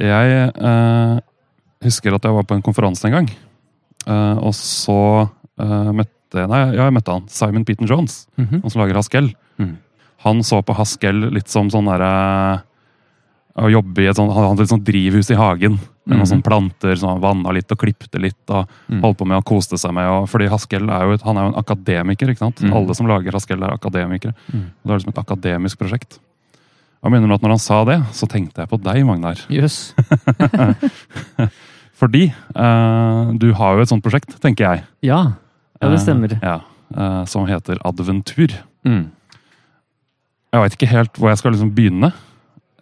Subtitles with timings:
[0.00, 1.18] Jeg eh,
[1.84, 3.30] husker at jeg var på en konferanse en gang.
[4.06, 4.98] Eh, og så
[5.60, 7.28] eh, møtte Nei, ja, jeg møtte han.
[7.30, 8.60] Simon Peton Jones, Mhm.
[8.64, 9.28] han som lager Haskell.
[9.56, 9.76] Mm.
[10.24, 12.62] Han så på Haskell litt som sånn derre
[13.56, 16.26] Å jobbe i et sånt, Han hadde et sånt drivhus i hagen med noen -hmm.
[16.26, 18.50] sånne planter som han vanna litt og klipte litt.
[18.50, 19.00] og Mhm.
[19.00, 20.08] holdt på med og koste seg med.
[20.08, 22.28] Og, fordi Haskell er jo, et- han er jo en akademiker.
[22.30, 22.60] ikke sant?
[22.60, 22.72] Mhm.
[22.74, 24.34] Alle som lager Haskell, er akademikere.
[24.52, 24.70] Mhm.
[24.84, 26.18] Det er liksom et akademisk prosjekt.
[27.04, 29.36] Jeg mener at når han sa det, så tenkte jeg på deg, Magnar.
[29.52, 29.90] Yes.
[32.00, 34.84] Fordi eh, du har jo et sånt prosjekt, tenker jeg.
[35.06, 35.20] Ja.
[35.80, 36.32] ja, det stemmer.
[36.34, 36.56] Eh, ja,
[36.96, 38.56] eh, som heter Adventur.
[38.88, 39.04] Mm.
[40.54, 42.10] Jeg veit ikke helt hvor jeg skal liksom begynne.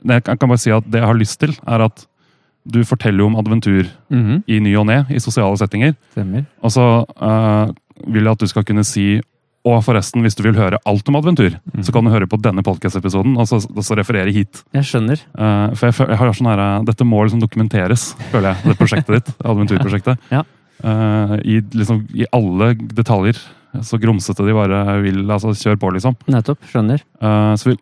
[0.03, 2.07] Det Jeg kan bare si at det jeg har lyst til, er at
[2.63, 4.45] du forteller jo om adventur Mhm.
[4.47, 5.97] i ny og ne, i sosiale settinger.
[6.15, 6.45] Stemmer.
[6.63, 7.73] Og så eh,
[8.07, 9.21] vil jeg at du skal kunne si
[9.65, 11.55] og forresten, hvis du vil høre alt om adventur,
[11.87, 14.65] så kan du høre på denne podcast-episoden og, og så referere hit.
[14.75, 15.21] Jeg skjønner.
[15.39, 18.73] Uh, for jeg, jeg har sånn her, eh, Dette må liksom dokumenteres, føler jeg.
[18.73, 19.31] Det prosjektet ditt.
[19.53, 20.19] Adventurprosjektet.
[20.35, 20.43] Ja.
[20.83, 23.39] uh, i, liksom, I alle detaljer.
[23.87, 25.23] Så grumsete de bare vil.
[25.33, 26.19] altså Kjør på, liksom.
[26.29, 26.59] Nettopp.
[26.69, 27.01] Skjønner.
[27.23, 27.77] Uh, så vi,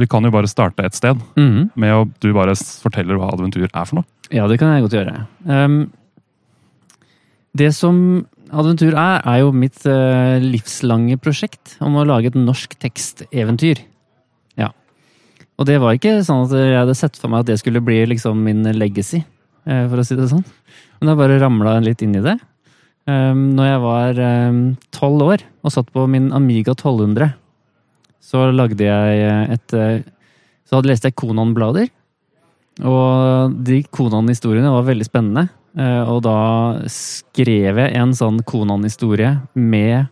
[0.00, 1.68] vi kan jo bare starte et sted Mm.
[1.78, 4.08] med å du bare forteller hva adventur er for noe.
[4.34, 5.14] Ja, det kan jeg godt gjøre.
[5.46, 5.78] Um,
[7.60, 12.74] det som Adventur er, er jo mitt eh, livslange prosjekt om å lage et norsk
[12.82, 13.82] teksteventyr.
[14.58, 14.72] Ja.
[15.60, 18.02] Og det var ikke sånn at jeg hadde sett for meg at det skulle bli
[18.10, 19.22] liksom min legacy,
[19.66, 20.46] eh, for å si det sånn.
[21.00, 22.36] Men jeg bare ramla litt inn i det.
[23.08, 24.18] Um, når jeg var
[24.92, 27.32] tolv år og satt på min Amiga 1200,
[28.30, 30.02] så lagde jeg eh, et eh,
[30.68, 31.88] Så hadde leste jeg Konan-blader.
[32.86, 35.48] Og de Konan-historiene var veldig spennende.
[35.78, 40.08] Eh, Og da skrev jeg en sånn Konan-historie med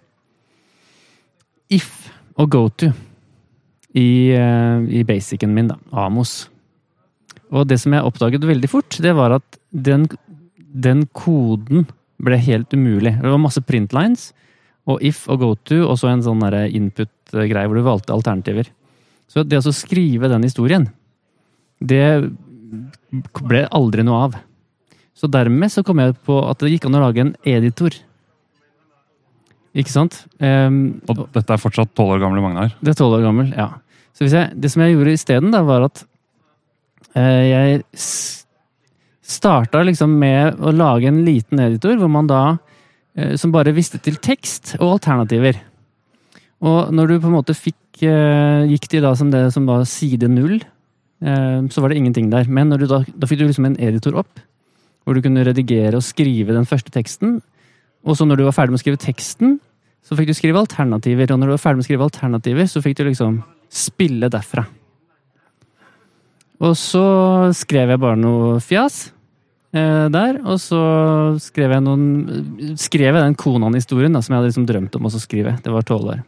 [1.69, 2.93] if og goto
[3.95, 5.77] i, eh, i basicen min, da.
[5.93, 6.49] Amos.
[7.51, 10.07] Og det som jeg oppdaget veldig fort, det var at den,
[10.73, 11.87] den koden
[12.23, 13.17] ble helt umulig.
[13.21, 14.33] Det var masse printlines,
[14.87, 18.69] og if og go-to, og så en sånn input-greie hvor du valgte alternativer.
[19.29, 20.89] Så det å skrive den historien,
[21.81, 22.31] det
[23.43, 24.39] ble aldri noe av.
[25.19, 27.97] Så dermed så kom jeg på at det gikk an å lage en editor.
[29.79, 30.23] Ikke sant?
[30.41, 32.73] Um, Og dette er fortsatt tolv år gamle Magnar.
[32.81, 33.73] det er tolv år gammel, ja.
[34.17, 36.03] Så jeg, det som jeg gjorde isteden, var at
[37.15, 37.83] uh, jeg
[39.29, 43.99] starta liksom med å lage en liten editor, hvor man da uh, Som bare visste
[43.99, 45.59] til tekst og alternativer.
[46.63, 49.87] Og når du på en måte fikk uh, Gikk til da som det som var
[49.91, 50.61] side null,
[51.19, 52.47] så var det ingenting der.
[52.47, 54.39] Men da, da fikk du liksom en editor opp,
[55.09, 57.39] hvor du kunne redigere og skrive den første teksten.
[58.05, 59.55] Og så når du var ferdig med å skrive teksten,
[60.05, 61.33] så fikk du skrive alternativer.
[61.33, 63.39] Og når du var ferdig med å skrive alternativer, så fikk du liksom
[63.73, 64.67] spille derfra.
[66.61, 67.07] Og så
[67.57, 69.01] skrev jeg bare noe fjas
[69.73, 70.83] eh, der, og så
[71.41, 75.57] skrev jeg noen Skrev jeg den Konan-historien som jeg hadde liksom drømt om å skrive.
[75.65, 76.25] Det var tolv år.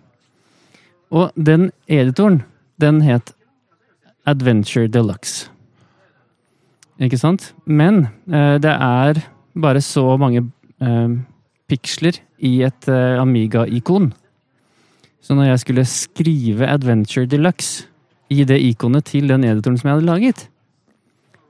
[1.12, 2.44] Og den editoren,
[2.80, 3.34] den het
[4.24, 5.50] Adventure Deluxe.
[7.00, 7.52] Ikke sant?
[7.64, 9.22] Men eh, det er
[9.60, 10.44] bare så mange
[10.84, 11.12] eh,
[11.70, 14.10] piksler i et eh, Amiga-ikon.
[15.20, 17.86] Så når jeg skulle skrive Adventure Deluxe
[18.30, 20.46] i det ikonet til den editoren som jeg hadde laget,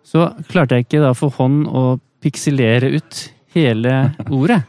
[0.07, 3.23] så klarte jeg ikke da for hånd å pikselere ut
[3.55, 3.97] hele
[4.39, 4.63] ordet.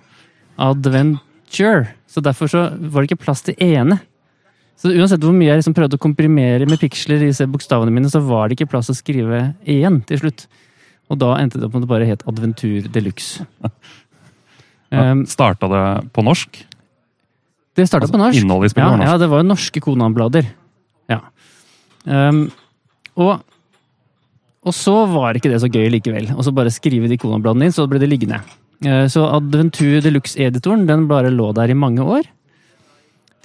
[0.62, 1.92] Adventure.
[2.10, 4.02] Så derfor så var det ikke plass til ene.
[4.82, 8.10] Så uansett hvor mye jeg liksom prøvde å komprimere med piksler i disse bokstavene mine,
[8.10, 10.48] så var det ikke plass å skrive én til slutt.
[11.12, 13.46] Og da endte det opp med at det bare het Adventur Deluxe.
[14.92, 16.58] Um, Starta det på norsk?
[17.80, 18.40] det starta Altså, på norsk.
[18.42, 19.08] innholdet i spillet ja, var norsk.
[19.08, 20.50] Ja, det var jo norske Konan-blader.
[21.08, 21.20] Ja.
[22.04, 22.42] Um,
[23.16, 23.46] og,
[24.68, 26.28] og så var ikke det så gøy likevel.
[26.36, 28.42] Og så bare skrive de Konan-bladene inn, så ble det liggende.
[28.84, 32.28] Uh, Så Adventur Deluxe-editoren den bare lå der i mange år.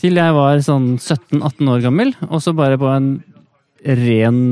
[0.03, 3.13] Til jeg var sånn 17-18 år gammel, og så bare på en
[3.87, 4.43] ren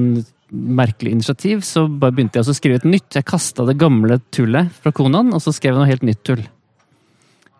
[0.54, 3.17] merkelig initiativ, så bare begynte jeg å skrive et nytt.
[3.17, 6.44] Jeg kasta det gamle tullet fra Konan, og så skrev jeg noe helt nytt tull.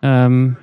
[0.05, 0.55] Um,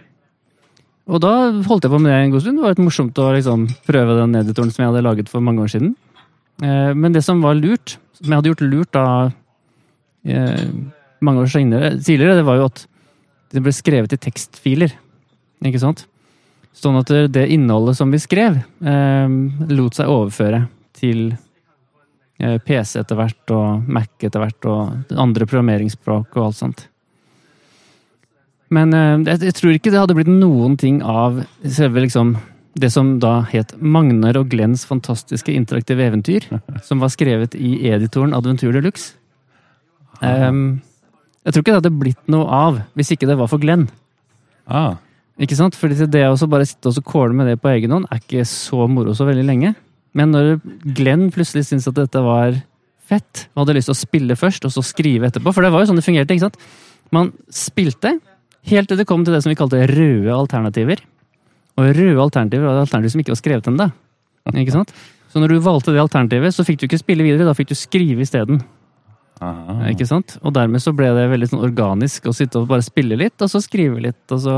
[1.11, 1.33] og da
[1.67, 2.59] holdt jeg på med det en god stund.
[2.59, 5.65] Det var litt morsomt å liksom prøve den editoren som jeg hadde laget for mange
[5.65, 5.95] år siden.
[6.63, 10.67] Uh, Men det som var lurt, som jeg hadde gjort lurt da uh,
[11.23, 12.87] mange år senere, tidligere, det var jo at
[13.53, 14.95] det ble skrevet i tekstfiler.
[15.63, 16.07] Ikke sant?
[16.73, 19.29] Sånn at det- det innholdet som vi skrev, eh,
[19.69, 21.37] lot seg overføre til eh,
[22.67, 26.87] PC etter hvert, og Mac etter hvert, og andre programmeringsspråk og alt sånt.
[28.73, 32.37] Men eh, jeg, tror ikke det hadde blitt noen ting av selve liksom
[32.81, 36.47] det som da het Magnar og Glenns fantastiske interaktive eventyr.
[36.89, 39.13] Som var skrevet i editoren Adventure de Luxe.
[40.23, 40.81] Um,
[41.43, 43.89] jeg tror ikke det hadde blitt noe av hvis ikke det var for Glenn.
[44.71, 44.97] Ah,
[45.43, 45.77] Ikke sant?
[45.77, 48.87] Fordi det å bare sitte og kåle med det på egen hånd er ikke så
[48.89, 49.75] moro så veldig lenge.
[50.19, 50.59] Men når
[50.97, 52.59] Glenn plutselig syntes at dette var
[53.09, 55.83] fett, og hadde lyst til å spille først, og så skrive etterpå For det var
[55.83, 56.35] jo sånn det fungerte.
[56.37, 56.61] ikke sant?
[57.13, 58.17] Man spilte
[58.71, 61.03] helt til det kom til det som vi kalte røde alternativer.
[61.81, 63.89] Og røde alternativer var alternativer som ikke var skrevet ennå.
[64.53, 64.93] Ikke sant?
[65.33, 67.77] Så når du valgte det alternativet, så fikk du ikke spille videre, da fikk du
[67.79, 68.61] skrive isteden.
[69.41, 69.89] aha.
[69.91, 70.37] Ikke sant?
[70.45, 73.49] Og dermed så ble det veldig sånn organisk å sitte og bare spille litt, og
[73.51, 74.57] så skrive litt, og så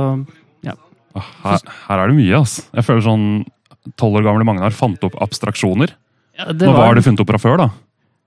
[0.67, 0.75] ja.
[1.15, 2.57] Her, her er det mye, ass.
[2.75, 3.29] Jeg føler sånn
[4.01, 5.93] tolv år gamle Magnar fant opp abstraksjoner.
[6.39, 7.69] ja, det var det funnet opp fra før, da.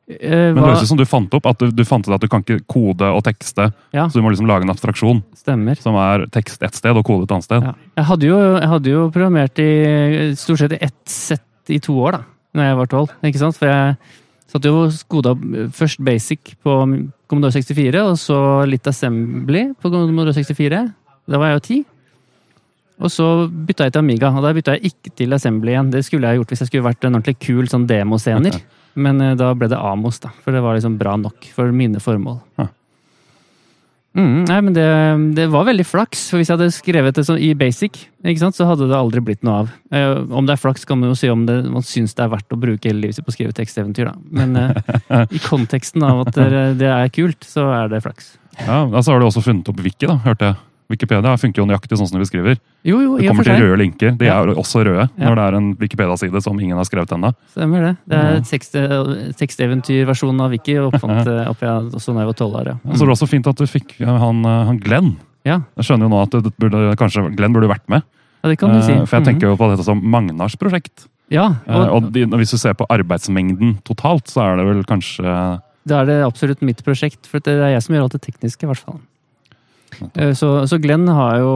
[0.07, 2.21] eh, Men det høres ut som du fant opp at du, du fant ut at
[2.21, 3.71] du kan ikke kode og tekste.
[3.95, 4.05] Ja.
[4.07, 5.75] Så du må liksom lage en abstraksjon Stemmer.
[5.81, 7.65] som er tekst ett sted og kode et annet sted.
[7.67, 7.73] Ja.
[7.97, 9.69] Jeg, hadde jo, jeg hadde jo programmert i
[10.39, 11.43] stort sett i ett sett
[11.73, 12.23] i to år, da.
[12.55, 13.11] Når jeg var tolv.
[13.27, 13.57] Ikke sant?
[13.59, 13.97] For jeg
[14.47, 15.33] satt jo og skoda
[15.75, 16.77] først basic på
[17.27, 18.37] Commodore 64, og så
[18.71, 20.79] litt assembly på Commodore 64.
[21.27, 21.77] Da var jeg jo ti.
[22.97, 25.91] Og så bytta jeg til Amiga, og da bytta jeg ikke til Assembly igjen.
[25.93, 28.57] Det skulle jeg gjort hvis jeg skulle vært en ordentlig kul sånn demoscener.
[29.05, 30.33] Men eh, da ble det Amos, da.
[30.41, 32.41] For det var liksom bra nok for mine formål.
[32.57, 32.71] Ja.
[34.17, 34.85] Mm, nei, men det,
[35.37, 36.23] det var veldig flaks.
[36.31, 39.21] For hvis jeg hadde skrevet det sånn i basic, ikke sant, så hadde det aldri
[39.21, 39.69] blitt noe av.
[39.93, 42.31] Eh, om det er flaks, kan man jo si om det, man syns det er
[42.33, 44.15] verdt å bruke hele livet sitt på å skrive teksteventyr, da.
[44.41, 48.33] Men eh, i konteksten av at det, det er kult, så er det flaks.
[48.63, 50.59] Ja, altså har du også funnet opp Wiki, da, hørte jeg.
[50.89, 52.57] Wikipedia funker jo nøyaktig sånn som du beskriver.
[52.87, 54.17] Jo, jo, Det kommer til røde linker.
[54.17, 54.41] De Ja.
[54.41, 55.25] er også røde Ja.
[55.29, 57.33] når det er en Wikipedia-side som ingen har skrevet ennå.
[57.51, 57.97] Stemmer det.
[58.07, 58.73] Det er tekst,
[59.37, 60.77] teksteventyrversjonen av Wiki.
[60.79, 62.67] Oppfant eh, opp jeg, også da jeg var tolv år.
[62.71, 62.75] Ja.
[62.93, 65.15] Så det det også fint at du fikk han, eh, han Glenn.
[65.47, 68.03] Ja, Jeg skjønner jo nå at det burde, kanskje Glenn burde vært med.
[68.43, 68.91] ja, det kan du si.
[68.93, 69.33] Eh, For jeg Mhm.
[69.39, 71.07] tenker jo på dette som Magnars prosjekt.
[71.29, 74.83] Ja, Eh, og Og de, hvis du ser på arbeidsmengden totalt, så er det vel
[74.83, 78.21] kanskje da er det absolutt mitt prosjekt, for det er jeg som gjør alt det
[78.21, 78.99] tekniske, i hvert fall.
[80.15, 81.51] Eh, Så, så Glenn har jo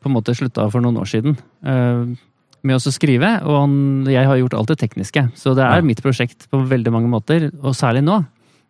[0.00, 2.16] på en måte slutta for noen år siden eh,
[2.62, 3.74] med å skrive, og han,
[4.10, 5.26] jeg har gjort alt det tekniske.
[5.38, 5.86] Så det er Ja.
[5.86, 8.18] mitt prosjekt på veldig mange måter, og særlig nå.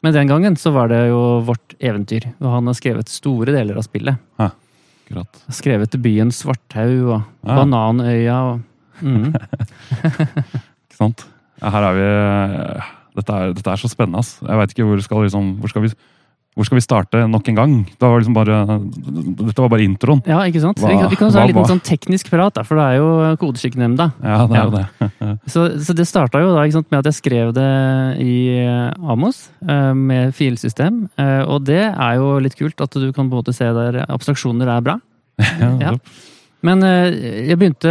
[0.03, 3.77] Men den gangen så var det jo vårt eventyr, og han har skrevet store deler
[3.77, 4.17] av spillet.
[4.39, 4.51] Ja.
[5.11, 7.57] akkurat Skrevet byen Svarthaug og Ja.
[7.59, 8.61] Bananøya og
[9.03, 9.35] mm.
[10.87, 11.27] Ikke sant?
[11.61, 12.89] Her er vi eh,
[13.19, 14.39] dette er, dette er så spennende, ass.
[14.41, 15.91] Jeg veit ikke hvor skal, liksom, hvor, skal vi,
[16.57, 17.75] hvor skal vi starte nok en gang?
[17.87, 18.57] Det var liksom bare,
[19.39, 20.21] dette var bare introen.
[20.27, 20.81] Ja, ikke sant?
[20.83, 24.09] Hva- vi, kan- ta en liten sånn teknisk prat, da, for det er jo Kodeskikkenemnda.
[24.23, 25.09] Ja, det er Ja.
[25.21, 25.31] det.
[25.47, 27.69] Så, så det starta jo da sant, med at jeg skrev det
[28.21, 28.35] i
[28.67, 31.09] eh, Amos eh, med filsystem.
[31.17, 34.81] Eh, Og det er jo litt kult at du kan måte se der abstraksjoner er
[34.83, 34.99] bra.
[35.61, 35.95] Ja, Ja.
[36.63, 37.89] Men jeg begynte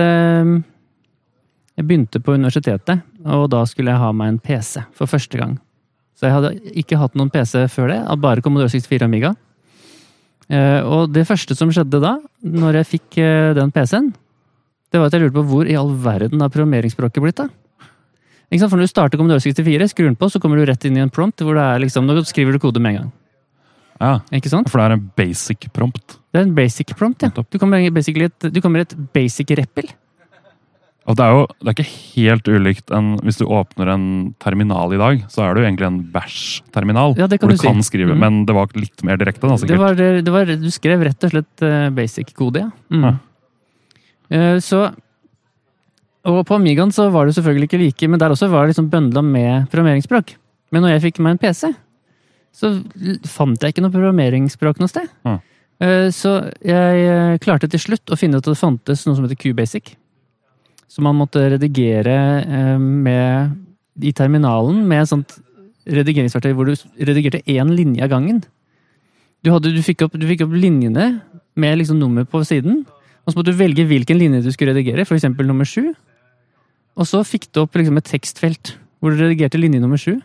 [1.78, 5.58] Jeg begynte på universitetet, og da skulle jeg ha meg en PC for første gang.
[6.20, 9.32] Så jeg hadde ikke hatt noen PC før det, bare Commodore 64 Amiga.
[10.52, 14.12] Eh, Og det første som skjedde da, når jeg fikk eh, den PC-en,
[14.92, 17.54] det var at jeg lurte på hvor i all verden har programmeringsspråket blitt av?
[18.50, 21.04] For når du starter Commodore 64, skrur den på, så kommer du rett inn i
[21.04, 23.12] en prompt hvor det er liksom, nå skriver du kode med en gang.
[24.00, 24.70] Ja, Ikke sant?
[24.72, 26.18] for det er en basic prompt.
[26.34, 27.30] Det er en basic prompt, ja.
[27.30, 29.92] Du kommer, du kommer i et basic reppel.
[31.10, 34.04] Og det er jo det er ikke helt ulikt enn hvis du åpner en
[34.44, 37.16] terminal i dag, så er det jo egentlig en bash-terminal.
[37.18, 37.66] Ja, hvor du du si.
[37.66, 38.20] kan skrive, mm.
[38.22, 39.42] men det var litt mer direkte.
[39.48, 39.82] da, Det sikkert.
[39.82, 42.70] var, det var, du skrev rett og slett eh, basic kode, ja.
[42.94, 43.08] Mm.
[43.08, 43.14] Ja.
[44.30, 44.84] Eh, Så
[46.30, 48.90] Og på Amigaen så var det selvfølgelig ikke like, men der også var det liksom
[48.92, 50.36] bøndla med programmeringsspråk.
[50.72, 51.72] Men når jeg fikk meg en PC,
[52.54, 52.70] så
[53.26, 55.10] fant jeg ikke noe programmeringsspråk noe sted.
[55.80, 59.40] Eh, Så jeg klarte til slutt å finne ut at det fantes noe som heter
[59.40, 59.96] QBasic.
[60.90, 63.56] Så man måtte redigere eh, med,
[64.02, 65.38] i terminalen med et sånt
[65.90, 66.74] redigeringsverktøy hvor du
[67.06, 68.42] redigerte én linje av gangen.
[69.46, 71.12] Du, hadde, du, fikk opp, du fikk opp linjene
[71.60, 72.84] med liksom nummer på siden,
[73.24, 75.28] og så måtte du velge hvilken linje du skulle redigere, f.eks.
[75.38, 75.92] nummer sju.
[77.00, 80.18] Og så fikk du opp liksom et tekstfelt hvor du redigerte linje nummer sju.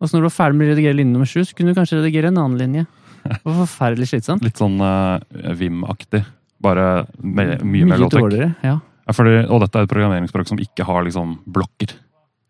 [0.00, 1.78] Og så når du var ferdig med å redigere linje nummer sju, så kunne du
[1.78, 2.86] kanskje redigere en annen linje.
[3.24, 4.44] Det var forferdelig slitsomt.
[4.44, 5.20] Litt sånn uh,
[5.58, 6.24] Vim-aktig.
[6.64, 8.24] Bare me mye mer low-tech.
[8.24, 8.50] dårligere.
[8.64, 8.78] Ja.
[9.04, 11.92] Ja, fordi, og dette er et programmeringsspråk som ikke har liksom blokker.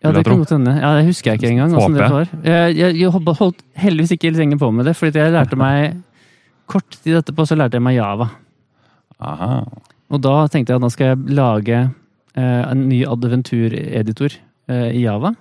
[0.05, 0.75] Ja, det jeg kan godt hende.
[0.79, 1.71] Ja, det husker jeg ikke engang.
[1.73, 2.29] det Håper var.
[2.45, 5.97] Jeg, jeg, jeg holdt- holdt heldigvis ikke lenge på med det, fordi jeg lærte meg
[6.71, 8.29] kort tid etterpå så lærte jeg meg Java.
[9.21, 9.65] Aha.
[10.13, 11.79] Og da tenkte jeg at nå skal jeg lage
[12.37, 14.37] eh, en ny adventureditor
[14.69, 15.33] eh, i Java.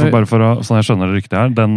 [0.00, 1.76] For bare for å, sånn jeg skjønner det riktig her, den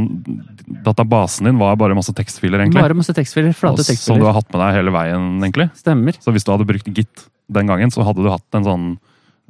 [0.85, 2.83] databasen din var bare masse tekstfiler, egentlig.
[2.83, 3.53] Bare masse tekstfiler.
[3.57, 4.05] Flate tekstfiler.
[4.05, 5.69] Som du har hatt med deg hele veien, egentlig.
[5.77, 6.17] Stemmer.
[6.23, 8.85] Så hvis du hadde brukt Git den gangen, så hadde du hatt en sånn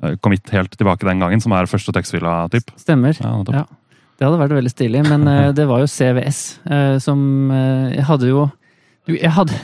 [0.04, 2.74] eh, commit helt tilbake den gangen, som er første tekstfila typ.
[2.82, 3.18] Stemmer.
[3.24, 3.34] Ja.
[3.56, 3.66] Ja.
[4.18, 7.20] Det hadde vært veldig stilig, men eh, det var jo CVS eh, som
[7.94, 8.48] Jeg hadde jo
[9.14, 9.58] Jeg hadde,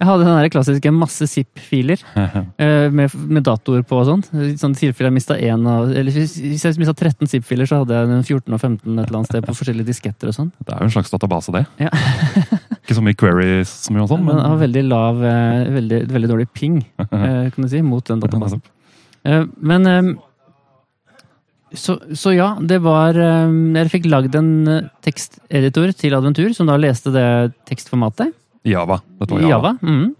[0.00, 4.30] jeg hadde den der klassiske masse zip-filer eh, med, med datoer på og sånt.
[4.30, 4.54] sånn.
[4.56, 8.24] Sånne jeg mista én av Eller hvis jeg mista 13 zip-filer, så hadde jeg den
[8.24, 10.48] 14 og 15 et eller annet sted på forskjellige disketter og sånn.
[10.56, 11.66] Det er jo en slags database, det.
[11.84, 11.92] Ja.
[12.80, 16.00] Ikke så mye queries så mye og sånn, Men den har veldig lav eh, veldig,
[16.16, 18.64] veldig dårlig ping, eh, kan du si, mot den databasen.
[19.60, 19.84] Men
[21.76, 24.48] så, så ja, det var Jeg fikk lagd en
[25.04, 27.26] teksteditor til Adventur, som da leste det
[27.68, 28.32] tekstformatet
[28.68, 29.00] Java.
[29.20, 29.50] Dette var Java.
[29.50, 29.72] Java.
[29.82, 30.14] Mm.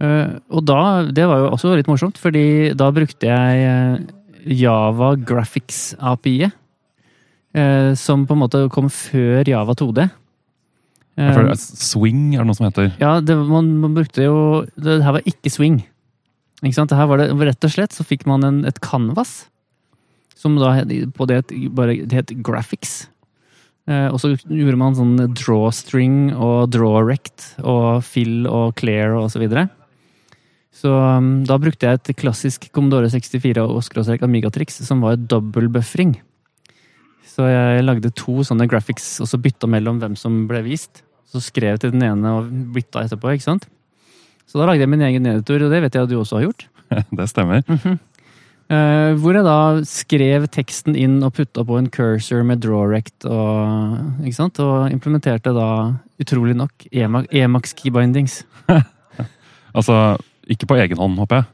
[0.00, 5.14] Eh, Og da Det var jo også litt morsomt, fordi da brukte jeg eh, Java
[5.16, 6.52] Graphics API-et.
[7.54, 10.10] eh, Som på en måte kom før Java 2D.
[11.16, 12.90] Jeg føler, Swing er det noe som heter.
[13.00, 15.78] Ja, det, man, man brukte jo Det her var ikke swing.
[16.62, 16.90] Ikke sant?
[16.92, 19.46] Det her var det, rett og slett så fikk man en, et canvas.
[20.36, 20.74] Som da
[21.16, 21.38] på det
[21.72, 23.06] bare det het graphics.
[23.86, 29.42] Eh, og så gjorde man sånn drawstring og drawrect og fill og clear og så
[29.42, 29.68] videre.
[30.76, 36.18] Så um, da brukte jeg et klassisk Commodore 64 og skråstrek Amiga-triks som var dobbeltbuffering.
[37.36, 41.02] Så jeg lagde to sånne graphics og så bytta mellom hvem som ble vist.
[41.30, 43.66] Så skrev jeg til den ene og bytta etterpå, ikke sant?
[44.46, 46.46] Så da lagde jeg min egen editor, og det vet jeg at du også har
[46.46, 46.68] gjort.
[47.18, 47.64] Det stemmer.
[48.66, 54.24] Eh, hvor jeg da skrev teksten inn og putta på en cursor med drawrect og
[54.26, 54.58] ikke sant?
[54.62, 55.68] Og implementerte da,
[56.22, 58.42] utrolig nok, Emax, Emax keybindings.
[59.76, 60.16] Altså,
[60.48, 61.44] ikke på egen hånd, håper jeg.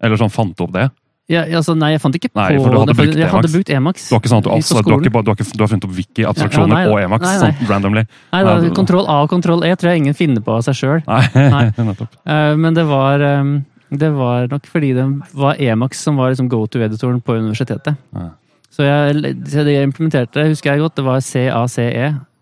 [0.00, 0.86] Eller sånn fant du opp det.
[1.30, 3.50] Ja, altså, nei, jeg fant ikke på Nei, for du hadde det, brukt Jeg hadde
[3.52, 4.06] brukt Emacs.
[4.08, 5.70] Du har ikke sånn at du, altså, du, har ikke, du, har ikke, du har
[5.70, 7.50] funnet opp wiki-abstraksjoner Ja, ja, på Emacs nei, nei.
[7.52, 8.04] sånn randomly?
[8.32, 11.04] Nei, da, Kontroll A og kontroll E tror jeg ingen finner på av seg sjøl.
[11.36, 12.16] Nei, nettopp.
[12.64, 13.52] Men det var, eh,
[13.90, 15.04] det var nok fordi det
[15.34, 17.96] var Emax som var liksom go to-editoren på universitetet.
[18.14, 18.28] Ja.
[18.70, 21.88] Så jeg, så det jeg implementerte, husker jeg godt, det var CACE,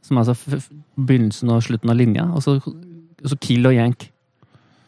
[0.05, 0.61] som er altså
[0.99, 4.11] begynnelsen og slutten av linja, og så, og så kill og yank.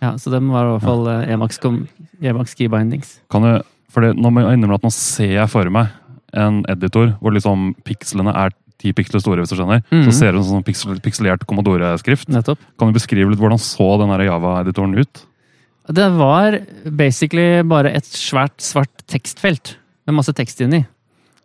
[0.00, 1.18] Ja, så dem var i hvert fall ja.
[1.34, 1.86] Emax, kom-
[2.20, 3.18] Emacs keybindings.
[3.32, 3.50] Kan du,
[3.92, 5.90] for det, nå må jeg innrømme at nå ser jeg for meg
[6.36, 9.82] en editor hvor liksom pikslene er ti piksler store, hvis du skjønner.
[9.90, 10.06] Mhm.
[10.08, 12.30] Så ser det ut som sånn piksel, pikselert Commodore-skrift.
[12.32, 15.24] Kan du beskrive litt hvordan så den Java-editoren ut?
[15.90, 16.56] Det var
[16.86, 20.84] basically bare et svært, svart tekstfelt med masse tekst inni.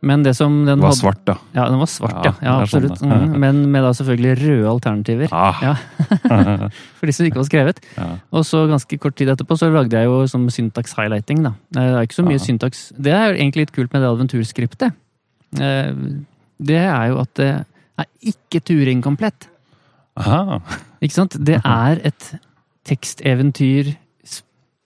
[0.05, 1.33] Men det som den var hadde svart, da.
[1.55, 2.33] Ja, den var svart, ja.
[2.43, 3.37] Ja, det er sånn mm.
[3.41, 5.33] Men med da selvfølgelig røde alternativer.
[5.33, 5.63] Ah.
[5.63, 5.71] Ja.
[6.99, 7.81] For de som ikke var skrevet.
[7.97, 8.09] ja.
[8.35, 11.55] Og så ganske kort tid etterpå så lagde jeg jo som syntax highlighting, da.
[11.73, 12.45] Eh, Det er ikke så mye ah.
[12.45, 12.85] syntax.
[12.93, 15.01] Det er jo egentlig litt kult med det adventurskriptet.
[15.57, 15.91] Eh,
[16.69, 17.51] Det er jo at det
[17.97, 19.49] er ikke Turing-komplett.
[21.01, 21.39] Ikke sant?
[21.39, 22.33] Det er et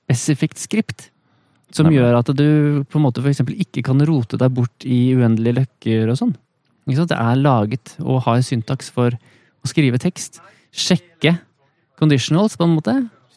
[0.10, 1.10] teksteventyr-spesifikt skript.
[1.72, 2.00] Som Nei.
[2.00, 5.60] gjør at du på en måte for eksempel ikke kan rote deg bort i uendelige
[5.60, 6.36] løkker og sånn.
[6.89, 10.42] Det er laget og har syntaks for å skrive tekst.
[10.74, 11.38] Sjekke
[12.00, 12.96] conditionals, på en måte.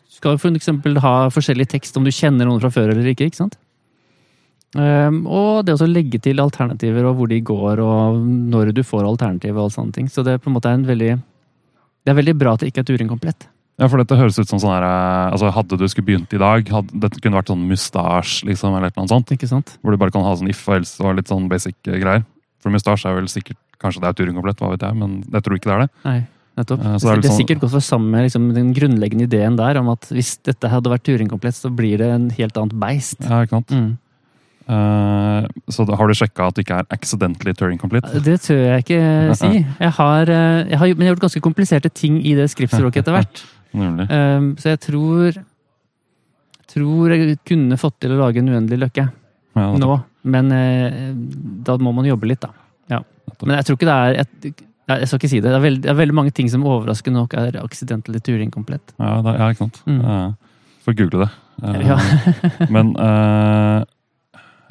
[0.08, 3.28] Du skal for eksempel ha forskjellig tekst om du kjenner noen fra før eller ikke.
[3.28, 3.58] ikke sant?
[4.72, 9.04] Um, og det å legge til alternativer og hvor de går, og når du får
[9.04, 10.08] alternativer og alle sånne ting.
[10.08, 11.18] Så det er på en måte en veldig
[12.02, 13.51] Det er veldig bra at det ikke er Turing-komplett.
[13.80, 16.38] Ja, for dette høres ut som sånn her eh, altså Hadde du skulle begynt i
[16.40, 19.32] dag, hadde, dette kunne vært sånn mustasje, liksom, eller noe sånt.
[19.34, 19.76] Ikke sant?
[19.80, 22.22] Hvor du bare kan ha sånn if og else og litt sånn basic eh, greier.
[22.62, 25.56] For mustasje er vel sikkert Kanskje det er Turing-komplett, hva vet jeg, men jeg tror
[25.58, 25.88] ikke det er det.
[26.06, 26.18] Nei,
[26.60, 26.82] nettopp.
[26.86, 29.26] Eh, så det, er det er sånn- sikkert gått for sammen med liksom, den grunnleggende
[29.26, 32.76] ideen der om at hvis dette hadde vært Turing-komplett, så blir det en helt annet
[32.78, 33.18] beist.
[33.26, 33.74] Ja, ikke sant?
[33.74, 33.90] Mm.
[34.62, 38.22] Uh, så da, har du sjekka at det ikke er accidentally Turing-complete?
[38.22, 39.00] Det tør jeg ikke
[39.40, 39.50] si.
[39.82, 43.18] Jeg har, jeg har, men jeg har gjort ganske kompliserte ting i det skriftspråket etter
[43.18, 43.42] hvert.
[43.72, 45.38] Um, så jeg tror
[46.72, 49.06] tror jeg kunne fått til å lage en uendelig løkke
[49.58, 49.96] Ja, nå.
[50.22, 51.12] Men eh,
[51.66, 52.52] da må man jobbe litt, da.
[52.92, 53.00] Ja.
[53.42, 54.62] Men jeg tror ikke det er et,
[54.92, 55.50] Jeg skal ikke si det.
[55.50, 58.94] Det er, veldig, det er veldig mange ting som overraskende nok er accidentally Turing-komplett.
[59.00, 59.80] Ja, det, ja, ikke sant.
[59.88, 59.98] Mm.
[60.00, 61.32] Eh, Får google det.
[61.62, 61.98] Uh, Ja.
[62.72, 63.82] Men uh,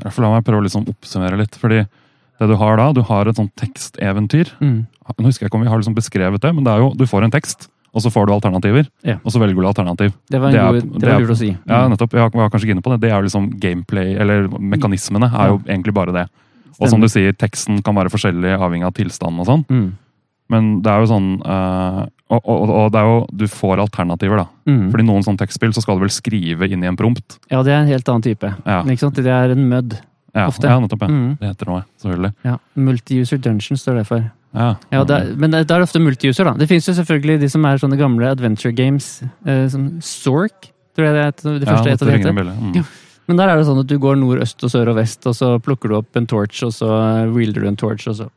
[0.02, 1.60] la meg prøve å liksom oppsummere litt.
[1.60, 1.84] fordi
[2.42, 4.50] det du har da, du har et sånt teksteventyr.
[4.64, 4.80] Mm.
[5.12, 7.04] Nå husker jeg ikke om vi har liksom beskrevet det, men det er jo, du
[7.06, 8.88] får en tekst, og så får du alternativer.
[9.04, 9.18] Ja.
[9.26, 10.14] Og så velger du alternativ.
[10.30, 11.58] Det var, en Det er- god, det det var er- lurt å si.
[11.68, 12.14] Ja, nettopp.
[12.14, 13.02] Jeg var kanskje ikke inne på det.
[13.02, 16.28] Det er jo liksom gameplay, eller mekanismene er jo egentlig bare det.
[16.80, 19.66] Og som du sier, teksten kan være forskjellig avhengig av tilstand og sånn.
[19.70, 19.92] Mm.
[20.50, 24.38] Men det er jo sånn øh, og, og, og det er jo Du får alternativer,
[24.38, 24.46] da.
[24.68, 24.90] Mm.
[24.92, 27.38] Fordi noen sånne tekstspill så skal du vel skrive inn i en prompt.
[27.52, 28.50] Ja, det er en helt annen type.
[28.66, 29.16] Ja, Ikke sant?
[29.16, 29.98] Det er en MUD.
[30.36, 30.64] ja, Ofte.
[30.68, 31.02] ja nettopp.
[31.02, 31.08] Ja.
[31.08, 31.38] Mm.
[31.40, 32.34] Det heter noe, selvfølgelig.
[32.44, 32.58] Ja.
[32.78, 34.32] Multi-user dungeon står det for.
[34.54, 36.54] Ja, Ja, det men det er ofte multi-user, da.
[36.60, 41.08] Det finnes jo selvfølgelig de som er sånne gamle adventure games, eh, som Zork, tror
[41.08, 42.52] jeg det er det første ja, det en heter.
[42.52, 42.76] Mm.
[42.82, 42.84] Ja.
[43.30, 45.38] Men der er det sånn at du går nord, øst og sør og vest, og
[45.38, 46.90] så plukker du opp en torch, og så
[47.32, 48.28] wielder du en torch, og så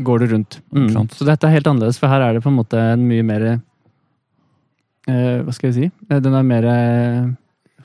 [0.00, 0.60] går du rundt.
[0.72, 1.08] Mm.
[1.12, 3.44] Så dette er helt annerledes, for her er det på en måte en mye mer
[3.50, 5.90] eh, Hva skal jeg si?
[6.08, 7.28] Eh, Den er mer eh,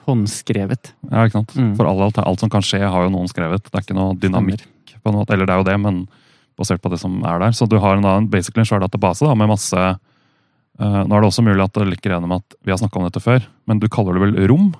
[0.07, 0.93] håndskrevet.
[1.09, 1.55] Ja, ikke sant?
[1.59, 1.73] Mm.
[1.79, 3.65] For alt, alt som kan skje, har jo noen skrevet.
[3.67, 4.63] Det er ikke noe dynamikk
[5.03, 6.05] på noe, eller det er jo det, men
[6.59, 7.51] basert på det som er der.
[7.57, 9.77] Så du har en, annen- basically en svær database da, med masse
[10.79, 13.05] uh, Nå er det også mulig at det ligger gjennom at vi har snakka om
[13.07, 14.71] dette før, men du kaller det vel rom?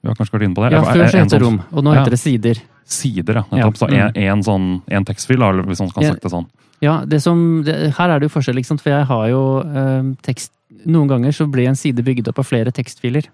[0.00, 0.72] Vi har kanskje vært inne på det?
[0.72, 2.00] Ja, før så het det rom, og nå Ja.
[2.00, 2.60] heter det sider.
[2.90, 3.44] Sider, ja.
[3.52, 3.76] Nettopp.
[3.76, 3.96] Så mm.
[3.98, 6.14] en, en sånn en tekstfil, eller hvis man kan Ja.
[6.14, 6.46] sagt det sånn.
[6.80, 8.80] Ja, det som, det, her er det jo forskjell, ikke sant?
[8.80, 10.54] for jeg har jo eh, tekst
[10.86, 13.26] Noen ganger så blir en side bygd opp av flere tekstfiler.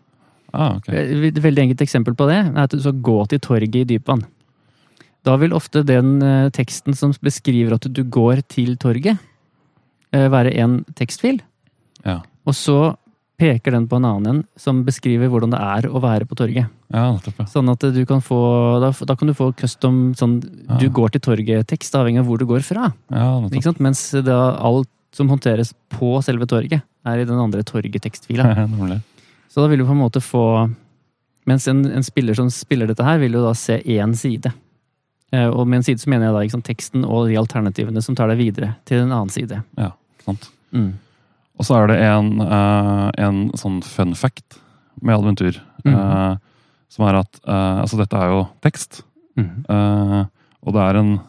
[0.56, 0.88] Ah, ok.
[0.88, 4.24] Et veldig enkelt eksempel på det er at du skal gå til torget i Dypan.
[5.26, 9.18] Da vil ofte den eh, teksten som beskriver at du går til torget,
[10.14, 11.40] eh, være en tekstfil.
[12.06, 12.20] Ja.
[12.46, 12.94] Og så
[13.36, 16.70] peker den på en annen en som beskriver hvordan det er å være på torget.
[16.94, 17.06] ja,
[17.50, 20.78] Sånn at du kan få Da, da kan du få custom sånn Ja.
[20.78, 22.94] du går til torget-tekst, avhengig av hvor du går fra.
[23.10, 23.40] Ja.
[23.78, 29.02] Mens da alt som håndteres på selve torget, er i den andre torget-tekstfila.
[29.50, 30.70] Så da vil du på en måte få
[31.46, 34.50] Mens en, en spiller som spiller dette her, vil jo da se én side.
[35.32, 38.14] Eh, Og med en side så mener jeg da sant, teksten og de alternativene som
[38.14, 39.62] tar deg videre til en annen side.
[39.78, 39.90] Ja,
[40.24, 40.50] sant.
[40.72, 40.92] Mm.
[41.58, 44.58] Og så er det en, eh, en sånn fun fact
[45.02, 45.60] med Adventur.
[45.84, 45.94] mm.
[45.94, 46.36] eh,
[46.88, 49.02] som er at Altså, dette er jo tekst.
[49.36, 49.64] Mm.
[50.64, 51.20] og det er en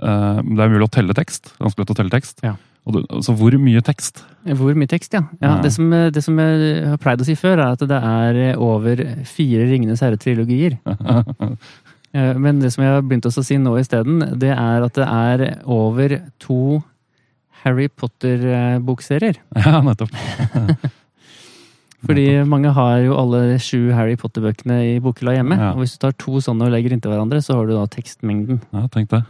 [0.00, 1.52] Det er mulig å telle tekst.
[1.60, 2.40] Ganske lett å telle tekst.
[2.42, 2.56] Ja.
[2.84, 4.24] Du, så hvor mye tekst?
[4.44, 5.22] Hvor mye tekst, ja.
[5.40, 5.62] ja Ja.
[5.62, 8.96] det, som, det som jeg har pleid å si før, er at det er over
[9.24, 10.76] fire Ringenes herre-trilogier.
[12.14, 15.06] Eh, Men det som jeg har begynt å si nå isteden, det er at det
[15.06, 16.82] er over to
[17.64, 19.40] Harry Potter-bokserier.
[19.66, 20.12] ja, nettopp.
[22.04, 25.56] Fordi mange har jo alle sju Harry Potter-bøkene i bokhylla hjemme.
[25.56, 25.70] Ja.
[25.72, 28.60] Og hvis du tar to sånne og legger inntil hverandre, så har du da tekstmengden.
[28.76, 29.22] Ja, tenk det.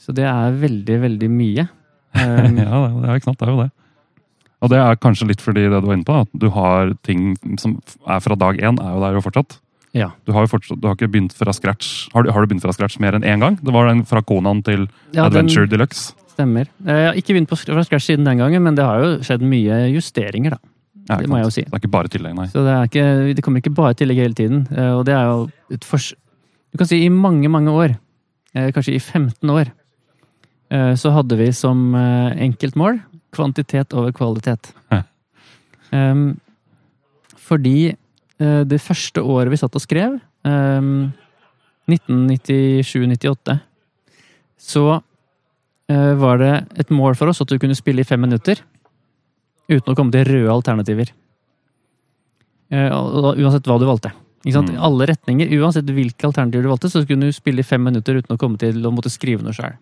[0.00, 1.68] Så det er veldig, veldig mye.
[1.68, 1.76] ja,
[2.10, 3.68] Um, det er, ikke sant, det er jo det.
[4.60, 7.36] Og det er kanskje litt fordi det du var inne på, at du har ting
[7.60, 9.60] som er fra dag én, er jo der jo fortsatt.
[9.96, 10.10] Ja.
[10.26, 12.08] Du har jo fortsatt, du har ikke begynt fra scratch.
[12.14, 13.56] Har du, har du begynt fra scratch mer enn én gang?
[13.62, 16.12] Det var den fra Konaen til ja, den Adventure Deluxe.
[16.30, 16.68] stemmer.
[16.86, 19.80] Jeg har ikke begynt fra scratch siden den gangen, men det har jo skjedd mye
[19.94, 20.60] justeringer, da.
[21.10, 21.62] Ja, det må jeg jo si.
[21.66, 22.46] Det er ikke bare tillegg, nei.
[22.52, 24.60] Så det, ikke, det kommer ikke bare tillegg hele tiden.
[24.70, 26.12] eh, Og det er jo et fors...
[26.70, 27.96] Du kan si i mange, mange år,
[28.54, 29.72] eh, kanskje i 15 år,
[30.70, 33.00] eh, så hadde vi som eh, enkeltmål
[33.34, 34.70] kvantitet over kvalitet.
[34.92, 35.02] Hæ.
[35.90, 36.38] Um,
[37.42, 37.96] fordi eh,
[38.40, 40.14] det første året vi satt og skrev,
[40.48, 41.10] um,
[41.90, 43.58] 1997-98,
[44.60, 44.84] så
[45.90, 48.60] eh, var det et mål for oss at du kunne spille i fem minutter
[49.70, 51.12] uten å komme til røde alternativer.
[52.70, 54.12] Eh, Uansett hva du valgte.
[54.40, 54.50] Mm.
[54.50, 58.20] I alle retninger, uansett hvilke alternativer du valgte, så kunne du spille i fem minutter
[58.20, 59.76] uten å komme til å måtte skrive noe sjøl.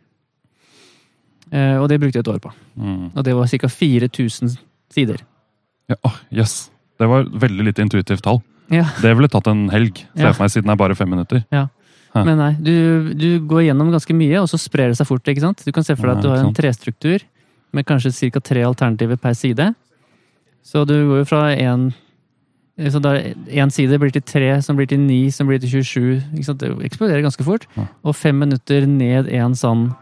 [1.49, 2.51] Og det brukte jeg et år på.
[2.77, 3.05] Mm.
[3.15, 3.71] Og det var ca.
[3.73, 4.51] 4000
[4.93, 5.23] sider.
[5.89, 6.67] Ja, oh, yes.
[6.99, 8.41] Det var veldig lite intuitivt tall.
[8.71, 8.85] Ja.
[9.01, 10.27] Det ville tatt en helg, ser Ja.
[10.29, 11.45] jeg for meg, siden det er bare fem minutter.
[11.53, 11.69] Hæ.
[12.25, 15.23] Men nei, du, du går gjennom ganske mye, og så sprer det seg fort.
[15.29, 15.63] ikke sant?
[15.65, 17.23] Du kan se for deg at du har en trestruktur
[17.73, 18.41] med kanskje ca.
[18.41, 19.75] tre alternativer per side.
[20.65, 21.93] Så du går jo fra én
[22.79, 23.17] så da
[23.51, 26.23] Én side blir til tre, som blir til ni, som blir til 27.
[26.39, 26.61] ikke sant?
[26.63, 27.67] Det eksploderer ganske fort.
[27.77, 27.87] Ja.
[28.07, 29.95] Og fem minutter ned én sånn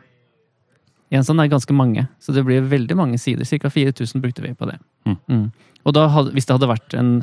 [1.11, 3.45] En sånn er ganske mange, så det blir veldig mange sider.
[3.47, 3.69] Ca.
[3.71, 4.79] 4000 brukte vi på det.
[5.07, 5.49] Mm.
[5.87, 7.17] Og hadde, hvis det hadde vært en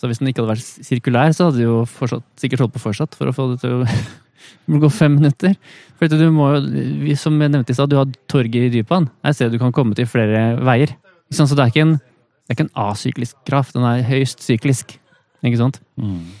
[0.00, 2.80] så Hvis den ikke hadde vært sirkulær, så hadde de jo fortsatt, sikkert holdt på
[2.80, 5.52] fortsatt for å få det til å gå fem minutter.
[6.00, 9.10] For du må jo, Som jeg nevnte i stad, du har torget i Dypan.
[9.26, 10.94] Her ser du kan komme til flere veier.
[11.28, 14.96] Så det er ikke en, det er ikke en asyklisk kraft, den er høyst syklisk.
[15.44, 15.82] Ikke sant?
[16.00, 16.32] Mm.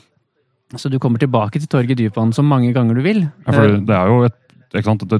[0.80, 3.24] Så du kommer tilbake til torget i Dypan så mange ganger du vil.
[3.44, 4.36] Ja, for Eh, det er jo et?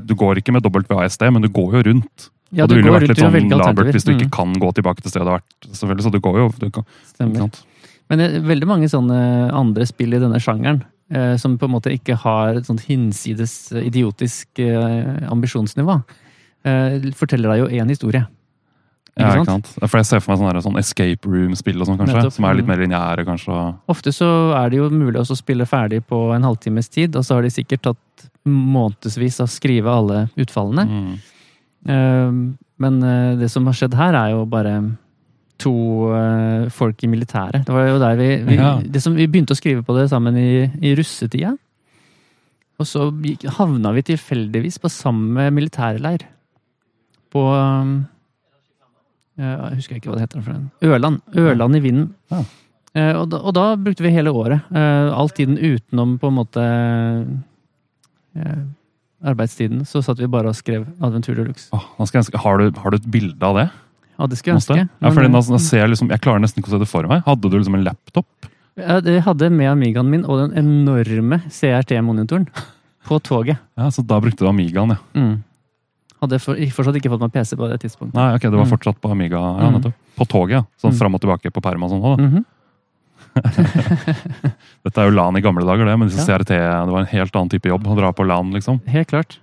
[0.06, 2.30] Du går ikke med dobbelt VASD, men du går jo rundt.
[2.52, 4.52] Ja, og du det ville går vært litt sånn labert hvis du ikke Mm, kan
[4.60, 5.68] gå tilbake til stedet du har vært.
[5.72, 7.50] selvfølgelig, Så du går jo du kan, stemmer.
[8.10, 10.82] Men det er veldig mange sånne andre spill i denne sjangeren
[11.14, 16.02] eh, som på en måte ikke har et sånt hinsides eh, idiotisk eh, ambisjonsnivå,
[16.64, 18.26] eh, forteller deg jo én historie.
[19.18, 19.66] Ja, Ikke ikke sant?
[19.90, 22.14] For jeg ser for meg sånne, sånn escape room-spill og sånn, kanskje.
[22.16, 22.32] Nettopp.
[22.32, 22.68] Som er litt Mm.
[22.70, 23.78] mer lineære, kanskje.
[23.88, 27.34] Ofte så er det jo mulig å spille ferdig på en halvtimes tid, og så
[27.34, 30.86] har de sikkert tatt månedsvis av å skrive alle utfallene.
[30.88, 31.18] Mm.
[31.86, 32.32] Eh,
[32.80, 34.74] Men eh, det som har skjedd her, er jo bare
[35.60, 35.72] to
[36.16, 37.66] eh, folk i militæret.
[37.66, 38.78] Det var jo der vi, vi, Ja.
[38.80, 41.52] det som, vi begynte å skrive på det sammen i, i russetida.
[42.80, 43.10] Og så
[43.58, 46.24] havna vi tilfeldigvis på samme militærleir.
[47.30, 48.06] På um,
[49.36, 50.40] Jeg husker ikke hva det heter.
[50.42, 50.70] for den.
[50.82, 51.20] Ørland.
[51.36, 52.08] Ørland i vinden.
[52.32, 52.40] Ja.
[52.96, 54.64] Eh, og, da, og da brukte vi hele året.
[54.72, 56.64] Eh, all tiden utenom på en måte
[58.34, 58.64] eh,
[59.24, 59.84] arbeidstiden.
[59.86, 61.68] Så satt vi bare og skrev Adventure Deluxe.
[61.72, 61.84] Oh,
[62.44, 63.70] har, du, har du et bilde av det?
[64.18, 64.88] Ja, det skulle jeg ønske.
[65.00, 67.06] Ja, fordi nå, nå ser jeg, liksom, jeg klarer nesten ikke å se det for
[67.08, 67.22] meg.
[67.24, 68.26] Hadde du liksom en laptop?
[68.80, 72.46] ja, jeg hadde med Amigaen min og den enorme CRT-monitoren
[73.08, 73.58] på toget.
[73.80, 75.00] Ja, Så da brukte du Amigaen, ja.
[75.16, 75.38] Mm.
[76.20, 78.14] Hadde for, fortsatt ikke fått meg PC på det tidspunktet.
[78.18, 78.72] Nei, ok, det var Mm.
[78.74, 79.40] fortsatt på Amiga.
[79.40, 79.92] Ja, Mm.
[80.20, 80.62] På toget, ja.
[80.82, 80.98] Sånn Mm.
[80.98, 82.02] fram og tilbake på perm og sånn.
[82.02, 82.22] da.
[82.22, 82.44] Mhm.
[84.84, 85.98] Dette er jo LAN i gamle dager, det.
[86.00, 86.38] Men disse Ja.
[86.38, 88.80] CRT, det var en helt annen type jobb å dra på LAN, liksom.
[88.90, 89.38] Helt klart.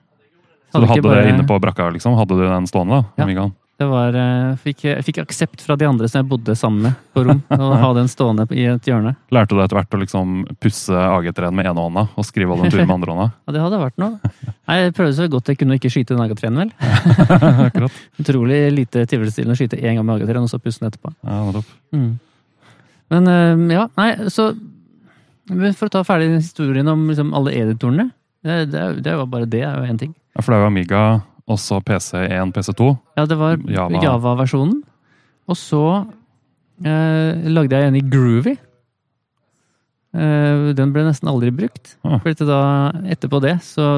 [0.73, 2.17] Så du hadde bare- det inne på brakka, liksom?
[2.19, 3.26] Hadde du den stående, da?
[3.28, 3.50] Ja.
[3.78, 6.95] Det var, jeg fikk, jeg fikk aksept fra de andre som jeg bodde sammen med
[7.13, 7.43] på rom.
[7.54, 9.12] Å ha den stående i et hjørne.
[9.30, 12.95] Lærte du etter hvert å liksom pusse AG3-en med ene hånda og skrive Adventure med
[12.95, 13.28] andre hånda?
[13.45, 14.17] Ja, det hadde vært noe.
[14.67, 17.89] Nei, Jeg prøvde så godt jeg kunne ikke skyte den AG3-en, vel.
[18.17, 21.13] Utrolig lite tilfredsstillende å skyte én gang med AG3-en, og så pusse den etterpå.
[21.21, 21.69] Ja, nettopp.
[21.93, 22.10] Mm.
[23.13, 24.52] Men eh, ja, nei, så
[25.48, 28.10] For å ta ferdig historien om liksom, alle editorene.
[28.43, 30.13] Det, det, det var bare det, er jo én ting.
[30.36, 31.02] Ja, for det er jo Amiga,
[31.48, 32.91] også PC1, PC2.
[33.15, 34.02] Ja, det var Java.
[34.04, 34.82] Java-versjonen.
[35.48, 35.84] og så
[36.84, 38.58] eh, lagde jeg en i Groovy.
[40.17, 41.96] Eh, den ble nesten aldri brukt.
[42.04, 42.20] Ah.
[42.24, 42.62] For da,
[43.08, 43.98] etterpå det så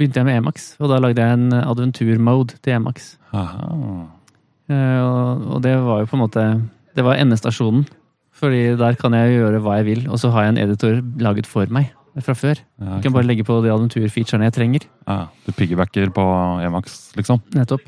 [0.00, 3.14] begynte jeg med Emax, og da lagde jeg en adventur-mode til Emax.
[3.34, 6.44] Eh, og, og det var jo på en måte
[6.94, 7.84] Det var endestasjonen.
[8.40, 11.46] Fordi der kan jeg gjøre hva jeg vil, og så har jeg en editor laget
[11.46, 11.90] for meg
[12.24, 12.58] fra før.
[12.80, 14.86] Ja, Jeg kan bare legge på de adventur-featurene jeg trenger.
[15.06, 16.24] ja, du piggybacker på
[16.64, 17.42] Emax, liksom?
[17.54, 17.84] Nettopp.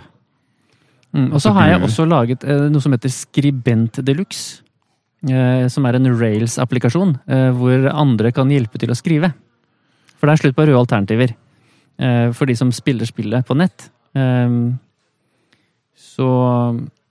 [1.12, 4.62] Mm, og så Så har jeg også laget eh, noe som heter Skribent Deluxe.
[5.28, 9.32] Eh, som er en Rails-applikasjon eh, hvor andre kan hjelpe til å skrive.
[10.18, 11.34] For det er slutt på røde alternativer.
[11.98, 13.90] Eh, for de som spiller spillet på nett.
[14.14, 14.48] Eh,
[15.94, 16.28] så,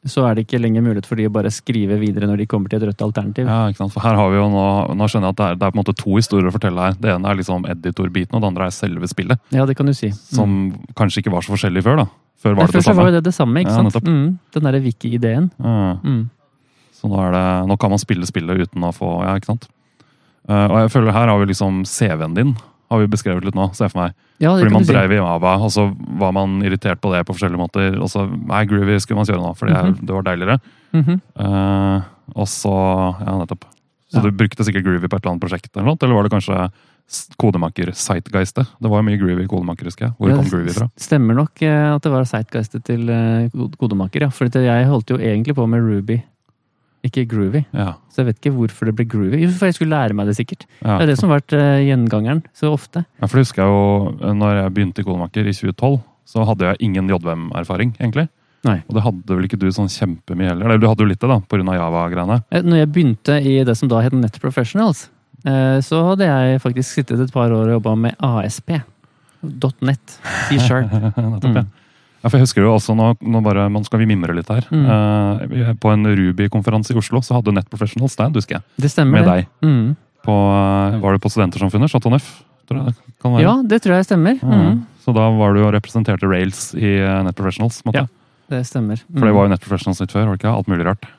[0.05, 2.69] så er det ikke lenger mulighet for de å bare skrive videre når de kommer
[2.71, 3.45] til et rødt alternativ.
[3.45, 3.93] Ja, ikke sant?
[3.93, 4.63] For her har vi jo nå,
[4.97, 6.87] nå skjønner jeg at det er, det er på en måte to historier å fortelle
[6.87, 6.95] her.
[6.97, 9.37] Det ene er liksom editorbiten, og det andre er selve spillet.
[9.53, 10.09] Ja, det kan du si.
[10.33, 10.55] Som
[10.97, 12.07] kanskje ikke var så forskjellig før, da.
[12.41, 13.03] Før var Ja, det det samme.
[13.05, 13.93] var det det samme, ikke sant?
[13.93, 15.51] Ja, Mm, den derre wiki-ideen.
[15.61, 15.97] Ja.
[16.01, 16.23] Mm.
[16.97, 19.67] Så nå, det, nå kan man spille spillet uten å få Ja, ikke sant.
[20.49, 22.55] Eh, og jeg føler her har vi liksom CV-en din
[22.91, 24.15] har vi beskrevet litt nå, ser jeg for meg.
[24.41, 24.93] Ja, Fordi man si.
[24.93, 25.85] i Java, og så
[26.19, 27.97] var man irritert på det på forskjellige måter.
[28.01, 30.05] Og så Nei, Groovy skulle man kjøre nå, fordi mm -hmm.
[30.05, 30.59] det var deiligere.
[30.91, 31.19] Mm -hmm.
[31.39, 32.01] uh,
[32.35, 32.75] og så
[33.25, 33.65] Ja, nettopp.
[34.11, 34.21] Så Ja.
[34.21, 35.97] du brukte sikkert Groovy på et eller annet prosjekt, eller noe?
[36.01, 36.71] Eller var det kanskje
[37.37, 38.67] kodemaker Sightgeistet?
[38.79, 40.13] Det var jo mye Groovy kodemaker, husker jeg.
[40.17, 40.89] Hvor Ja, kom Groovy fra?
[40.97, 43.49] Stemmer nok eh, at det var Sightgeistet til eh,
[43.79, 44.29] kodemaker, ja.
[44.29, 46.21] For jeg holdt jo egentlig på med Ruby,
[47.07, 47.63] ikke Groovy.
[47.73, 47.93] Ja.
[48.11, 49.39] Så jeg vet ikke hvorfor det ble Groovy.
[49.57, 50.67] For jeg skulle lære meg det sikkert.
[50.83, 50.97] ja.
[50.99, 53.03] Det er det som har vært uh, gjengangeren så ofte.
[53.19, 55.97] Ja, for det husker jeg jo, eh, når jeg begynte i Kodemaker i 2012,
[56.31, 58.27] så hadde jeg ingen JVM-erfaring, egentlig.
[58.67, 58.77] Nei.
[58.87, 60.67] Og det hadde vel ikke du sånn kjempemye heller?
[60.69, 61.77] Eller du hadde jo litt det, da, pga.
[61.79, 62.37] Java-greiene.
[62.53, 65.09] Eh, Når jeg begynte i det som da het Net Professionals,
[65.41, 68.75] så hadde jeg faktisk sittet et par år og jobba med ASP.
[69.81, 70.19] .net,
[70.53, 70.81] ja.
[71.41, 71.65] Mm.
[72.21, 74.67] Ja, for jeg husker jo også, nå, nå bare, man skal vi mimre litt her.
[74.69, 74.85] Mm.
[74.85, 78.63] Uh, på en Ruby-konferanse i Oslo så hadde Net Professional stand, husker jeg.
[78.77, 79.35] Det stemmer, Med det.
[79.41, 79.47] deg.
[79.65, 79.95] Mm.
[80.21, 81.89] På, eh, var det på Studentersamfunnet?
[81.89, 82.43] Chateau Neuf?
[82.69, 83.41] Tror jeg det kan være.
[83.41, 84.37] Ja, det tror jeg stemmer.
[84.45, 84.83] Mm.
[85.01, 87.81] Så da var du og representerte Rails i eh, Net Professionals?
[87.81, 88.03] på måte.
[88.05, 88.07] Ja.
[88.51, 89.01] Det stemmer.
[89.17, 90.53] For det var jo Net Professionals litt før, var det ikke?
[90.53, 91.09] Alt mulig rart.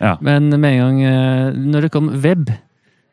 [0.00, 0.16] Ja.
[0.20, 2.50] Men med en gang eh, Når det kom web,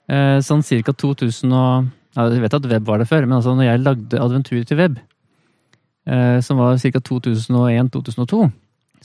[0.09, 0.91] eh, sånn ca.
[0.93, 4.63] 2000 og Jeg vet at web var det før, men altså når jeg lagde adventur
[4.65, 4.95] til web,
[6.09, 7.01] eh, som var ca.
[7.09, 8.39] 2001-2002,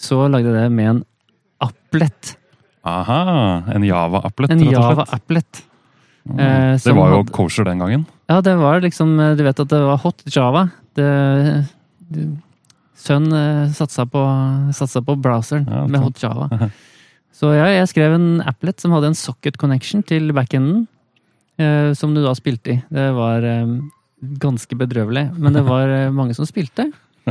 [0.01, 1.03] så lagde jeg det med en
[1.63, 2.37] applet.
[2.89, 3.19] Aha,
[3.75, 4.79] en Java-applet, rett og slett.
[4.79, 5.63] Java-applet.
[6.23, 6.39] Mm.
[6.39, 8.07] eh, det var jo hadde- kosher den gangen.
[8.31, 10.69] Ja, det var liksom eh, Du vet at det var hot Java.
[10.95, 11.67] Det,
[12.09, 12.29] det,
[13.03, 13.27] Sønn
[13.75, 14.21] satsa på,
[14.71, 16.47] satsa på browseren Ja, med hot Java.
[17.35, 20.85] Så ja, jeg skrev en applet som hadde en socket connection til backenden.
[21.61, 22.79] Eh, som du da spilte i.
[22.93, 23.75] Det var eh,
[24.41, 26.89] ganske bedrøvelig, men det var eh, mange som spilte.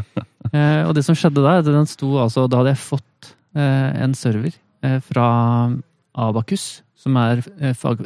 [0.52, 4.54] Og det som skjedde da, den sto altså Da hadde jeg fått en server
[5.04, 5.26] fra
[6.16, 7.42] Abakus, som er
[7.76, 8.06] fag,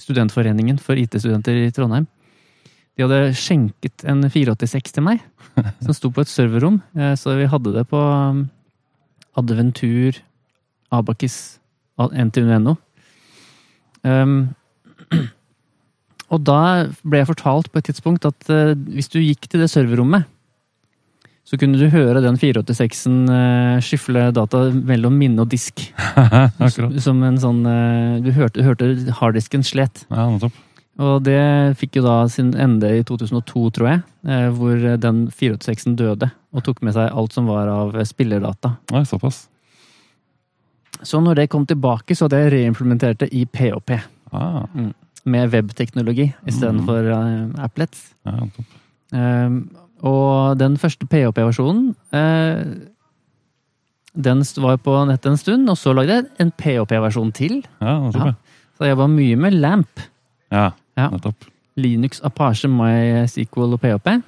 [0.00, 2.06] studentforeningen for IT-studenter i Trondheim.
[2.96, 5.24] De hadde skjenket en 486 til meg,
[5.84, 6.78] som sto på et serverrom.
[7.16, 8.44] Så vi hadde det på um,
[9.36, 10.20] Adventur
[10.92, 11.58] Abakis
[11.96, 12.76] NTNO.
[14.04, 14.38] Um,
[16.32, 16.60] og da
[17.06, 20.26] ble jeg fortalt på et tidspunkt at eh, hvis du gikk til det serverrommet,
[21.46, 25.78] så kunne du høre den 486-en uh, skyfle data mellom minne og disk.
[26.18, 26.96] Akkurat.
[27.04, 28.88] Som en sånn eh, Du hørte, hørte
[29.20, 30.02] harddisken slet.
[30.10, 30.56] Ja, nettopp.
[30.96, 31.38] Og det
[31.78, 34.02] fikk jo da sin ende i 2002, tror jeg.
[34.26, 38.72] eh, Hvor den 486-en døde og tok med seg alt som var av spillerdata.
[38.90, 39.44] Nei, såpass.
[41.04, 43.92] Så når det kom tilbake, så hadde jeg reimplementert det i POP.
[44.32, 44.66] Ah,
[45.26, 48.12] Med webteknologi istedenfor uh, applets.
[48.26, 48.66] ja, topp.
[49.12, 49.56] Um,
[50.02, 52.64] og den første PHP-versjonen eh,
[54.16, 57.60] Den var på nettet en stund, og så lagde jeg en PHP-versjon til.
[57.80, 57.94] Ja.
[58.14, 58.32] Ja.
[58.76, 60.00] Så jeg var mye med LAMP.
[60.52, 61.08] Ja, Ja.
[61.12, 61.44] nettopp.
[61.76, 64.22] Linux, Apache, MySQL og PHP.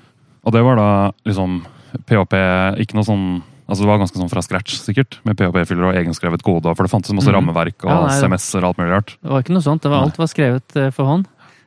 [0.45, 0.89] Og det var da
[1.27, 1.63] liksom
[2.07, 2.35] PHP
[2.81, 6.45] Ikke noe sånn Altså Det var ganske sånn fra scratch, sikkert, med PHP-fyller og egenskrevet
[6.45, 6.73] kode.
[6.73, 7.37] For det fantes masse mm.
[7.37, 9.17] rammeverk og Ja, nei, CMS-er og alt mulig rart.
[9.21, 9.83] Det var ikke noe sånt.
[9.85, 11.27] Det var, alt var skrevet eh, for hånd.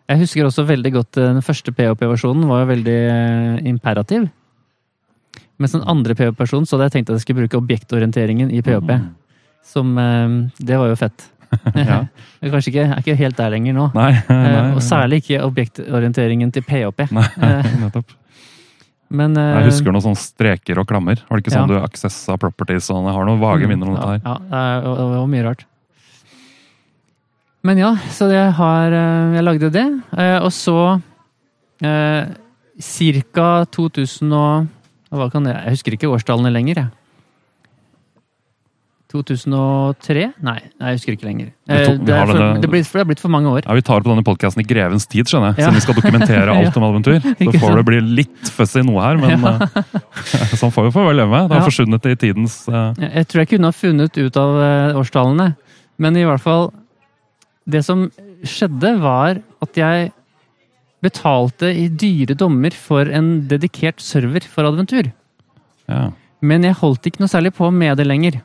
[0.09, 4.25] Jeg husker også veldig godt eh, den første PHP-versjonen var jo veldig eh, imperativ.
[5.61, 8.95] Mens den andre PHP-versjonen så hadde jeg tenkt at jeg skulle bruke objektorienteringen i PHP.
[8.97, 9.11] Mm.
[9.71, 9.93] Som
[10.57, 11.27] Det var jo fett.
[11.91, 11.99] Ja.
[12.41, 13.85] Jeg kanskje ikke, er ikke helt der lenger nå.
[13.93, 17.11] Nei, nei, nei, og særlig ikke objektorienteringen til PHP.
[17.13, 17.27] Nei,
[17.83, 18.17] nettopp.
[19.11, 21.19] Men eh, Jeg husker noen sånne streker og klammer.
[21.27, 21.79] Var det ikke sånn Ja.
[21.81, 22.87] du accessa properties?
[22.93, 24.21] og Jeg har noen vage minner om dette her.
[24.23, 25.65] Ja, er, det var mye rart.
[27.63, 29.85] Men ja, så jeg har eh, Jeg lagde det.
[30.17, 30.77] eh, Og så
[31.83, 32.31] eh,
[32.81, 34.67] Cirka 2000 og
[35.11, 36.89] hva kan det, Jeg husker ikke årstallene lenger, jeg.
[39.11, 40.23] 2003?
[40.45, 41.47] Nei, jeg husker ikke lenger.
[41.67, 43.61] Eh, Det, er for, det, blir, for det er blitt for mange år.
[43.67, 45.61] Ja, Vi tar på denne podkasten i grevens tid, skjønner jeg.
[45.61, 45.67] Ja.
[45.69, 47.19] Siden vi skal dokumentere alt om adventur.
[47.41, 49.53] Så får det bli litt fussy noe her, men Ja.
[49.67, 51.49] eh, sånn får vi få leve med.
[51.51, 51.67] Det har Ja.
[51.69, 52.93] forsvunnet i tidens uh...
[52.97, 55.49] Jeg tror jeg kunne ha funnet ut av eh, årstallene,
[56.01, 56.71] men i hvert fall
[57.69, 58.07] Det som
[58.43, 60.09] skjedde, var at jeg
[61.01, 65.11] betalte i dyre dommer for en dedikert server for adventur.
[65.89, 66.09] ja.
[66.41, 68.39] Men jeg holdt ikke noe særlig på med det lenger.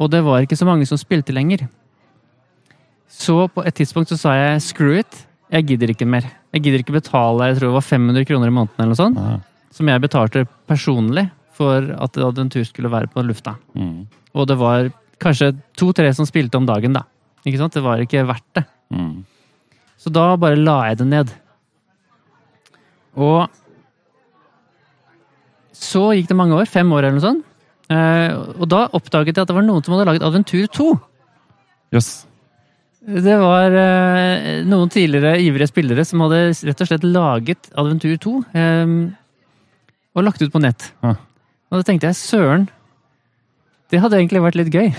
[0.00, 1.66] Og det var ikke så mange som spilte lenger.
[3.10, 6.24] Så på et tidspunkt så sa jeg screw it, jeg gidder ikke mer.
[6.54, 9.18] Jeg gidder ikke betale jeg tror det var 500 kroner i måneden eller noe sånt,
[9.18, 9.66] ja.
[9.74, 11.26] som jeg betalte personlig
[11.58, 13.56] for at adventur skulle være på lufta.
[13.74, 14.06] Mm.
[14.32, 14.88] Og det var
[15.20, 17.04] kanskje to-tre som spilte om dagen, da.
[17.44, 17.76] Ikke sant?
[17.76, 18.64] Det var ikke verdt det.
[18.94, 19.24] Mm.
[20.00, 21.32] Så da bare la jeg det ned.
[23.20, 23.50] Og
[25.76, 27.49] så gikk det mange år, fem år eller noe sånt.
[27.90, 30.88] Eh, og da oppdaget jeg at det var noen som hadde laget Adventur 2.
[31.96, 32.10] Yes.
[33.00, 38.34] Det var eh, noen tidligere ivrige spillere som hadde rett og slett laget Adventur 2
[38.60, 38.92] eh,
[40.14, 40.90] og lagt ut på nett.
[41.02, 41.16] Ja.
[41.70, 42.68] Og da tenkte jeg søren,
[43.90, 44.90] det hadde egentlig vært litt gøy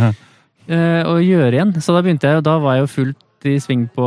[1.12, 1.72] å gjøre igjen.
[1.80, 4.06] Så da begynte jeg, og da var jeg jo fullt i sving på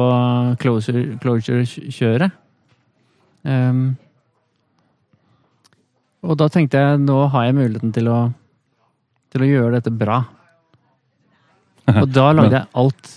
[0.61, 2.33] closure- closure-kjøret.
[6.23, 8.19] Og da tenkte jeg nå har jeg muligheten til å,
[9.33, 10.21] til å gjøre dette bra.
[12.01, 13.11] Og da lagde jeg alt.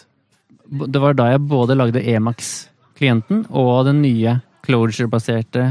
[0.66, 5.68] Det var da jeg både lagde Emax-klienten og den nye closure-baserte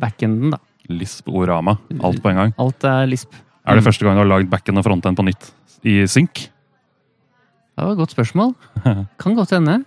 [0.00, 0.54] backenden.
[0.54, 0.60] da.
[0.88, 1.76] Lisp Orama.
[2.00, 2.54] Alt på en gang.
[2.62, 3.36] Alt er Lisp.
[3.68, 5.50] Er det første gang du har lagd backend og frontend på nytt
[5.84, 6.46] i synk?
[7.76, 8.54] Det var et godt spørsmål.
[9.20, 9.82] Kan godt hende.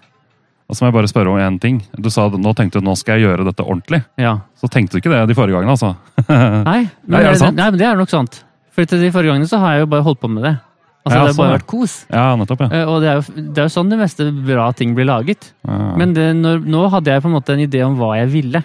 [0.74, 1.76] Og så må jeg bare spørre om én ting.
[2.02, 4.00] Du sa at nå tenkte du nå skal jeg gjøre dette ordentlig.
[4.18, 4.40] Ja.
[4.58, 5.92] Så tenkte du ikke det de forrige gangene, altså?
[6.66, 7.60] Nei, men, Nei, er det sant?
[7.60, 8.40] Nei, men det er nok sant.
[8.74, 10.56] For til de forrige gangene så har jeg jo bare holdt på med det.
[11.04, 11.94] Altså, Ja, det har sånn, bare vært kos.
[12.10, 12.70] Ja, nettopp, ja.
[12.80, 15.52] Eh, Og det er, jo, det er jo sånn de meste bra ting blir laget.
[15.68, 18.32] Ja, Men det, når, nå hadde jeg på en måte en idé om hva jeg
[18.34, 18.64] ville.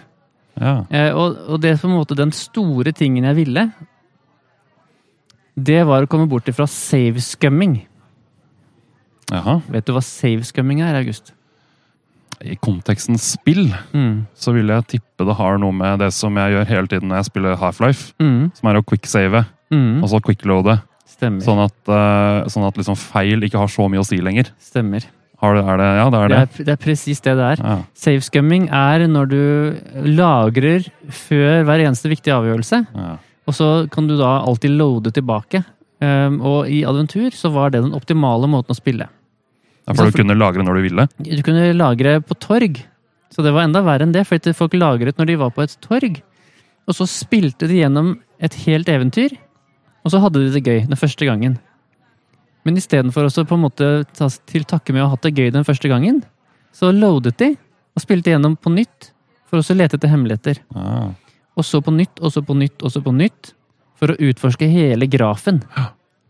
[0.57, 0.75] ja.
[0.89, 3.67] Eh, Og, og det på en måte den store tingen jeg ville,
[5.59, 7.81] det var å komme bort ifra save-scumming.
[9.35, 9.59] Jaha.
[9.69, 11.35] Vet du hva save-scumming er, August?
[12.45, 14.27] I konteksten spill Mm.
[14.35, 17.17] så vil jeg tippe det har noe med det som jeg gjør hele tiden når
[17.23, 18.53] jeg spiller Half-Life, Mm.
[18.55, 20.03] som er å quicksave, Mm.
[20.03, 20.81] og så quickloade.
[21.07, 21.43] Stemmer.
[21.43, 24.53] Sånn at, uh, sånn at liksom feil ikke har så mye å si lenger.
[24.61, 25.03] Stemmer.
[25.41, 26.61] Har det, er det, ja, det er Det det.
[26.61, 27.65] er, det er presis det det er.
[27.65, 27.83] Ja.
[27.95, 29.75] Save-scumming er når du
[30.19, 33.17] lagrer før hver eneste viktige avgjørelse, Ja.
[33.47, 35.65] og så kan du da alltid loade tilbake.
[36.01, 39.09] Um, og i Adventur så var det den optimale måten å spille.
[39.97, 41.07] For du kunne lagre når du ville?
[41.25, 42.81] Du kunne lagre på torg,
[43.33, 45.77] så det var enda verre enn det, fordi folk lagret når de var på et
[45.85, 46.21] torg.
[46.89, 49.37] Og så spilte de gjennom et helt eventyr,
[50.05, 51.59] og så hadde de det gøy den første gangen.
[52.67, 55.53] Men istedenfor å på en måte ta til takke med å ha hatt det gøy
[55.55, 56.23] den første gangen,
[56.75, 57.55] så loadet de
[57.97, 59.13] og spilte gjennom på nytt
[59.49, 60.61] for å lete etter hemmeligheter.
[60.77, 61.15] Ah.
[61.59, 63.55] Og så på nytt, og så på nytt, og så på nytt.
[63.99, 65.63] For å utforske hele grafen.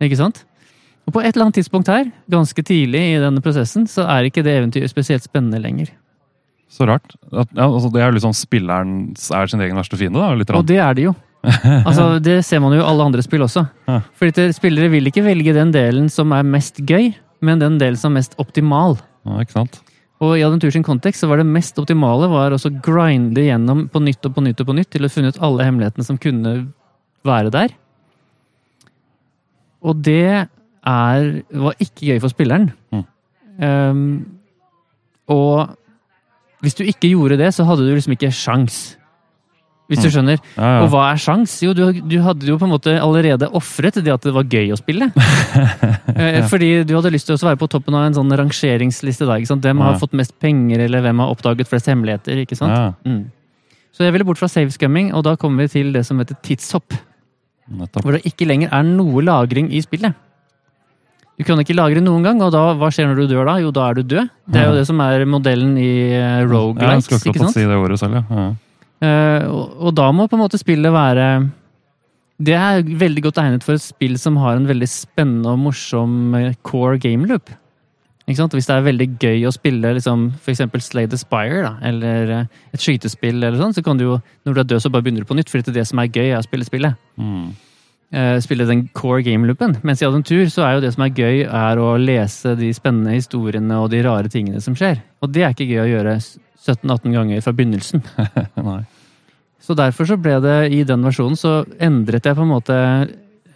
[0.01, 0.45] Ikke sant?
[1.09, 4.45] Og på et eller annet tidspunkt her, ganske tidlig i denne prosessen, så er ikke
[4.45, 5.89] det eventyret spesielt spennende lenger.
[6.69, 7.15] Så rart.
[7.33, 10.35] At, ja, altså, det er liksom spilleren er sin egen verste fiende, da?
[10.37, 11.15] Litt Og det er det jo.
[11.89, 13.65] Altså, Det ser man jo i alle andre spill også.
[13.89, 14.03] Ja.
[14.21, 17.97] Fordi det- spillere vil ikke velge den delen som er mest gøy, men den delen
[17.97, 18.99] som er mest optimal.
[19.25, 19.81] Ja, ikke sant?
[20.21, 24.03] Og i Adventur sin kontekst så var det mest optimale var å grinde gjennom på
[24.03, 26.55] nytt og på nytt og på nytt til å funne ut alle hemmelighetene som kunne
[27.25, 27.75] være der.
[29.87, 30.49] Og det
[30.89, 31.29] er,
[31.65, 32.71] var ikke gøy for spilleren.
[32.95, 33.05] Mm.
[33.59, 34.05] Um,
[35.29, 35.75] og
[36.65, 38.79] hvis du ikke gjorde det, så hadde du liksom ikke sjans.
[39.89, 40.13] Hvis du Mm.
[40.13, 40.39] skjønner.
[40.59, 40.81] Ja, ja.
[40.85, 41.53] Og hva er sjans?
[41.65, 44.69] Jo, du, du hadde jo på en måte allerede ofret det at det var gøy
[44.75, 45.09] å spille.
[45.17, 46.43] ja.
[46.51, 49.25] Fordi du hadde lyst til å være på toppen av en sånn rangeringsliste.
[49.25, 49.65] da, ikke sant?
[49.65, 52.43] Hvem har fått mest penger, eller hvem har oppdaget flest hemmeligheter?
[52.45, 52.99] ikke sant?
[53.09, 53.31] Mm.
[53.97, 56.93] Så jeg ville bort fra savescumming, og da kommer vi til det som heter tidshopp.
[57.73, 58.05] nettopp.
[58.05, 60.13] Hvor det ikke lenger er noe lagring i spillet.
[61.39, 63.59] Du kan ikke lagre noen gang, og da, hva skjer når du dør da?
[63.63, 64.33] Jo, da er du død.
[64.51, 67.55] Det er jo det som er modellen i uh, Ja, jeg Roguelites, skulle ikke sant?
[67.55, 68.25] si det ordet selv, ja.
[68.41, 68.49] ja.
[68.99, 71.27] Eh, og, og da må på en måte spillet være
[72.43, 76.35] Det er veldig godt egnet for et spill som har en veldig spennende og morsom
[76.35, 77.53] eh, core game loop.
[78.27, 78.59] Ikke sant?
[78.59, 80.67] Hvis det er veldig gøy å spille liksom, f.eks.
[80.85, 84.59] Slay the Spire, da, eller eh, et skytespill, eller sånn, så kan du jo, når
[84.59, 86.11] du er død, så bare begynner du på nytt, fordi det er det som er
[86.11, 86.99] gøy, er å spille spillet.
[87.17, 87.47] Mm.
[88.09, 89.75] Eh, spille den core game loopen.
[89.85, 93.13] Mens i tur, så er jo det som er gøy, er å lese de spennende
[93.13, 95.03] historiene og de rare tingene som skjer.
[95.21, 98.05] Og det er ikke gøy å gjøre 17-18 ganger fra begynnelsen.
[99.69, 102.77] Så derfor så ble det i den versjonen så endret jeg på en måte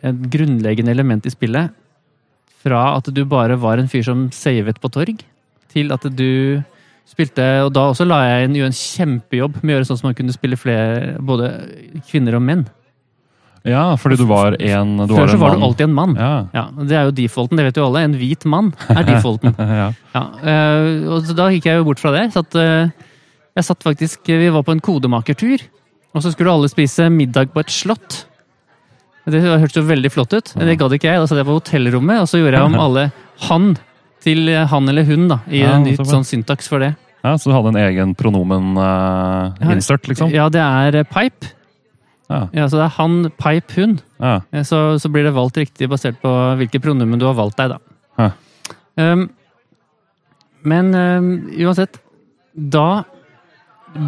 [0.05, 1.73] et grunnleggende element i spillet.
[2.61, 5.23] Fra at du bare var en fyr som savet på torg,
[5.73, 6.61] til at du
[7.09, 10.11] spilte Og da også la jeg inn gjøre en kjempejobb med å gjøre sånn som
[10.11, 11.49] man kunne spille flere, både
[12.11, 12.67] kvinner og menn.
[13.65, 16.17] Ja, fordi du var en du Før var så var du alltid en mann.
[16.19, 16.31] Ja.
[16.53, 18.01] Ja, Det er jo defaulten, det vet jo alle.
[18.09, 19.55] En hvit mann er defaulten.
[19.59, 19.93] ja.
[20.15, 22.25] Ja, eh, og da gikk jeg jo bort fra det.
[22.35, 22.91] Satt, eh,
[23.55, 25.63] jeg satt faktisk, Vi var på en kodemakertur,
[26.15, 28.25] og så skulle alle spise middag på et slott.
[29.31, 31.21] Det hørtes jo veldig flott ut, men det gadd ikke jeg.
[31.23, 33.13] Da satt jeg på hotellrommet, og så gjorde jeg om alle
[33.47, 33.77] han
[34.23, 36.93] til han eller hun da, i en nytt sånn syntaks for det.
[37.23, 40.31] ja, Så du hadde en egen pronomen-insert, liksom?
[40.35, 41.53] Ja, det er eh, pipe.
[42.33, 42.41] Ja.
[42.63, 43.99] Ja, Så det er han, pipe, hun.
[44.23, 44.39] ja.
[44.53, 47.75] Eh, Så, så blir det valgt riktig basert på hvilke pronomen du har valgt deg,
[47.75, 47.79] da.
[48.19, 48.31] Ja.
[49.13, 49.29] Um,
[50.69, 51.99] men um, uansett,
[52.55, 53.03] da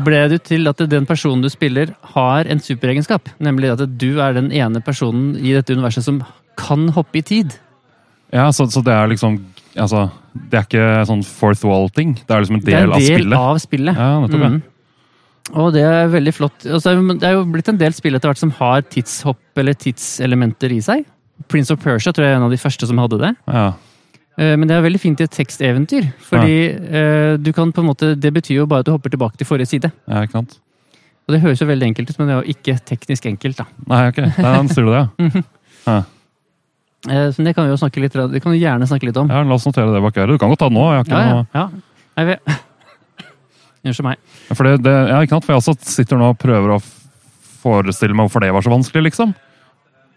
[0.05, 3.29] ble det til at den personen du spiller, har en superegenskap.
[3.43, 6.23] Nemlig at du er den ene personen i dette universet som
[6.61, 7.57] kan hoppe i tid.
[8.33, 9.37] Ja, så, så det er liksom
[9.79, 12.15] altså, Det er ikke sånn fourth wall-ting?
[12.27, 13.39] Det er liksom en del, Det er del, en av del spillet?
[13.39, 13.99] av spillet.
[14.01, 14.47] Ja, nettopp.
[14.55, 14.63] Mm.
[15.52, 16.64] Og det er veldig flott.
[16.64, 20.72] Altså, det er jo blitt en del spill etter hvert som har tidshopp eller tidselementer
[20.72, 21.04] i seg.
[21.52, 23.32] Prince of Persia tror jeg er en av de første som hadde det.
[23.53, 23.66] Ja.
[24.40, 26.09] Eh, Men det er veldig fint i et teksteventyr.
[26.30, 27.36] Fordi ja.
[27.36, 29.68] du kan på en måte, det betyr jo bare at du hopper tilbake til forrige
[29.74, 29.92] side.
[30.09, 30.59] ja, ikke sant?
[31.28, 33.57] Og det høres jo veldig enkelt ut, men det er jo ikke teknisk enkelt.
[33.57, 33.64] da.
[33.88, 34.18] Nei, ok.
[34.45, 35.45] Nei, sier du det, ja.
[35.88, 36.03] ja.
[37.09, 39.28] Eh, Så det kan vi jo snakke litt, det kan vi gjerne snakke litt om.
[39.32, 40.34] Ja, La oss notere det bak øret.
[40.36, 40.84] Du kan godt ta det nå.
[40.92, 41.34] Jeg har ikke Ja, ja.
[41.34, 41.47] noe...
[41.55, 41.68] ja.
[42.20, 42.61] Jeg vet.
[43.85, 44.20] Unnskyld meg.
[44.55, 45.45] For det, det, ja, ikke sant?
[45.45, 46.82] For jeg også sitter nå og prøver å
[47.64, 49.35] forestille meg hvorfor det var så vanskelig, liksom.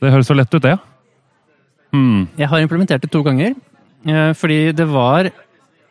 [0.01, 0.75] Det høres jo lett ut, det.
[1.95, 2.27] Hmm.
[2.37, 3.55] Jeg har implementert det to ganger.
[4.07, 5.29] eh, Fordi det var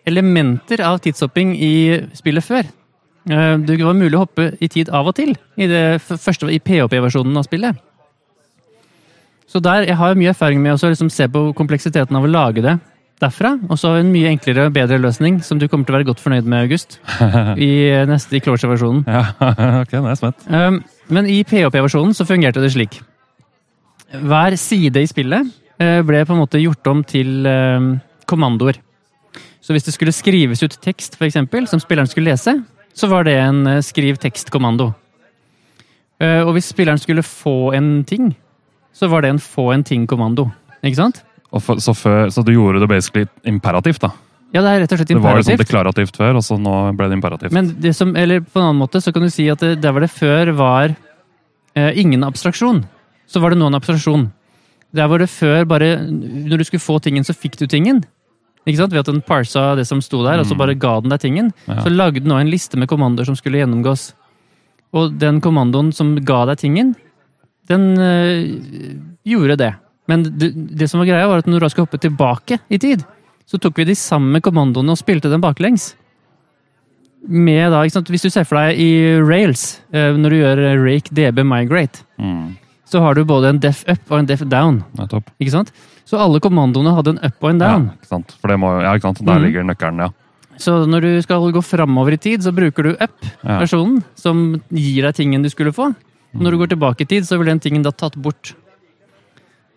[0.07, 1.73] elementer av tidshopping i
[2.15, 2.69] spillet før.
[3.29, 6.61] Eh, Det var mulig å hoppe i tid av og til i, det første, i
[6.61, 7.77] PHP-versjonen av spillet.
[9.49, 12.63] Så der, jeg har mye erfaring med å liksom se på kompleksiteten av å lage
[12.63, 12.79] det
[13.23, 13.55] derfra.
[13.71, 16.23] Og så en mye enklere og bedre løsning som du kommer til å være godt
[16.25, 16.99] fornøyd med, August.
[17.69, 17.73] I
[18.09, 19.05] neste i Closure-versjonen.
[19.09, 19.25] Ja,
[19.83, 20.49] ok, nå er jeg spent.
[20.51, 20.81] Um,
[21.13, 23.01] men i PHP-versjonen så fungerte det slik.
[24.17, 25.49] Hver side i spillet
[25.83, 27.89] eh, ble på en måte gjort om til eh,
[28.29, 28.79] kommandoer.
[29.61, 32.55] Så hvis det skulle skrives ut tekst, eksempel, som spilleren skulle lese,
[32.95, 34.93] så var det en eh, skriv tekst-kommando.
[36.23, 38.31] Eh, og hvis spilleren skulle få en ting,
[38.95, 40.49] så var det en få en ting-kommando.
[40.87, 41.25] Ikke sant?
[41.63, 44.11] For, så, før, så du gjorde det basically imperativt, da?
[44.55, 45.23] Ja, det er rett og slett imperativt.
[45.23, 47.53] Det var liksom sånn deklarativt før, og så nå ble det imperativt.
[47.55, 49.93] Men det som, eller på en annen måte så kan du si at det, der
[49.95, 50.95] hvor det før var
[51.77, 52.83] eh, ingen abstraksjon,
[53.27, 54.29] så var det nå en abstraksjon.
[54.97, 58.05] Der hvor det før bare Når du skulle få tingen, så fikk du tingen.
[58.67, 58.93] Ikke sant?
[58.95, 60.59] Ved at den parsa det som sto der, og så Mm.
[60.59, 61.53] bare ga den deg tingen.
[61.69, 61.83] Ja.
[61.83, 64.13] Så lagde den nå en liste med kommandoer som skulle gjennomgås.
[64.95, 66.95] Og den kommandoen som ga deg tingen,
[67.69, 69.75] den øh, gjorde det.
[70.11, 73.05] Men det, det som var greia, var at når du skulle hoppe tilbake i tid,
[73.47, 75.95] så tok vi de samme kommandoene og spilte dem baklengs
[77.27, 78.11] med da, ikke sant?
[78.13, 82.57] Hvis du ser for deg i Rails, eh, når du gjør rake db migrate, Mm,
[82.87, 84.85] så har du både en def up og en def down.
[84.97, 85.29] nettopp.
[85.41, 85.73] ikke sant?
[86.07, 87.87] Så alle kommandoene hadde en up og en down.
[87.91, 88.37] Ja, ikke sant?
[88.41, 89.27] For det må, ja, ikke sant?
[89.27, 89.43] Der mm.
[89.43, 90.11] ligger nøkkelen, ja.
[90.57, 95.15] Så når du skal gå framover i tid, så bruker du up-versjonen, som gir deg
[95.15, 95.91] tingen du skulle få.
[96.33, 98.55] Når du går tilbake i tid, så vil den tingen da tatt bort.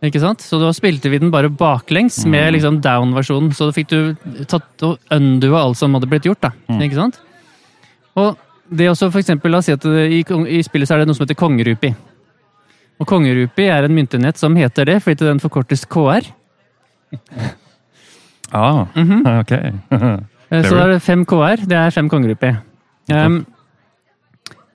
[0.01, 0.39] Ikke sant?
[0.39, 2.53] Så da spilte vi den bare baklengs med Mhm.
[2.55, 3.51] liksom down-versjonen.
[3.53, 6.39] Så da fikk du tatt og undua alt som hadde blitt gjort.
[6.41, 6.51] da.
[6.69, 6.79] Mm.
[6.81, 7.19] Ikke sant?
[8.15, 8.37] Og
[8.71, 11.07] det er også for eksempel, la oss si at i, i spillet så er det
[11.07, 11.95] noe som heter kongerupi.
[12.99, 16.23] Og kongerupi er en myntenhet som heter det, fordi den forkortes KR.
[18.51, 19.25] Ah, Mhm.
[19.41, 19.51] ok.
[19.51, 21.57] Eh, Så da er det fem KR.
[21.67, 22.57] Det er fem kongerupi.
[23.11, 23.45] Um,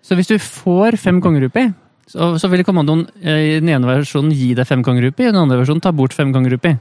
[0.03, 1.73] så hvis du får fem kongerupi,
[2.11, 5.41] så, så vil kommandoen eh, i den ene versjonen gi deg fem kongerupi, i den
[5.41, 6.75] andre versjonen ta bort fem kongerupi.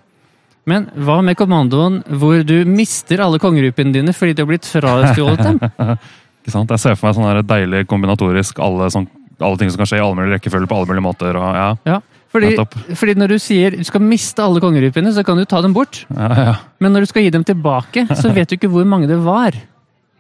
[0.70, 5.44] Men hva med kommandoen hvor du mister alle kongerupiene dine fordi du har blitt frastjålet
[5.44, 5.60] dem?
[6.44, 6.72] Ikke sant?
[6.72, 9.08] Jeg ser for meg sånn deilig kombinatorisk, alle, sånn,
[9.40, 11.40] alle ting som kan skje i alle mulige rekkefølger på alle mulige måter.
[11.40, 12.00] Og, ja, Ja,
[12.34, 12.56] fordi,
[12.98, 16.02] fordi når du sier du skal miste alle kongerypene, så kan du ta dem bort.
[16.10, 16.56] Ja, ja.
[16.82, 19.56] Men når du skal gi dem tilbake, så vet du ikke hvor mange det var.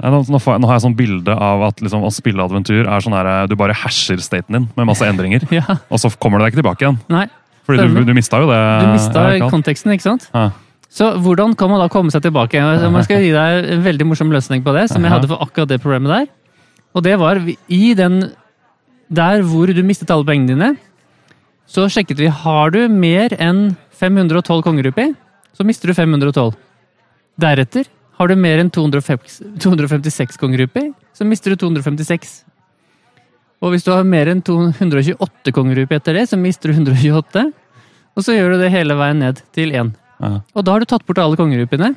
[0.04, 3.04] Nå, nå, får nå har jeg sånn bilde av at liksom, å spille adventur er
[3.06, 6.43] sånn her, du bare hasher staten din med masse endringer, Ja, og så kommer du
[6.43, 6.99] deg ikke tilbake igjen.
[7.14, 7.30] nei.
[7.64, 8.60] Fordi du, du mista jo det.
[8.84, 10.26] Du mista konteksten, ikke sant?
[10.34, 10.49] Ja.
[10.91, 12.60] Så hvordan kan man da komme seg tilbake?
[12.60, 15.72] Jeg skal gi deg en veldig morsom løsning på det, som jeg hadde for akkurat
[15.72, 16.28] det problemet der.
[16.93, 17.39] Og det var
[17.72, 18.20] i den
[19.14, 20.70] Der hvor du mistet alle pengene dine,
[21.70, 25.14] så sjekket vi har du mer enn 512 kongerupi,
[25.56, 26.51] så mister du 512.
[27.39, 27.88] Deretter
[28.24, 32.34] har du mer enn 256 256 kongerupi, så mister du 256.
[33.63, 37.45] Og hvis du har mer enn 228 kongeruper etter det, så mister du 128.
[38.13, 39.93] Og så gjør du det hele veien ned til 1.
[40.24, 40.34] Ja.
[40.53, 41.93] Og da har du tatt bort alle kongerupene.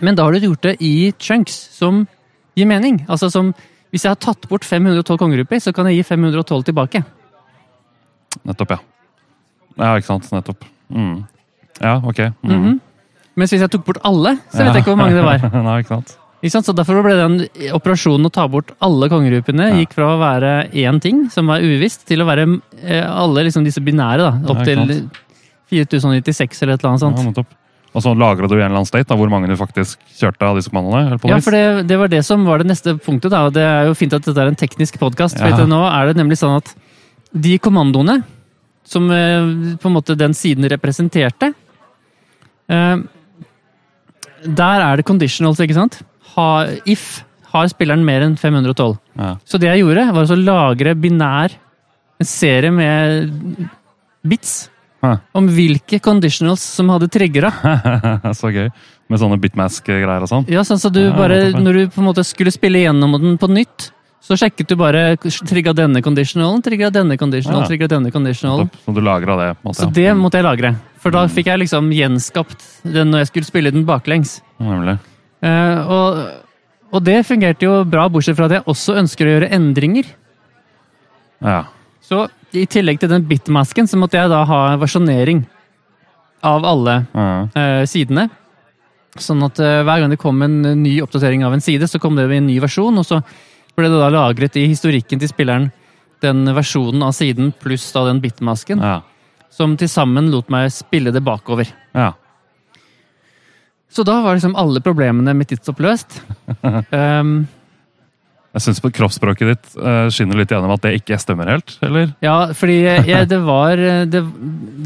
[0.00, 2.06] Men da har du gjort det i chunks som
[2.56, 3.02] gir mening.
[3.08, 3.52] Altså som
[3.92, 7.02] Hvis jeg har tatt bort 512 kongeruper, så kan jeg gi 512 tilbake.
[8.48, 8.78] Nettopp, ja.
[9.76, 10.30] Ja, ikke sant.
[10.32, 10.64] Nettopp.
[10.88, 11.26] Mm.
[11.76, 12.22] Ja, ok.
[12.40, 12.54] Mm.
[12.54, 12.78] Mhm.
[13.36, 15.40] Mens hvis jeg tok bort alle, så vet jeg ikke hvor mange det var.
[15.68, 16.18] Nei, ikke sant.
[16.42, 16.66] Ikke sant?
[16.66, 17.36] Så Derfor ble den
[17.72, 19.78] operasjonen å ta bort alle kongerupene, Ja.
[19.80, 22.48] gikk fra å være én ting, som var uvisst, til å være
[22.82, 24.18] eh, alle liksom disse binære.
[24.26, 24.82] da, Opp til
[25.72, 27.18] 4096 eller et eller annet sånt.
[27.22, 27.58] Ja, nettopp.
[27.92, 30.46] Og så lagra du i en eller annen state da, hvor mange du faktisk kjørte
[30.48, 31.18] av disse kommandene?
[31.20, 33.30] på Ja, for det, det var det som var det neste punktet.
[33.34, 35.36] da, og Det er jo fint at dette er en teknisk podkast.
[35.40, 35.58] Ja.
[35.68, 36.72] Nå er det nemlig sånn at
[37.32, 38.22] de kommandoene
[38.88, 41.52] som eh, på en måte den siden representerte
[42.72, 42.96] eh,
[44.46, 46.00] Der er det conditionals, ikke sant?
[46.34, 46.48] Ha,
[46.88, 47.22] if
[47.52, 48.96] har spilleren mer enn 512.
[49.18, 49.34] Ja.
[49.44, 51.56] Så det jeg gjorde, var å lagre binær
[52.22, 53.32] en serie med
[54.22, 54.70] bits
[55.02, 55.16] Hæ.
[55.36, 57.50] om hvilke conditionals som hadde triggera.
[58.40, 58.70] så gøy.
[59.10, 60.46] Med sånne bitmask-greier og sånn.
[60.52, 61.50] Ja, sånn så du bare.
[61.58, 63.90] Når du på en måte skulle spille gjennom den på nytt,
[64.22, 67.68] så sjekket du bare trigga denne conditionalen, trigga denne conditionalen, Ja.
[67.68, 68.70] trigga denne conditionalen.
[68.84, 69.48] Så du lagra det?
[69.64, 69.80] måte.
[69.80, 70.76] Så det måtte jeg lagre.
[71.02, 74.40] For da fikk jeg liksom gjenskapt den når jeg skulle spille den baklengs.
[74.62, 74.98] Nemlig.
[75.42, 76.20] Eh, og,
[76.94, 80.06] og det fungerte jo bra, bortsett fra at jeg også ønsker å gjøre endringer.
[81.42, 81.64] Ja.
[82.00, 85.42] Så i tillegg til den bitmasken, så måtte jeg da ha versjonering
[86.46, 87.28] av alle ja.
[87.58, 88.28] eh, sidene.
[89.18, 92.14] Sånn at eh, hver gang det kom en ny oppdatering av en side, så kom
[92.16, 93.18] det i en ny versjon, og så
[93.76, 95.70] ble det da lagret i historikken til spilleren
[96.22, 99.00] den versjonen av siden pluss da den bitmasken, ja.
[99.50, 101.70] som til sammen lot meg spille det bakover.
[101.96, 102.12] ja.
[103.92, 106.14] Så da var liksom alle problemene med tidsstopp løst.
[106.64, 107.42] Um,
[108.52, 112.10] Jeg syns kroppsspråket ditt eh, skinner litt gjennom at det ikke stemmer helt, eller?
[112.20, 113.80] ja, fordi jeg, det, var,
[114.12, 114.20] det,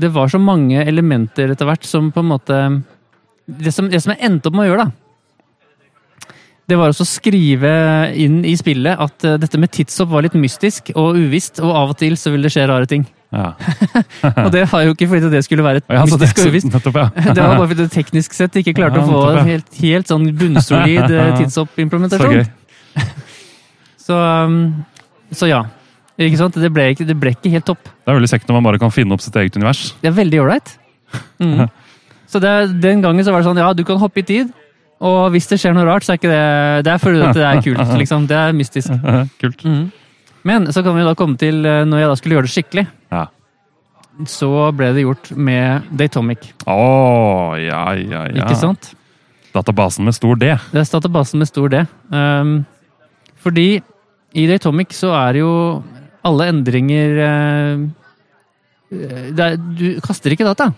[0.02, 2.60] det var så mange elementer etter hvert som på en måte
[3.46, 5.05] Det som, det som jeg endte opp med å gjøre, da,
[6.66, 7.72] det var også å skrive
[8.18, 11.92] inn i spillet at eh, dette med tidshopp var litt mystisk og uvisst, og av
[11.94, 13.06] og til så vil det skje rare ting.
[13.34, 13.52] Ja.
[14.46, 16.68] Og det var jo ikke fordi det skulle være Ja, mystisk og uvisst.
[16.74, 17.06] nettopp, ja.
[17.34, 20.12] Det var bare fordi det teknisk sett ikke klarte å få nettopp, en helt, helt
[20.12, 21.10] sånn bunnsolid
[21.42, 22.46] tidshoppimplementasjon.
[22.46, 23.08] Så.
[24.06, 24.60] Så, um,
[25.34, 25.64] så ja.
[26.22, 26.56] Ikke sant?
[26.56, 27.82] Det ble ikke, det ble ikke helt topp.
[27.82, 29.90] Det er veldig kjekt når man bare kan finne opp sitt eget univers.
[30.00, 30.70] Det er veldig ålreit.
[31.42, 31.66] Mm.
[32.30, 32.52] Så det,
[32.82, 34.54] den gangen så var det sånn, ja, du kan hoppe i tid,
[35.04, 37.44] og hvis det skjer noe rart, så er ikke det Det er fordi at det
[37.44, 38.28] er kult, liksom.
[38.30, 38.92] Det er mystisk.
[39.42, 39.64] Kult.
[39.64, 39.88] Mm.
[40.46, 42.86] Men så kan vi da komme til eh, når jeg da skulle gjøre det skikkelig.
[43.12, 43.24] Ja.
[44.30, 46.78] Så ble det gjort med Datomic, Å,
[47.60, 48.46] ja, ja, ja.
[48.46, 48.94] ikke sant?
[49.52, 50.54] Databasen med stor D.
[50.72, 51.82] Det er databasen med stor D.
[52.08, 52.56] Um,
[53.44, 53.82] fordi
[54.36, 55.50] i Datomic så er jo
[56.26, 57.84] alle endringer uh,
[58.96, 60.70] er, Du kaster ikke data,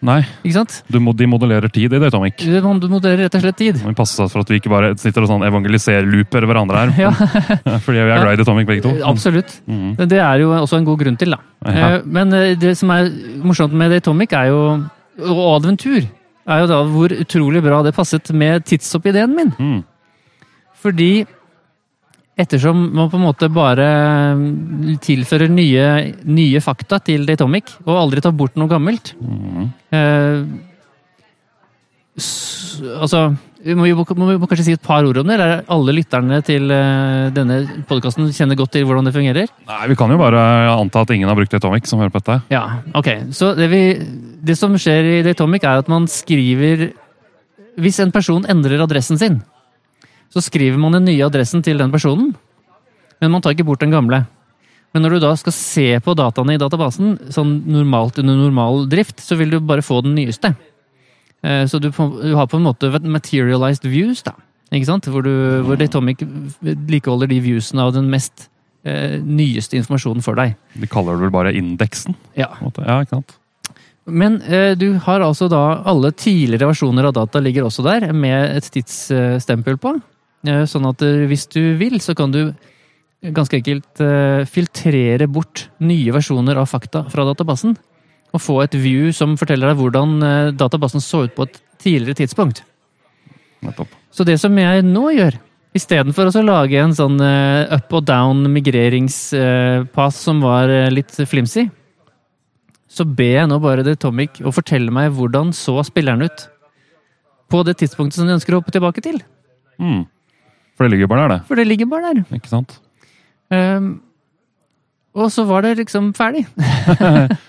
[0.00, 0.74] Nei, ikke sant?
[0.86, 2.36] du de modellerer tid i Datomic.
[2.38, 3.80] Du du modellerer rett og slett tid.
[3.82, 6.92] Vi passer oss for at vi ikke bare sitter og sånn evangeliser-looper hverandre her.
[7.02, 7.10] Ja,
[7.82, 8.92] Fordi vi er glad i Datomic begge to.
[9.02, 9.56] absolutt.
[9.66, 9.96] Mm.
[10.06, 11.40] Det er jo også en god grunn til, da.
[11.66, 11.88] Ja.
[11.96, 13.10] Eh, Men eh, det som er
[13.42, 14.60] morsomt med Datomic, er jo
[15.18, 16.06] og Adventur,
[16.48, 19.50] er jo da hvor utrolig bra det passet med tidshopp-ideen min.
[19.58, 19.80] Mm.
[20.78, 21.26] Fordi
[22.38, 23.88] ettersom man på en måte bare
[24.38, 25.88] mm, tilfører nye,
[26.28, 29.68] nye fakta til Datomic, og aldri tar bort noe gammelt Mm.
[29.90, 30.44] eh,
[32.18, 32.30] s,
[32.78, 33.32] Altså,
[33.64, 35.34] vi må, må, må kanskje si et par ord om det?
[35.34, 37.56] Eller alle lytterne til eh, denne
[37.90, 39.50] podkasten kjenner godt til hvordan det fungerer?
[39.66, 40.40] Nei, Vi kan jo bare
[40.76, 42.38] anta at ingen har brukt Datomic som hører på dette.
[42.54, 42.62] Ja,
[42.94, 43.10] ok.
[43.34, 43.82] Så det, vi,
[44.46, 46.92] det som skjer i Datomic, er at man skriver
[47.78, 49.40] Hvis en person endrer adressen sin,
[50.34, 52.34] så skriver man den nye adressen til den personen,
[53.20, 54.24] men man tar ikke bort den gamle.
[54.94, 59.20] Men når du da skal se på dataene i databasen, sånn normalt under normal drift,
[59.20, 60.54] så vil du bare få den nyeste.
[61.44, 64.32] Eh, Så du, du har på en måte materialized views, da.
[64.72, 65.06] Ikke sant?
[65.08, 66.20] Hvor, du, hvor Datomic
[66.62, 68.48] likeholder de viewsene av den mest
[68.84, 70.56] eh, nyeste informasjonen for deg.
[70.76, 72.16] De kaller det vel bare indeksen.
[72.36, 72.50] Ja.
[72.60, 73.36] Ja, ikke sant?
[74.08, 78.56] Men eh, du har altså da alle tidligere versjoner av data ligger også der, med
[78.56, 79.98] et tidsstempel på.
[80.46, 82.52] Eh, sånn at eh, hvis du vil, så kan du
[83.34, 87.74] ganske enkelt eh, filtrere bort nye versjoner av fakta fra databasen.
[88.36, 90.18] Og få et view som forteller deg hvordan
[90.60, 92.60] databasen så ut på et tidligere tidspunkt.
[93.64, 93.94] Nettopp.
[94.12, 95.38] Så det som jeg nå gjør,
[95.78, 101.64] istedenfor å lage en sånn up og down migreringspass som var litt flimsy,
[102.84, 106.44] så ber jeg nå bare Datomic å fortelle meg hvordan så spilleren ut
[107.48, 109.22] på det tidspunktet som de ønsker å hoppe tilbake til.
[109.80, 110.04] Mm.
[110.78, 111.46] For det ligger bare der, det.
[111.50, 112.24] For det ligger bare der.
[112.38, 112.76] Ikke sant?
[113.50, 113.88] Um,
[115.18, 116.44] og så var det liksom ferdig.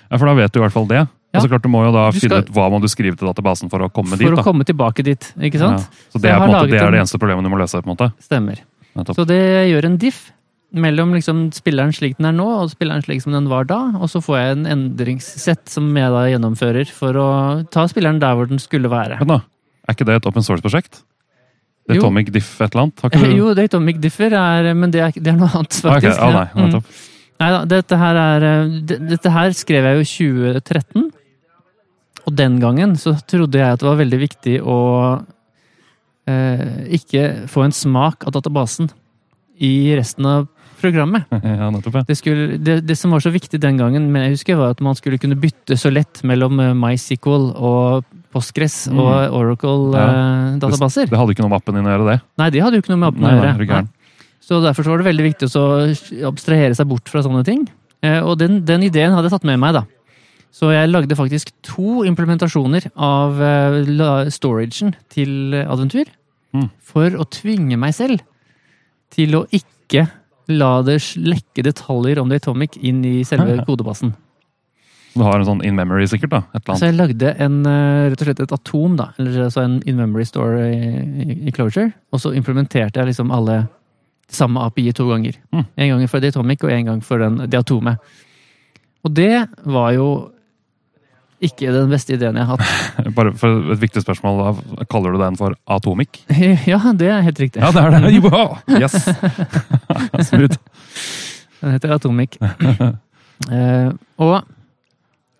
[0.10, 1.04] Ja, For da vet du i hvert fall det.
[1.36, 1.42] Ja.
[1.44, 2.24] Så klart Du må jo da skal...
[2.24, 4.40] finne ut hva må du skrive til databasen for å komme For dit.
[4.42, 5.86] å komme tilbake dit, ikke sant?
[5.86, 6.08] Ja.
[6.10, 7.78] Så det så er, måte, det er det eneste problemet du må løse.
[7.84, 8.08] på en måte.
[8.26, 8.64] Stemmer.
[8.98, 9.20] Nettopp.
[9.20, 9.38] Så det
[9.70, 10.24] gjør en diff
[10.74, 13.78] mellom liksom spilleren slik den er nå, og spilleren slik som den var da.
[14.02, 17.30] Og så får jeg en endringssett som jeg da gjennomfører for å
[17.74, 19.22] ta spilleren der hvor den skulle være.
[19.22, 19.40] Men da,
[19.90, 21.04] Er ikke det et open source-prosjekt?
[21.98, 22.04] Jo.
[22.06, 23.06] Tommy Gdiff, et eller annet?
[23.14, 23.30] Du...
[23.40, 26.10] Jo, Differ er Men det er, det er noe annet, Ah, okay.
[26.10, 26.22] faktisk.
[26.22, 26.48] Ah, nei.
[26.54, 26.68] Mm.
[26.68, 27.00] nettopp.
[27.40, 28.78] Da, dette her er eh,
[29.14, 31.10] Dette her skrev jeg jo i 2013.
[32.28, 34.78] Og den gangen så trodde jeg at det var veldig viktig å
[36.30, 36.66] eh,
[37.00, 38.92] ikke få en smak av databasen
[39.60, 40.48] i resten av
[40.80, 41.26] programmet.
[41.60, 42.04] Ja, nettopp, ja.
[42.08, 44.84] Det, skulle, det, det som var så viktig den gangen, men jeg husker, var at
[44.84, 49.00] man skulle kunne bytte så lett mellom eh, MySQL og Postgres Mm.
[49.00, 49.30] og Ja.
[49.40, 51.10] Oracle-databaser.
[51.10, 52.22] Det hadde ikke noe med appen din å gjøre, det.
[52.38, 53.88] Nei, det hadde jo ikke noe med appen å gjøre.
[54.42, 57.68] Så derfor så var det veldig viktig å abstrahere seg bort fra sånne ting.
[58.02, 59.84] Eh, Og den, den ideen hadde jeg tatt med meg, da.
[60.52, 66.06] Så jeg lagde faktisk to implementasjoner av eh, storagen til Adventur.
[66.56, 66.70] Mm.
[66.82, 68.22] For å tvinge meg selv
[69.14, 70.08] til å ikke
[70.50, 74.16] la det lekke detaljer om Datomic inn i selve kodebasen.
[75.16, 76.32] Du har en sånn in memory, sikkert?
[76.32, 76.82] da, et eller annet.
[76.82, 79.10] Så jeg lagde en, eh, rett og slett et atom, da.
[79.18, 81.92] Eller altså en in-memory store i, i, Closure.
[82.14, 83.64] Og så implementerte jeg liksom alle
[84.30, 85.40] samme API to ganger.
[85.52, 85.64] Mm.
[85.66, 87.98] En gang for Datomic og en gang for den, det atomet.
[89.04, 90.10] Og det var jo
[91.42, 93.10] ikke den beste ideen jeg har hatt.
[93.18, 96.22] Bare for et viktig spørsmål, da, Kaller du den for Atomic?
[96.70, 97.64] ja, det er helt riktig.
[97.64, 98.14] Ja, det er det!
[98.20, 98.30] Jo,
[98.78, 98.98] Yes!
[100.30, 100.60] Smooth.
[101.60, 102.38] Den heter Atomic.
[103.50, 104.44] uh, og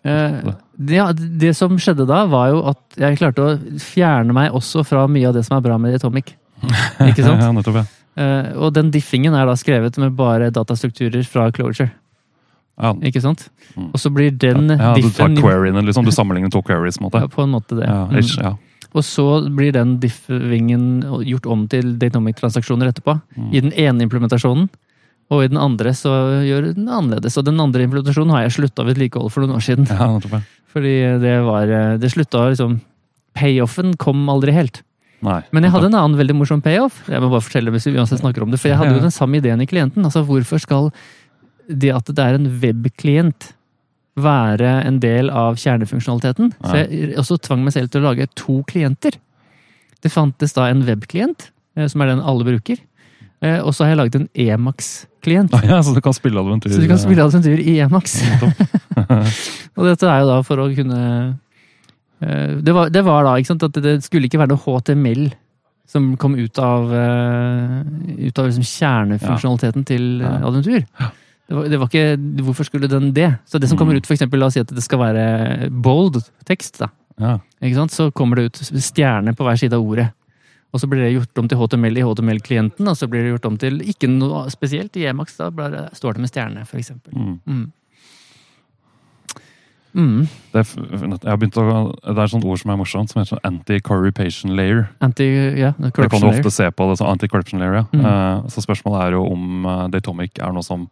[0.04, 1.00] eh, det,
[1.40, 5.28] det som skjedde da, var jo at jeg klarte å fjerne meg også fra mye
[5.28, 6.34] av det som er bra med Atomic.
[7.10, 7.40] Ikke sant?
[7.42, 7.86] ja, nettopp, ja.
[8.20, 11.90] Eh, og den diffingen er da skrevet med bare datastrukturer fra Closure.
[12.80, 13.46] Ja, Ikke sant?
[13.76, 13.90] Mm.
[13.92, 16.04] Og så blir den ja, du tar queryene, liksom.
[16.08, 17.20] Du sammenligner to queries, på en måte.
[17.22, 17.86] ja, på en måte det.
[17.86, 18.18] Ja, Mm.
[18.18, 18.54] ish, ja.
[18.96, 19.24] Og så
[19.54, 23.20] blir den diffingen gjort om til Datomic-transaksjoner etterpå.
[23.36, 23.50] Mm.
[23.54, 24.66] I den ene implementasjonen.
[25.30, 26.10] Og i den andre så
[26.42, 27.36] gjør den annerledes.
[27.38, 29.86] Og den andre implementasjonen har jeg slutta å vedlikeholde for noen år siden.
[29.90, 30.40] ja.
[30.70, 31.66] Fordi det var
[31.98, 32.80] Det slutta liksom
[33.34, 34.82] Payoffen kom aldri helt.
[35.22, 35.40] Nei.
[35.52, 37.02] Men jeg hadde en annen veldig morsom payoff.
[37.10, 39.14] Jeg må bare fortelle hvis vi uansett snakker om det, For jeg hadde jo den
[39.14, 40.04] samme ideen i klienten.
[40.06, 40.90] Altså hvorfor skal
[41.68, 43.52] det at det er en webklient
[44.20, 46.54] være en del av kjernefunksjonaliteten?
[46.64, 49.18] Så jeg også tvang meg selv til å lage to klienter.
[50.00, 52.80] Det fantes da en webklient, eh, som er den alle bruker.
[53.42, 55.52] Eh, Og så har jeg laget en Emax-klient.
[55.56, 56.74] Ah, ja, så du kan spille adventyr.
[56.74, 58.18] Så du kan spille adventyr i Emax.
[59.76, 61.00] Og dette er jo da for å kunne
[62.20, 65.30] eh, det var, det var da ikke sant, at det skulle ikke være noe HTML
[65.90, 67.80] som kom ut av, eh,
[68.28, 70.36] ut av liksom kjernefunksjonaliteten til Ja.
[70.46, 70.84] adventyr.
[71.50, 72.04] Det var, det var ikke,
[72.46, 73.32] hvorfor skulle den det?
[73.50, 73.98] Så det som kommer Mm.
[73.98, 76.86] ut, for eksempel, la oss si at det skal være bold tekst, da.
[77.18, 77.38] Ja.
[77.60, 77.90] Ikke sant?
[77.90, 80.12] Så kommer det ut stjerne på hver side av ordet.
[80.70, 83.48] Og så blir det gjort om til HTML i HTML-klienten, og så blir det gjort
[83.50, 85.36] om til ikke noe spesielt i Emacs.
[85.36, 87.12] Da blir det- står det med stjerne, eksempel.
[87.12, 87.40] Mm.
[87.46, 87.72] Mm.
[89.92, 90.28] Mm.
[90.52, 90.64] Det, er
[91.18, 94.54] jeg har å, det er et sånt ord som er morsomt, som heter sånn anti-corrupation
[94.54, 94.84] layer.
[95.02, 95.26] Anti,
[95.58, 97.80] yeah, Det kan du ofte se på det som anti-corruption layer.
[97.80, 97.84] Ja.
[97.90, 98.04] Mm.
[98.06, 100.86] Uh, så spørsmålet er jo om uh, Datomic er noe som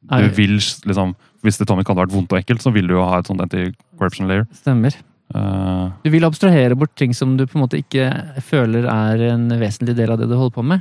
[0.00, 1.12] du vil liksom,
[1.44, 4.28] Hvis Datomic hadde vært vondt og ekkelt, så vil du jo ha et sånt anti-corruption
[4.28, 4.46] layer.
[4.56, 4.96] Stemmer.
[5.34, 8.08] Eh, Du vil abstrahere bort ting som du på en måte ikke
[8.42, 10.80] føler er en vesentlig del av det du holder på med.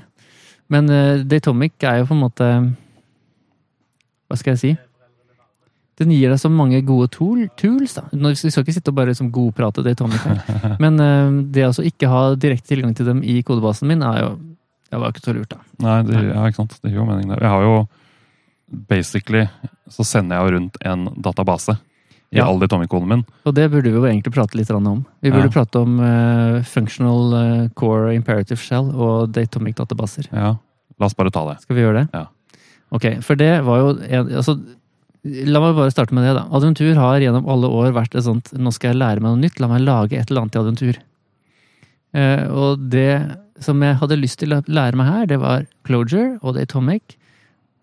[0.69, 2.47] Men uh, Datomic er jo på en måte
[4.29, 4.71] Hva skal jeg si?
[5.99, 7.95] Den gir deg så mange gode tool, tools.
[7.97, 8.05] da.
[8.15, 10.43] Nå, Vi skal ikke sitte og bare liksom godprate Datomic her.
[10.83, 14.29] Men uh, det å ikke ha direkte tilgang til dem i kodebasen min, er jo
[14.89, 15.59] Det var ikke så lurt, da.
[15.83, 16.77] nei, det, ja, ikke sant.
[16.81, 17.41] Det gir jo mening, det.
[17.41, 17.75] Jeg har jo
[18.89, 19.47] basically
[19.89, 21.75] Så sender jeg jo rundt en database
[22.31, 22.45] i Ja.
[22.45, 23.25] all Datomic-koden min.
[23.45, 25.05] Og det burde vi jo egentlig prate litt om.
[25.21, 25.53] Vi burde Ja.
[25.63, 30.27] prate om uh, functional eh, core imperative shell og Datomic-databaser.
[30.31, 30.57] Ja.
[30.99, 31.61] La oss bare ta det.
[31.63, 32.09] Skal vi gjøre det?
[32.13, 32.27] Ja.
[32.91, 34.59] Ok, for det var jo en, altså,
[35.25, 36.33] La meg bare starte med det.
[36.37, 36.45] da.
[36.55, 39.59] Adventur har gjennom alle år vært et sånt Nå skal jeg lære meg noe nytt,
[39.59, 40.99] la meg lage et eller annet i Adventur.
[42.15, 46.39] Uh, og det som jeg hadde lyst til å lære meg her, det var Closure
[46.41, 47.17] og Datomic.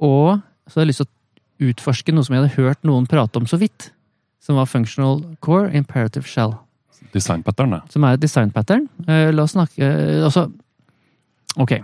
[0.01, 3.37] Og så hadde jeg lyst til å utforske noe som jeg hadde hørt noen prate
[3.37, 3.91] om så vidt.
[4.47, 6.55] Som var Functional Core Imperative Shell
[7.13, 7.83] Design pattern, det.
[7.93, 8.87] som er et design pattern.
[9.09, 10.47] Eh, la oss snakke eh, Altså,
[11.57, 11.79] ok.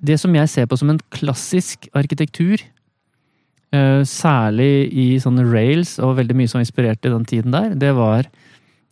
[0.00, 2.62] Det som jeg ser på som en klassisk arkitektur,
[3.74, 7.74] eh, særlig i sånne rails og veldig mye som var inspirert i den tiden der,
[7.74, 8.28] det var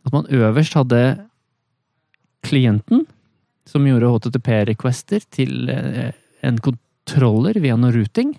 [0.06, 1.02] at man øverst hadde
[2.46, 3.06] klienten,
[3.68, 8.30] som gjorde HTTP-requester til en kontroller via noe routing.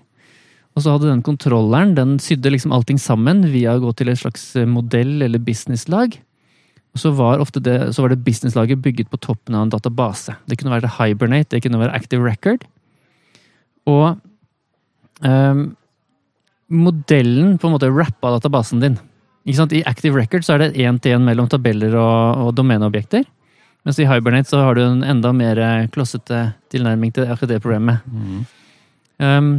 [0.79, 4.21] Og så hadde den kontrolleren, den sydde liksom allting sammen via å gå til et
[4.21, 6.13] slags eh, modell eller businesslag.
[6.95, 10.37] Og så var, ofte det, så var det businesslaget bygget på toppen av en database.
[10.47, 12.63] Det kunne være Hibernate, det kunne være Active Record.
[13.91, 14.15] Og
[15.27, 15.65] ehm,
[16.71, 18.95] modellen på en måte rappa databasen din.
[19.43, 19.75] Ikke sant?
[19.75, 23.27] I Active Record så er det én-til-én mellom tabeller og, og domeneobjekter.
[23.83, 27.61] Mens i Hibernate så har du en enda mer eh, klossete tilnærming til akkurat det
[27.67, 28.07] problemet.
[28.07, 28.47] Mm.
[29.19, 29.51] Um,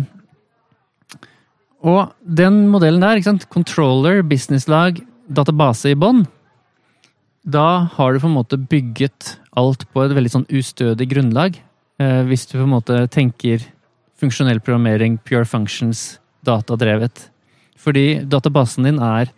[1.81, 3.49] og den modellen der, ikke sant?
[3.53, 5.01] controller, businesslag,
[5.31, 6.26] database i bånn,
[7.47, 11.57] da har du på en måte bygget alt på et veldig sånn ustødig grunnlag.
[12.01, 13.64] Eh, hvis du på en måte tenker
[14.20, 17.31] funksjonell programmering, pure functions, datadrevet.
[17.81, 19.33] Fordi databasen din er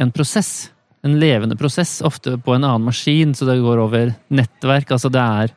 [0.00, 0.70] en prosess.
[1.04, 4.92] En levende prosess, ofte på en annen maskin, så det går over nettverk.
[4.92, 5.54] Altså det er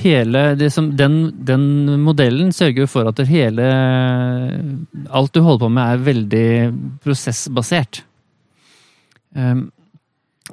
[0.00, 3.64] hele som, den, den modellen sørger jo for at hele
[5.10, 6.48] Alt du holder på med, er veldig
[7.04, 8.04] prosessbasert.
[9.36, 9.72] Um,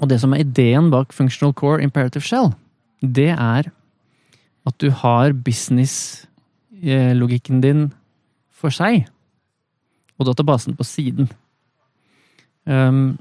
[0.02, 2.54] og det som er ideen bak Functional Core Imperative Shell,
[3.02, 3.64] det er
[4.64, 7.94] at du har business-logikken din
[8.52, 9.06] for seg,
[10.18, 11.30] og databasen på siden.
[12.64, 13.18] Um,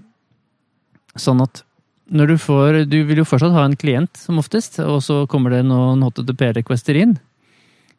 [1.18, 1.64] sånn at
[2.12, 5.54] når du får Du vil jo fortsatt ha en klient, som oftest, og så kommer
[5.54, 7.16] det noen HTTP-requester inn.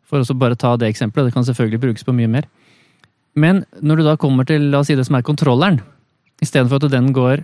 [0.06, 1.32] For å bare ta det eksempelet.
[1.32, 2.46] Det kan selvfølgelig brukes på mye mer.
[3.34, 5.82] Men når du da kommer til la oss si det som er kontrolleren,
[6.44, 7.42] istedenfor at den går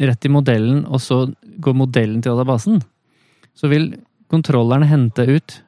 [0.00, 1.24] rett i modellen, og så
[1.58, 2.78] går modellen til databasen,
[3.58, 3.90] så vil
[4.30, 5.58] kontrolleren hente ut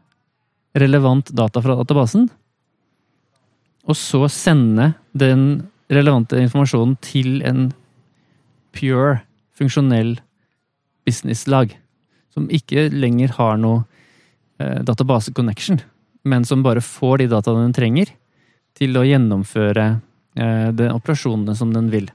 [0.79, 2.31] relevant data fra databasen,
[3.83, 7.73] og så sende den relevante informasjonen til en
[8.73, 9.19] pure,
[9.63, 10.17] funksjonell
[11.07, 11.77] businesslag.
[12.35, 13.85] Som ikke lenger har noe
[14.59, 15.81] eh, database connection,
[16.25, 18.13] men som bare får de dataene den trenger
[18.79, 19.89] til å gjennomføre
[20.39, 22.09] eh, de operasjonene som den vil.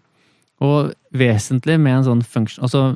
[0.63, 2.95] Og vesentlig med en sånn function Altså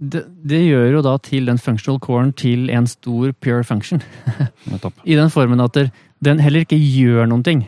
[0.00, 4.00] det, det, gjør jo da til den functional coren til en stor pure function.
[5.10, 5.76] I den formen at
[6.24, 7.66] den heller ikke gjør noen ting.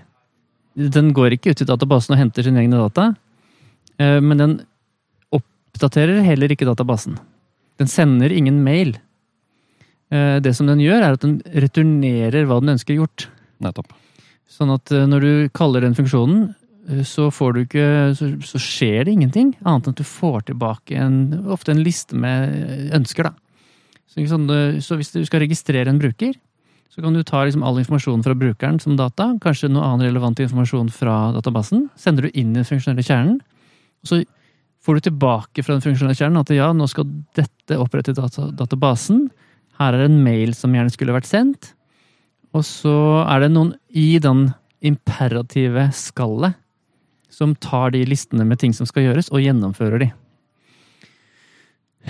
[0.73, 3.11] Den går ikke ut i databasen og henter sine egne data,
[4.01, 4.55] eh, men den
[5.73, 7.19] oppdaterer heller ikke databasen.
[7.81, 8.95] Den sender ingen mail.
[10.13, 13.29] Eh, det som den gjør, er at den returnerer hva den ønsker gjort.
[13.63, 13.95] Nettopp.
[14.53, 16.51] Sånn at eh, når du kaller den funksjonen,
[17.07, 17.85] så, får du ikke,
[18.19, 21.21] så, så, skjer det ingenting, annet enn at du får tilbake en,
[21.55, 23.29] ofte en liste med ønsker.
[24.11, 24.49] Så, sånn,
[24.83, 26.35] så hvis du skal registrere en bruker,
[26.93, 30.43] så kan du ta liksom all informasjon fra brukeren som data, kanskje noe annen relevant
[30.43, 31.87] informasjon fra databasen.
[31.97, 33.39] Sender du inn i den funksjonelle kjernen.
[34.03, 34.19] og Så
[34.83, 37.07] får du tilbake fra den funksjonelle kjernen at ja, nå skal
[37.39, 39.29] dette opprette data, databasen.
[39.79, 41.73] Her er en mail som gjerne skulle vært sendt.
[42.53, 44.51] Og så er det noen i den
[44.85, 46.59] imperative skallet
[47.33, 50.11] som tar de listene med ting som skal gjøres, og gjennomfører de.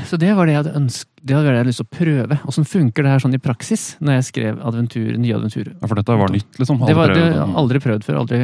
[0.08, 2.38] Så det var det jeg hadde ønsket, det hadde jeg lyst til å prøve.
[2.48, 5.74] Åssen funker det her sånn i praksis, når jeg skrev adventur, nye adventurer?
[5.76, 6.80] Ja, For dette var nytt, liksom?
[6.80, 7.26] Aldri det var det,
[7.62, 8.20] aldri prøvd før.
[8.24, 8.40] Aldri,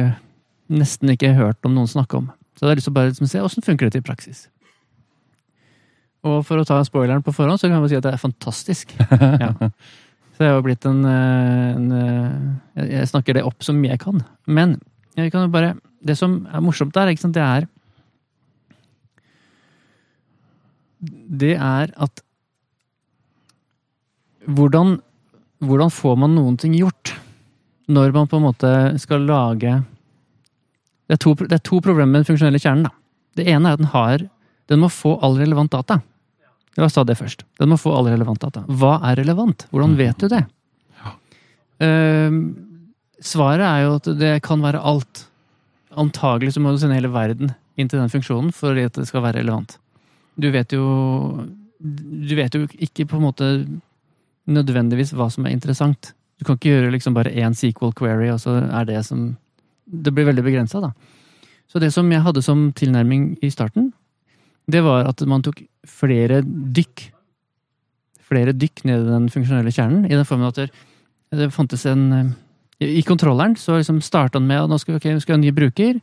[0.71, 2.29] nesten ikke hørt om noen snakke om.
[2.59, 4.49] Så jeg har lyst til å bare liksom, se åssen funker dette i praksis.
[6.27, 8.95] Og for å ta spoileren på forhånd, så kan bare si at det er fantastisk.
[9.39, 9.53] Ja.
[10.35, 13.99] Så jeg har blitt en, eh, en, eh, Jeg snakker det opp så mye jeg
[13.99, 14.21] kan.
[14.47, 14.77] Men
[15.19, 17.67] jeg kan jo bare Det som er morsomt der, sant, det er
[20.99, 22.23] det er at
[24.47, 24.97] hvordan,
[25.63, 27.13] hvordan får man noen ting gjort
[27.89, 29.77] når man på en måte skal lage
[31.09, 32.85] Det er to, det er to problemer med den funksjonelle kjernen.
[32.85, 32.93] da.
[33.39, 34.29] Det ene er at den har
[34.69, 35.95] Den må få all relevant data.
[36.77, 37.41] La oss ta det først.
[37.57, 38.61] Den må få all relevant data.
[38.69, 39.65] Hva er relevant?
[39.71, 40.43] Hvordan vet du det?
[41.01, 41.13] Ja.
[41.81, 42.37] Uh,
[43.17, 45.25] svaret er jo at det kan være alt.
[45.97, 49.25] Antagelig så må du sende hele verden inn til den funksjonen for at det skal
[49.25, 49.79] være relevant
[50.39, 50.85] du vet jo
[51.79, 53.45] Du vet jo ikke på en måte
[54.49, 56.09] nødvendigvis hva som er interessant.
[56.39, 59.37] Du kan ikke gjøre liksom bare én sequel query, og så er det som
[59.89, 60.93] Det blir veldig begrensa, da.
[61.69, 63.91] Så det som jeg hadde som tilnærming i starten,
[64.69, 67.09] det var at man tok flere dykk.
[68.29, 70.69] Flere dykk ned i den funksjonelle kjernen, i den formen at
[71.29, 72.35] det fantes en
[72.79, 75.47] I kontrolleren så liksom starta den med at nå skal okay, skal jeg ha en
[75.47, 75.99] ny bruker.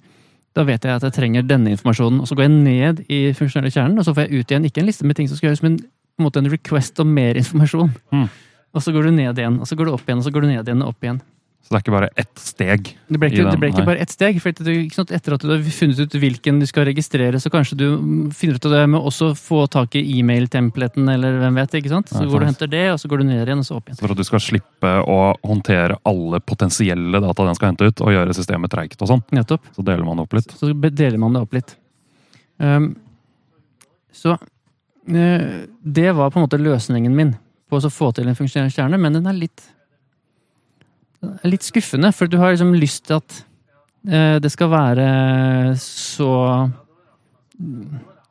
[0.57, 2.20] Da vet jeg at jeg trenger denne informasjonen.
[2.20, 4.82] Og så går jeg ned i funksjonelle kjernen, og så får jeg ut igjen ikke
[4.82, 7.37] en liste med ting som skal gjøres, men på en måte en request om mer
[7.37, 7.91] informasjon.
[8.12, 8.28] Mm.
[8.76, 10.45] Og så går du ned igjen, og så går du opp igjen, og så går
[10.45, 11.20] du ned igjen og opp igjen.
[11.66, 12.90] Så det er ikke bare ett steg?
[13.10, 14.36] Det ble ikke, det ble ikke bare ett steg.
[14.38, 17.86] for du, Etter at du har funnet ut hvilken du skal registrere, så kanskje du
[18.38, 21.74] finner ut av det med også få tak i e-mail-templeten, eller hvem vet.
[21.80, 22.12] ikke sant?
[22.14, 23.98] Så hvor du henter det, og så går du ned igjen, og så opp igjen.
[23.98, 28.14] For at du skal slippe å håndtere alle potensielle data den skal hente ut, og
[28.14, 29.26] gjøre systemet treigt og sånn.
[29.34, 29.66] Nettopp.
[29.74, 30.54] Så deler man det opp litt.
[30.62, 31.74] Så deler man det opp litt.
[32.62, 32.92] Um,
[34.14, 35.46] så uh,
[35.82, 37.34] det var på en måte løsningen min
[37.66, 39.72] på å få til en funksjonell kjerne, men den er litt
[41.48, 43.38] litt skuffende, for du har liksom lyst til at
[44.08, 45.06] eh, det skal være
[45.80, 46.32] så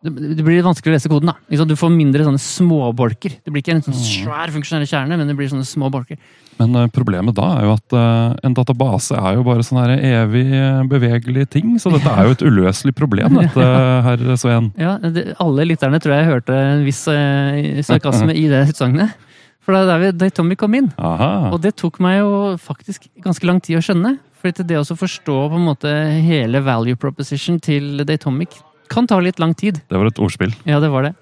[0.05, 1.31] det, blir vanskelig å lese koden.
[1.31, 1.65] da.
[1.65, 3.39] Du får mindre sånne småbolker.
[3.41, 4.03] Det blir ikke en sånn mm.
[4.05, 6.19] svær funksjonell kjerne, men det blir sånne små bolker.
[6.59, 9.95] Men uh, problemet da er jo at uh, en database er jo bare sånn her
[9.97, 10.45] evig
[10.91, 11.73] bevegelig ting.
[11.81, 13.69] Så dette er jo et uløselig problem, dette,
[14.05, 14.71] herr Sveen.
[14.79, 19.17] Ja, det, alle lytterne tror jeg hørte en viss uh, sarkasme i det utsagnet.
[19.65, 20.91] For det er der vi, Datomic kom inn.
[21.01, 21.49] Aha.
[21.49, 24.15] Og det tok meg jo faktisk ganske lang tid å skjønne.
[24.37, 25.91] For det å forstå på en måte
[26.21, 28.59] hele value proposition til Datomic
[28.93, 29.79] kan ta litt lang tid.
[29.89, 30.53] Det var et ordspill.
[30.69, 31.15] Ja, det var det.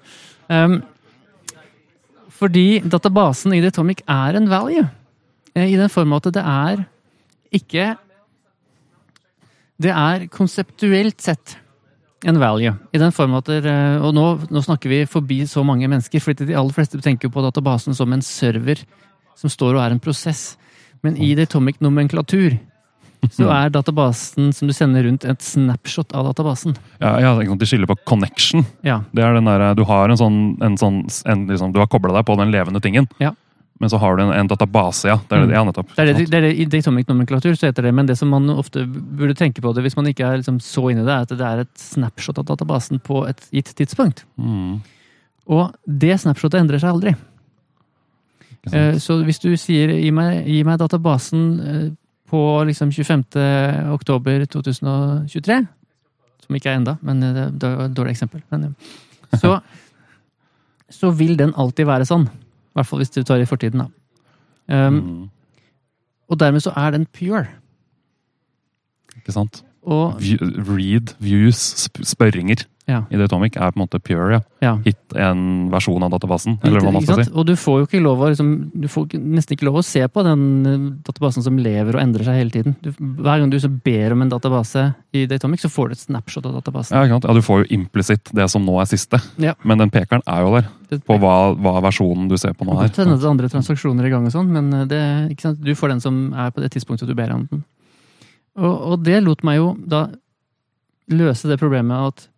[0.52, 0.82] Um,
[2.34, 4.84] fordi databasen i Datomic er en value.
[5.54, 6.84] Eh, I den form at det er
[7.54, 7.94] ikke
[9.80, 11.56] Det er konseptuelt sett
[12.24, 12.74] en value.
[12.92, 16.36] I den form at eh, Og nå, nå, snakker vi forbi så mange mennesker, for
[16.36, 18.84] de aller fleste tenker på databasen som en server
[19.38, 20.54] som står og er en prosess.
[21.04, 22.56] Men i Datomic-nomenklatur
[23.32, 26.76] så er databasen som du sender rundt, et snapshot av databasen.
[27.00, 28.66] Ja, ja De skiller på connection.
[28.84, 29.02] Ja.
[29.12, 32.12] Det er den der, Du har en sånn, en sånn en, liksom, Du har kobla
[32.18, 33.08] deg på den levende tingen.
[33.18, 33.34] Ja.
[33.82, 35.16] Men så har du en, en database, ja.
[35.28, 35.90] Det er, det, ja, nettopp.
[35.96, 38.46] Det er det, det er det, I datomic-nomenklatur så heter det, men det som man
[38.52, 41.34] ofte burde tenke på det hvis man ikke er liksom så i det, er at
[41.34, 44.22] det er et snapshot av databasen på et gitt tidspunkt.
[44.38, 44.78] Mm.
[45.50, 47.16] Og det snapshotet endrer seg aldri.
[48.72, 51.88] Eh, så hvis du sier gi meg, gi meg databasen eh,
[52.30, 53.26] på liksom 25.
[53.92, 55.58] oktober 2023,
[56.46, 58.40] som ikke er enda, men det er er et dårlig eksempel.
[58.54, 58.72] Men,
[59.34, 59.58] så,
[61.00, 62.30] så vil den alltid være sånn.
[62.74, 64.86] I hvert fall hvis du tar i fortiden, da.
[64.86, 65.30] Um, Mm.
[66.28, 67.46] Og dermed så er den pure.
[69.16, 69.64] Ikke sant?
[69.84, 70.20] Og
[70.68, 74.40] read, views, spørringer ja, i Datomic er på en måte pure, ja.
[74.60, 74.72] ja.
[74.84, 77.30] Hit en versjon av databasen, eller hva man skal si.
[77.32, 80.02] Og du får jo ikke lov å liksom, Du får nesten ikke lov å se
[80.04, 82.76] på den eh, databasen som lever og endrer seg hele tiden.
[82.84, 82.90] Du,
[83.24, 84.84] hver gang du så ber om en database
[85.16, 86.98] i Datomic, så får du et snapshot av databasen.
[86.98, 89.56] Ja, ja, Du får jo implisitt det som nå er siste, Ja.
[89.64, 90.68] men den pekeren er jo der.
[91.08, 94.06] På hva, hva versjonen du ser på nå Det kan hende det er andre transaksjoner
[94.06, 97.08] i gang, og sånn, men eh, det, du får den som er på det tidspunktet
[97.08, 97.64] du ber om den.
[98.58, 100.06] Og, og det lot meg jo da
[101.10, 102.28] løse det problemet at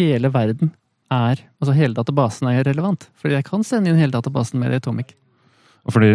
[0.00, 0.74] hele verden
[1.10, 3.08] er Altså hele databasen er relevant.
[3.18, 5.16] Fordi jeg kan sende inn hele databasen med Atomic.
[5.90, 6.14] Fordi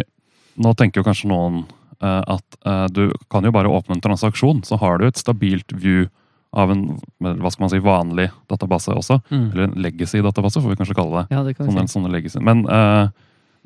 [0.55, 1.65] nå tenker jo kanskje noen
[1.99, 5.75] eh, at eh, du kan jo bare åpne en transaksjon, så har du et stabilt
[5.75, 6.07] view
[6.55, 6.85] av en
[7.19, 9.19] hva skal man si, vanlig database også.
[9.27, 9.45] Mm.
[9.51, 11.35] Eller en legacy-database, får vi kanskje kalle det.
[11.35, 12.39] Ja, det kan vi Sånne, si.
[12.39, 13.09] Men, eh,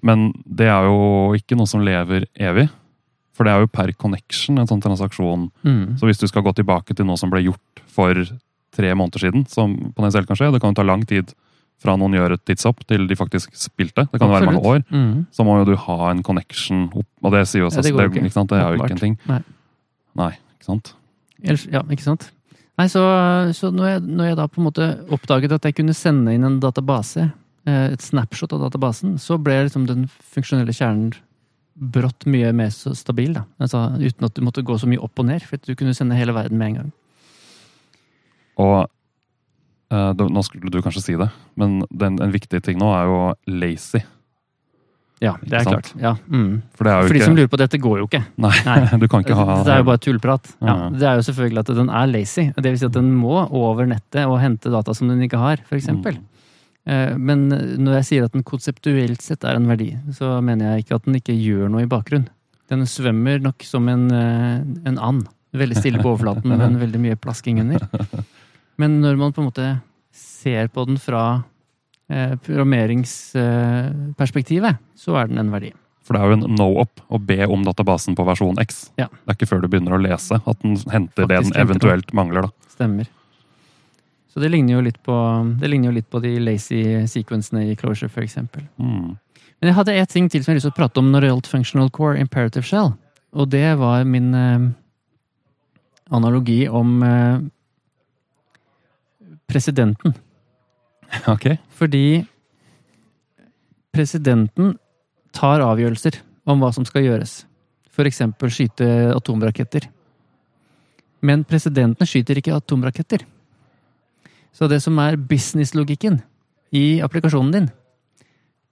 [0.02, 2.66] men det er jo ikke noe som lever evig.
[3.40, 5.46] For det er jo per connection en sånn transaksjon.
[5.64, 5.84] Mm.
[5.96, 8.18] Så hvis du skal gå tilbake til noe som ble gjort for
[8.76, 11.32] tre måneder siden, som potensielt kan skje, det kan jo ta lang tid
[11.80, 14.82] fra noen gjør et tidshopp til de faktisk spilte, det kan jo være mange år,
[14.92, 15.26] Mm.
[15.32, 17.94] så må jo du ha en connection opp, og det sier jo Ja, seg det
[18.12, 18.26] ikke.
[18.28, 18.50] ikke sant?
[18.52, 19.16] Det er jo ikke en ting.
[19.32, 19.40] Nei.
[20.20, 20.94] Nei, ikke sant?
[21.42, 22.32] Ellers, ja, ikke sant?
[22.78, 23.00] Nei, så,
[23.56, 26.44] så når, jeg, når jeg da på en måte oppdaget at jeg kunne sende inn
[26.44, 27.32] en database,
[27.66, 31.14] eh, et snapshot av databasen, så ble liksom den funksjonelle kjernen
[31.80, 33.34] brått mye mer stabil.
[33.34, 33.46] da.
[33.64, 35.96] Altså, uten at du måtte gå så mye opp og ned, for at du kunne
[35.96, 36.92] sende hele verden med en gang.
[38.60, 38.78] Og
[39.96, 43.20] eh, nå skulle du kanskje si det, men den, en viktig ting nå er jo
[43.62, 44.02] lazy.
[45.20, 45.90] Ja, det er klart.
[46.00, 46.62] Ja, mm.
[46.80, 48.22] For det er For de ikke som lurer på dette, går jo ikke.
[48.40, 48.78] Nei, Nei.
[49.02, 50.52] du kan ikke ha Det er jo bare tullprat.
[50.64, 50.90] Ja, Ja.
[50.96, 52.46] det er jo selvfølgelig at den er lazy.
[52.56, 55.60] Det vil si at den må over nettet og hente data som den ikke har,
[55.68, 55.90] f.eks.
[55.92, 56.22] Mm.
[56.90, 60.80] Eh, Men når jeg sier at den konseptuelt sett er en verdi, så mener jeg
[60.86, 62.26] ikke at den ikke gjør noe i bakgrunn.
[62.70, 65.28] Den svømmer nok som en, eh, en and.
[65.58, 67.80] Veldig stille på overflaten, men veldig mye plasking under.
[68.78, 69.68] Men når man på en måte
[70.14, 71.44] ser på den fra
[72.10, 75.72] eh, programmeringsperspektivet, så er den en verdi.
[76.06, 78.70] For det er jo en no-up å be om databasen på versjon X.
[78.98, 79.08] Ja.
[79.12, 82.42] Det er ikke før du begynner å lese at den henter det den eventuelt mangler.
[82.48, 82.52] da.
[82.74, 83.06] Stemmer.
[84.30, 85.16] Så det ligner jo litt på,
[85.62, 88.64] jo litt på de lazy sequensene i Closure, for eksempel.
[88.78, 89.18] Mm.
[89.60, 91.26] Men jeg hadde et ting til som jeg har lyst til å prate om når
[91.26, 92.94] det gjaldt Functional Core Imperative Shell.
[93.34, 94.70] Og det var min eh,
[96.16, 97.46] analogi om eh,
[99.50, 100.16] presidenten.
[101.26, 101.48] Ok.
[101.74, 102.22] Fordi
[103.90, 104.76] presidenten
[105.34, 107.32] tar avgjørelser om hva som skal gjøres.
[107.90, 109.88] For eksempel skyte atomraketter.
[111.26, 113.26] Men presidenten skyter ikke atomraketter.
[114.60, 116.18] Så det som er businesslogikken
[116.76, 117.70] i applikasjonen din,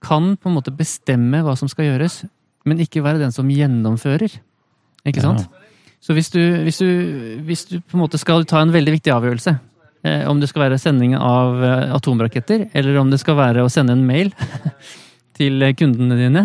[0.04, 2.20] kan på en måte bestemme hva som skal gjøres,
[2.68, 4.36] men ikke være den som gjennomfører.
[5.08, 5.48] Ikke sant?
[6.04, 9.14] Så hvis du, hvis, du, hvis du på en måte skal ta en veldig viktig
[9.14, 9.56] avgjørelse,
[10.04, 13.72] eh, om det skal være sending av eh, atomraketter, eller om det skal være å
[13.72, 14.30] sende en mail
[15.40, 16.44] til kundene dine,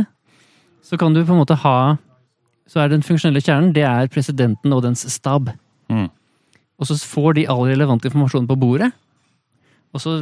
[0.88, 1.98] så kan du på en måte ha
[2.68, 5.50] Så er den funksjonelle kjernen det er presidenten og dens stab.
[5.92, 6.08] Mm.
[6.80, 8.88] Og så får de all relevant informasjon på bordet.
[9.94, 10.16] Og så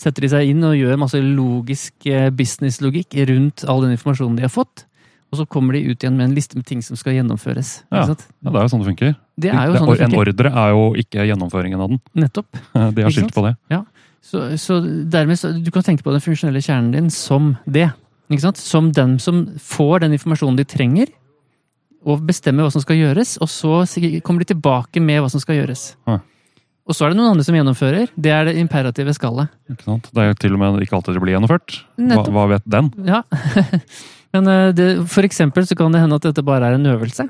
[0.00, 4.44] setter de seg inn og gjør masse logisk eh, businesslogikk rundt all den informasjonen de
[4.44, 4.84] har fått.
[5.28, 7.82] Og så kommer de ut igjen med en liste med ting som skal gjennomføres.
[7.92, 8.06] Ja.
[8.08, 9.14] Ja, det er jo sånn det funker.
[9.36, 10.06] Det er jo sånn det funker.
[10.08, 12.02] en ordre er jo ikke gjennomføringen av den.
[12.24, 12.60] Nettopp.
[12.96, 13.54] De har skilt på det.
[14.24, 17.90] Så, så dermed så, Du kan tenke på den funksjonelle kjernen din som det.
[18.28, 18.60] Ikke sant?
[18.60, 21.12] Som den som får den informasjonen de trenger,
[22.08, 23.82] og bestemmer hva som skal gjøres, og så
[24.24, 25.90] kommer de tilbake med hva som skal gjøres.
[26.08, 26.20] Ja.
[26.88, 28.12] Og så er det noen andre som gjennomfører.
[28.16, 29.50] Det er det imperative skallet.
[29.68, 30.06] Ikke sant?
[30.08, 31.74] Det er jo til og med ikke alltid det blir gjennomført.
[32.00, 32.88] Hva, hva vet den?
[33.04, 33.20] Ja.
[34.34, 37.28] Men eh, det, for eksempel så kan det hende at dette bare er en øvelse.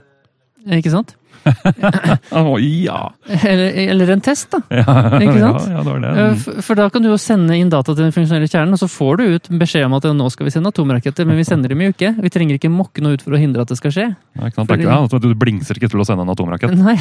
[0.78, 1.16] Ikke sant?
[1.48, 2.98] Å, ja!
[3.44, 4.60] Eller, eller en test, da.
[4.80, 4.84] ja!
[5.18, 5.66] Ikke sant?
[5.68, 6.62] Ja, ja, det var det.
[6.66, 9.20] For, da kan du jo sende inn data til den funksjonelle kjernen, og så får
[9.20, 11.92] du ut beskjed om at nå skal vi sende atomraketter, men vi sender dem jo
[11.94, 12.12] ikke.
[12.24, 14.06] Vi trenger ikke mokke noe ut for å hindre at det skal skje.
[14.38, 14.74] Ja, ikke sant?
[14.76, 16.74] Er ja, du blingser ikke til å sende en atomrakett.
[16.78, 16.96] Nei.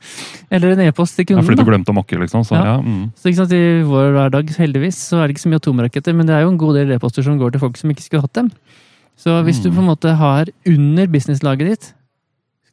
[0.54, 1.46] Eller en e-post til Ja, kunden.
[1.48, 2.44] fordi du glemte å mokke, liksom.
[2.48, 2.74] Så, Ja.
[2.74, 2.76] ja.
[2.82, 3.12] mm.
[3.20, 6.26] Så ikke sant, I vår hverdag heldigvis, så er det ikke så mye atomraketter, men
[6.28, 8.36] det er jo en god del e-poster som går til folk som ikke skulle hatt
[8.40, 8.50] dem.
[9.20, 9.74] Så hvis du Mm.
[9.76, 11.90] på en måte har under businesslaget ditt,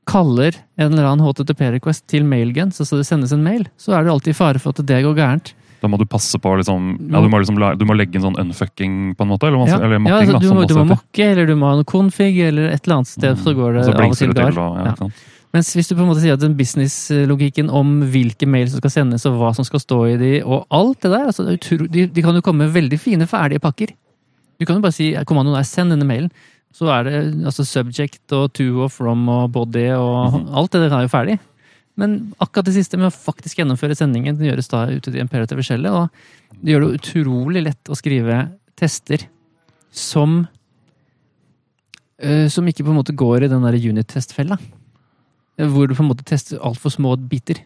[0.07, 4.13] kaller en eller annen HTTP-request til mailguns, så det sendes en mail, så er det
[4.13, 5.53] alltid fare for at det går gærent.
[5.77, 8.39] Da må du passe på liksom, ja, du, må liksom du må legge en sånn
[8.41, 9.49] unfucking, på en måte?
[9.49, 11.69] Eller, Ja, eller mocking, ja, altså, du, da, må, du må mokke, eller du må
[11.69, 14.33] ha noe config, eller et eller annet sted, så går det så av og til
[14.37, 14.57] galt.
[14.57, 15.11] ja?
[15.55, 18.93] Mens hvis du på en måte sier at den businesslogikken om hvilke mail som skal
[18.93, 22.25] sendes, og hva som skal stå i de, og alt det der altså de, de
[22.25, 23.93] kan jo komme med veldig fine, ferdige pakker.
[24.57, 26.33] Du kan jo bare si kommandoen er 'send denne mailen'.
[26.76, 30.97] Så er det altså subject og to og from og body og alt det der
[30.97, 31.38] er jo ferdig.
[31.97, 35.63] Men akkurat det siste med å faktisk gjennomføre sendingen det gjøres da ute i imperative
[35.65, 38.43] skjellet, og det gjør det utrolig lett å skrive
[38.78, 39.26] tester
[39.97, 40.43] som
[42.22, 44.59] eh, Som ikke på en måte går i den der unit-testfella.
[45.57, 47.63] Eh, Hvor du på en måte tester altfor små biter.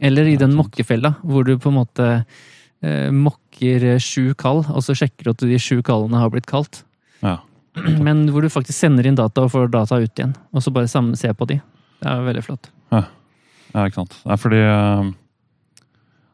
[0.00, 4.94] Eller i den mokkefella, hvor du på en måte eh, mokker sju kall, og så
[4.94, 6.84] sjekker du at de sju kallene har blitt kalt.
[7.18, 7.40] Ja.
[8.04, 10.90] Men hvor du faktisk sender inn data og får data ut igjen, og så bare
[10.90, 11.60] sammen se på de.
[11.98, 12.70] Det er veldig flott.
[12.92, 14.14] Ja, ikke sant.
[14.22, 14.60] Det er fordi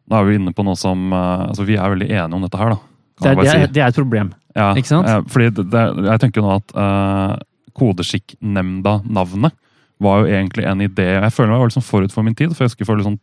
[0.05, 2.61] Da er vi inne på noe som eh, Altså, vi er veldig enige om dette
[2.61, 2.79] her, da.
[3.23, 4.33] Det er, det, er, det er et problem.
[4.55, 5.09] Ja, ikke sant?
[5.09, 7.37] eh, fordi det, det, jeg tenker jo nå at uh,
[7.75, 9.55] Kodeskikknemnda-navnet
[10.03, 12.53] var jo egentlig en idé Jeg føler meg var liksom forut for min tid.
[12.55, 13.19] For jeg husker for liksom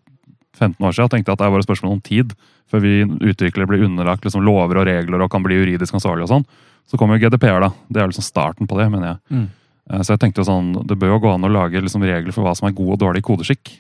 [0.57, 2.33] 15 år siden tenkte jeg at det var et spørsmål om tid
[2.71, 6.31] før vi utviklere blir underlagt liksom lover og regler og kan bli juridisk ansvarlig og
[6.31, 6.45] sånn.
[6.89, 7.69] Så kommer jo GDPR, da.
[7.89, 9.19] Det er liksom starten på det, mener jeg.
[9.37, 9.45] Mm.
[9.91, 12.31] Eh, Så jeg tenkte jo sånn, Det bør jo gå an å lage liksom regler
[12.35, 13.71] for hva som er god og dårlig kodeskikk.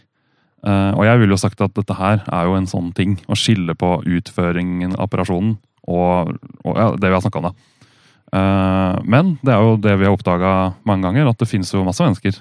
[0.63, 3.17] Eh, og jeg ville jo sagt at dette her er jo en sånn ting.
[3.27, 7.53] Å skille på utføringen av operasjonen og, og ja, det vi har snakka om, da.
[8.31, 10.51] Eh, men det er jo det vi har oppdaga
[10.87, 12.37] mange ganger, at det finnes jo masse mennesker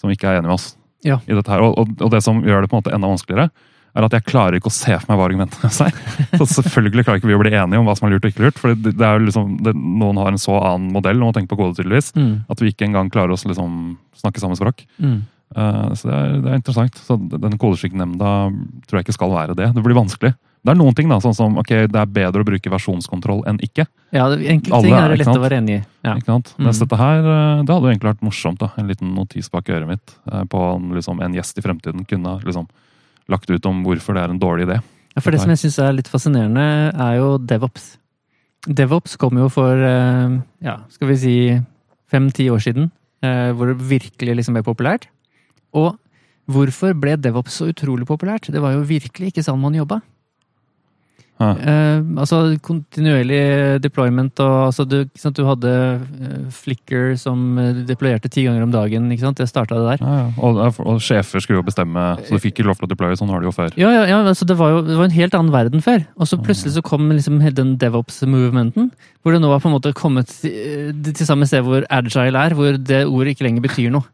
[0.00, 0.70] som ikke er enig med oss
[1.04, 1.18] Ja.
[1.28, 1.60] i dette her.
[1.62, 3.50] Og, og, og det som gjør det på en måte enda vanskeligere,
[3.96, 6.36] er at jeg klarer ikke å se for meg hva argumentene er.
[6.38, 8.44] Så selvfølgelig klarer ikke vi å bli enige om hva som er lurt og ikke
[8.46, 8.60] lurt.
[8.62, 11.36] For det, det er jo liksom, det, noen har en så annen modell om å
[11.36, 12.44] tenke på kode, tydeligvis, Mm.
[12.50, 14.84] at vi ikke engang klarer oss liksom snakke samme språk.
[14.98, 15.20] Mm.
[15.56, 17.00] Uh, så det er, det er interessant.
[17.06, 18.30] Så den kodeskikknemnda
[18.86, 19.72] tror jeg ikke skal være det.
[19.74, 20.34] Det blir vanskelig.
[20.60, 23.56] Det er noen ting, da, sånn som ok, det er bedre å bruke versjonskontroll enn
[23.64, 23.86] ikke.
[24.12, 25.80] Ja, enkelte Alle ting er, det lett å være enig i.
[26.04, 26.12] Ja.
[26.20, 26.50] Ikke sant?
[26.58, 26.66] Mm.
[26.66, 28.60] Mens dette her, eh, det hadde jo egentlig vært morsomt.
[28.60, 32.04] da, En liten notis bak øret mitt eh, på om liksom, en gjest i fremtiden
[32.10, 32.68] kunne liksom,
[33.28, 34.80] lagt ut om hvorfor det er en dårlig idé.
[35.16, 37.96] Ja, for det som jeg syns er litt fascinerende, er jo DevOps.
[38.68, 41.34] DevOps kom jo for eh, ja, skal vi si
[42.10, 42.90] fem-ti år siden,
[43.24, 45.08] eh, hvor det virkelig liksom ble populært.
[45.76, 45.96] Og
[46.50, 48.50] hvorfor ble DevOps så utrolig populært?
[48.52, 50.00] Det var jo virkelig ikke sånn man jobba.
[51.40, 51.50] Ja.
[51.56, 55.72] Eh, altså kontinuerlig deployment og altså du, sant, du hadde
[56.52, 59.10] Flicker Flickr som eh, deployerte ti ganger om dagen.
[59.12, 59.38] ikke sant?
[59.38, 60.04] Det starta det der.
[60.04, 60.28] Ja, ja.
[60.38, 63.16] Og, og sjefer skulle jo bestemme, så du fikk ikke lov til å deploye.
[63.18, 63.72] Sånn har du jo før.
[63.80, 66.04] Ja, altså det, var jo, det var en helt annen verden før.
[66.16, 68.90] Og så plutselig så kom liksom den DevOps-movementen.
[69.22, 72.56] Hvor det nå har på en måte kommet til, til samme sted hvor agile er,
[72.56, 74.06] hvor det ordet ikke lenger betyr noe.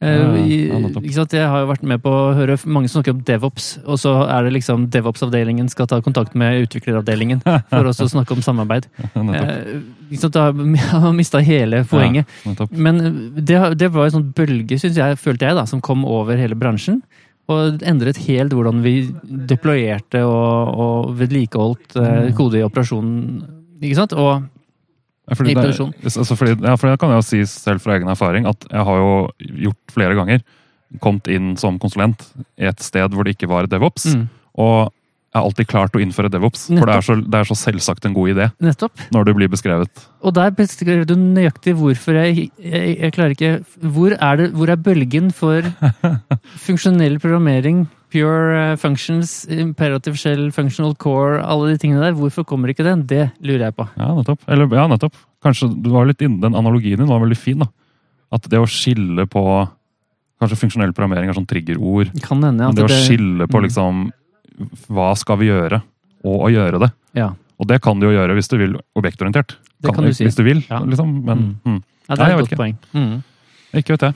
[0.00, 0.56] Eh, i?
[0.68, 4.44] Jeg har jo vært med på å høre mange snakke om DevOps, og så er
[4.44, 8.88] det liksom DevOps-avdelingen skal ta kontakt med utvikleravdelingen for å snakke om samarbeid.
[9.16, 9.80] Eh,
[10.12, 10.36] ikke sant?
[10.36, 12.28] Da har mista hele poenget.
[12.70, 13.00] Men
[13.36, 16.54] det, det var en sånn bølge, syns jeg, følte jeg, da, som kom over hele
[16.58, 17.00] bransjen.
[17.48, 18.94] Og endret helt hvordan vi
[19.46, 22.32] deployerte og, og vedlikeholdt eh, Mm.
[22.38, 23.16] kode i operasjonen.
[23.80, 24.12] Ikke sant?
[24.18, 24.44] Og
[25.34, 28.08] fordi I det- Altså fordi, ja, for det kan jeg jo si selv fra egen
[28.08, 30.40] erfaring, at jeg har jo gjort flere ganger
[31.02, 32.22] kommet inn som konsulent
[32.58, 34.14] i et sted hvor det ikke var DevOps.
[34.14, 34.92] mm, Og
[35.34, 38.06] jeg har alltid klart å innføre DevOps, for det er, så, det er så selvsagt
[38.06, 38.92] en god idé nettopp.
[39.12, 39.90] når det blir beskrevet.
[40.22, 44.70] Og der beskrev du nøyaktig hvorfor jeg, jeg, jeg klarer ikke Hvor er, det, hvor
[44.70, 45.60] er bølgen for
[46.66, 47.86] funksjonell programmering,
[48.16, 52.16] pure eh, functions, imperative shell, functional core, alle de tingene der?
[52.16, 53.04] Hvorfor kommer ikke den?
[53.08, 53.86] Det lurer jeg på.
[54.00, 54.44] Ja, nettopp.
[54.48, 55.16] Eller, ja, nettopp.
[55.44, 57.60] Kanskje du var litt inne, Den analogien din var veldig fin.
[57.62, 57.68] da.
[58.34, 59.42] At det å skille på
[60.36, 62.10] Kanskje funksjonell programmering er sånn triggerord.
[62.20, 63.64] Kan hende Men det, det å skille på mm.
[63.64, 64.02] liksom
[64.92, 65.78] Hva skal vi gjøre,
[66.28, 66.90] og å gjøre det.
[67.16, 69.56] Ja, Og det kan du jo gjøre hvis du vil objektorientert.
[69.80, 70.26] det kan du si.
[70.26, 70.82] Hvis du vil, Ja.
[70.84, 71.24] liksom.
[71.24, 71.82] Men mm.
[72.08, 72.60] Ja, det er et godt ikke.
[72.60, 72.76] poeng.
[72.92, 73.22] Mm.
[73.80, 74.14] ikke vet jeg.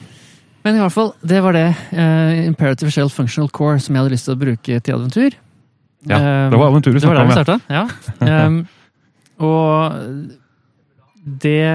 [0.65, 1.69] Men i hvert fall, det var det.
[1.93, 5.37] Uh, Imperative Shell Functional Core som jeg hadde lyst til å bruke til Aventur.
[6.09, 7.87] Ja, um, Det var aventuret vi det var snakka der vi Ja.
[7.89, 8.47] starta, ja.
[8.47, 8.69] Um,
[9.51, 9.75] og
[11.45, 11.71] det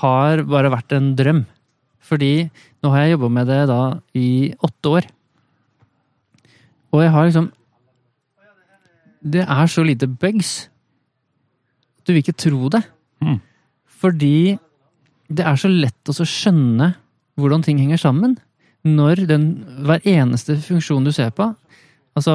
[0.00, 1.44] har bare vært en drøm.
[2.04, 2.50] Fordi
[2.84, 3.80] nå har jeg jobba med det da
[4.18, 4.28] i
[4.62, 5.06] åtte år.
[6.94, 7.50] Og jeg har liksom
[9.24, 10.68] Det er så lite bugs.
[12.04, 12.82] Du vil ikke tro det.
[13.24, 13.40] Mm.
[13.88, 14.58] Fordi
[15.32, 16.90] det er så lett å så skjønne
[17.40, 18.36] hvordan ting henger sammen.
[18.84, 19.48] Når den,
[19.86, 21.54] hver eneste funksjon du ser på
[22.14, 22.34] Altså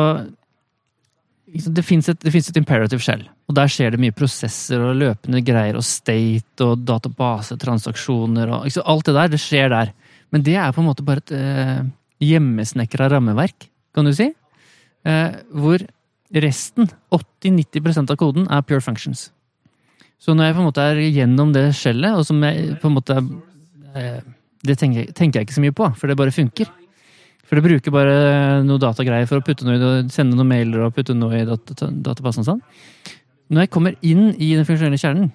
[1.50, 5.80] det fins et, et imperative shell, og der skjer det mye prosesser og løpende greier
[5.80, 9.94] og state og database, transaksjoner og sant, Alt det der, det skjer der.
[10.30, 11.82] Men det er på en måte bare et eh,
[12.22, 14.30] hjemmesnekra rammeverk, kan du si.
[15.08, 15.82] Eh, hvor
[16.36, 19.30] resten, 80-90% av koden, er pure functions.
[20.20, 22.98] Så når jeg på en måte er gjennom det skjellet, og som jeg på en
[23.00, 23.18] måte
[23.96, 24.20] eh,
[24.66, 26.70] Det tenker tenker jeg ikke så mye på, for det bare funker.
[27.48, 28.16] For det bruker bare
[28.62, 31.72] noe datagreier for å putte noe i sende noen mailer og putte noe i dat
[31.80, 32.60] databasen sånn.
[33.50, 35.32] Når jeg kommer inn i den funksjonelle kjernen,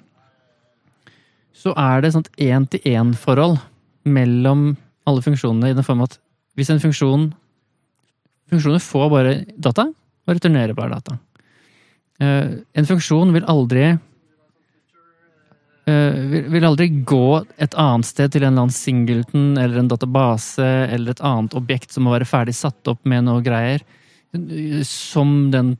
[1.54, 3.56] så er det et én-til-én-forhold
[4.04, 4.74] mellom
[5.08, 6.18] alle funksjonene i den form at
[6.54, 7.32] hvis en funksjon
[8.52, 11.14] Funksjoner får bare data og returnerer bare data.
[12.20, 13.86] Eh, en funksjon vil aldri
[15.90, 20.64] vil, vil aldri gå et annet sted til en eller annen singleton eller en database
[20.64, 23.84] eller et annet objekt som må være ferdig satt opp med noe greier,
[24.32, 25.74] eh, som den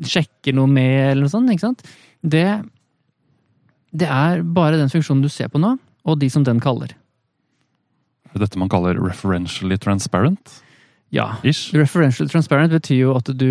[0.00, 1.52] sjekker noe med, eller noe sånt.
[1.52, 1.84] ikke sant?
[2.20, 2.46] Det,
[3.92, 5.74] det er bare den funksjonen du ser på nå,
[6.08, 6.96] og de som den kaller.
[8.30, 10.60] Er det dette man kaller referentially transparent?
[11.10, 11.26] Ja.
[11.42, 11.74] Ish?
[11.74, 13.50] Referential transparent betyr jo at du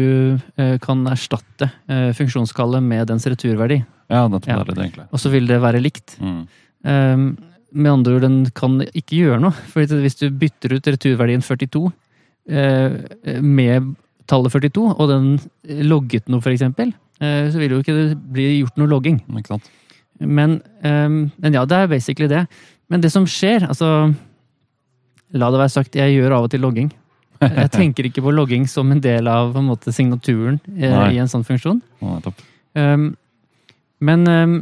[0.56, 3.82] eh, kan erstatte eh, funksjonskallet med dens returverdi.
[4.10, 4.64] Ja, nettopp Ja.
[4.64, 5.08] det er det egentlig.
[5.12, 6.16] Og så vil det være likt.
[6.24, 6.42] Mm.
[6.88, 7.26] Um,
[7.72, 9.52] med andre ord, den kan ikke gjøre noe.
[9.70, 11.84] For hvis du bytter ut returverdien 42
[12.50, 13.92] eh, med
[14.30, 15.28] tallet 42, og den
[15.90, 19.20] logget noe, eksempel, eh, så vil jo ikke det bli gjort noe logging.
[20.20, 22.48] Men, um, men ja, det er basically det.
[22.90, 24.14] Men det som skjer, altså
[25.38, 26.88] La det være sagt, jeg gjør av og til logging.
[27.62, 31.14] Jeg tenker ikke på logging som en del av på en måte, signaturen eh, Nei.
[31.16, 31.80] i en sånn funksjon.
[32.04, 32.34] Nei.
[32.76, 33.10] Um,
[34.04, 34.58] men um,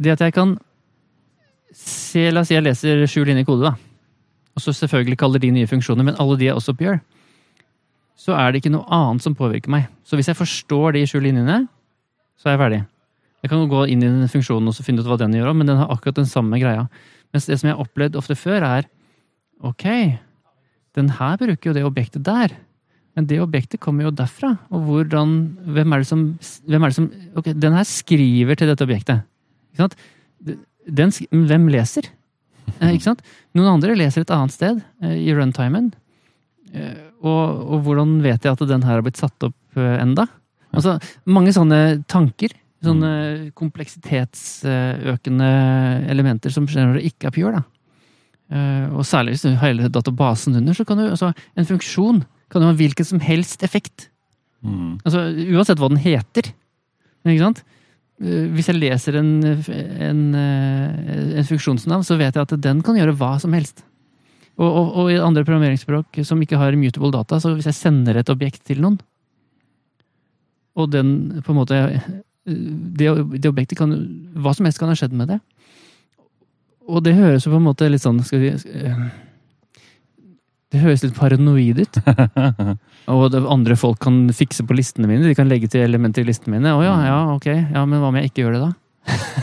[0.00, 0.54] det at jeg kan
[1.74, 3.74] se La oss si jeg leser sju linjer kode, da.
[4.54, 7.00] Og så selvfølgelig kaller de nye funksjoner, men alle de er også pure.
[8.14, 9.88] Så er det ikke noe annet som påvirker meg.
[10.06, 11.64] Så hvis jeg forstår de sju linjene,
[12.38, 12.82] så er jeg ferdig.
[13.42, 15.50] Jeg kan jo gå inn i den funksjonen og så finne ut hva den gjør,
[15.56, 16.86] men den har akkurat den samme greia.
[17.34, 18.86] Mens det som jeg har opplevd ofte før, er
[19.66, 19.84] ok,
[20.94, 22.54] den her bruker jo det objektet der.
[23.14, 24.56] Men det objektet kommer jo derfra.
[24.74, 25.28] Og hvordan,
[25.76, 26.20] hvem er det som,
[26.66, 29.22] er det som Ok, den her skriver til dette objektet.
[29.74, 29.96] Ikke sant?
[30.84, 31.14] Den,
[31.48, 32.10] hvem leser?
[32.80, 33.22] Eh, ikke sant?
[33.54, 35.92] Noen andre leser et annet sted eh, i runtimen.
[36.74, 40.26] Eh, og, og hvordan vet jeg at den her har blitt satt opp eh, enda?
[40.74, 40.98] Altså,
[41.30, 42.50] mange sånne tanker.
[42.84, 45.50] Sånne kompleksitetsøkende
[46.12, 47.52] elementer som ikke er pure.
[47.54, 47.62] da.
[48.54, 52.22] Eh, og særlig hvis du har hele databasen under, så kan du altså, en funksjon
[52.52, 54.08] kan ha hvilken som helst effekt.
[54.62, 55.00] Mm.
[55.02, 56.52] Altså, uansett hva den heter.
[57.24, 57.64] Ikke sant?
[58.22, 63.00] Eh, Hvis jeg leser en, en, eh, en funksjonsnavn, så vet jeg at den kan
[63.00, 63.82] gjøre hva som helst.
[64.54, 68.20] Og, og, og i andre programmeringsspråk som ikke har mutable data, så hvis jeg sender
[68.20, 69.00] et objekt til noen,
[70.78, 71.76] og den på en måte
[72.44, 73.06] Det,
[73.38, 73.92] det objektet kan
[74.34, 75.36] Hva som helst kan ha skjedd med det.
[76.90, 79.04] Og det høres jo på en måte litt sånn skal vi, eh,
[80.74, 81.98] Det høres litt paranoid ut.
[83.14, 85.24] Og andre folk kan fikse på listene mine.
[85.24, 86.74] De kan legge til elementer i listene mine.
[86.74, 87.46] Å ja, ja, ok.
[87.52, 88.72] Ja, Men hva om jeg ikke gjør det, da?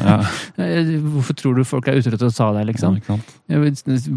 [0.01, 0.17] Ja,
[0.61, 2.97] Eh, Hvorfor tror du folk er ute etter å ta deg, liksom?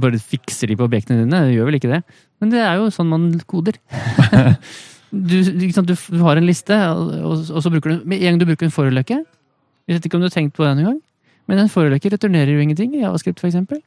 [0.02, 1.44] Bare fikser de på objektene dine?
[1.46, 2.02] Det gjør vel ikke det?
[2.42, 3.80] Men det er jo sånn man koder.
[5.14, 5.92] Du, du,
[6.26, 9.20] har en liste, og, og så bruker du Med en gang du bruker en forløkke
[9.86, 11.00] vet ikke om du har tenkt på det en gang,
[11.48, 13.80] men en forløkke returnerer jo ingenting i Javascript, eksempel.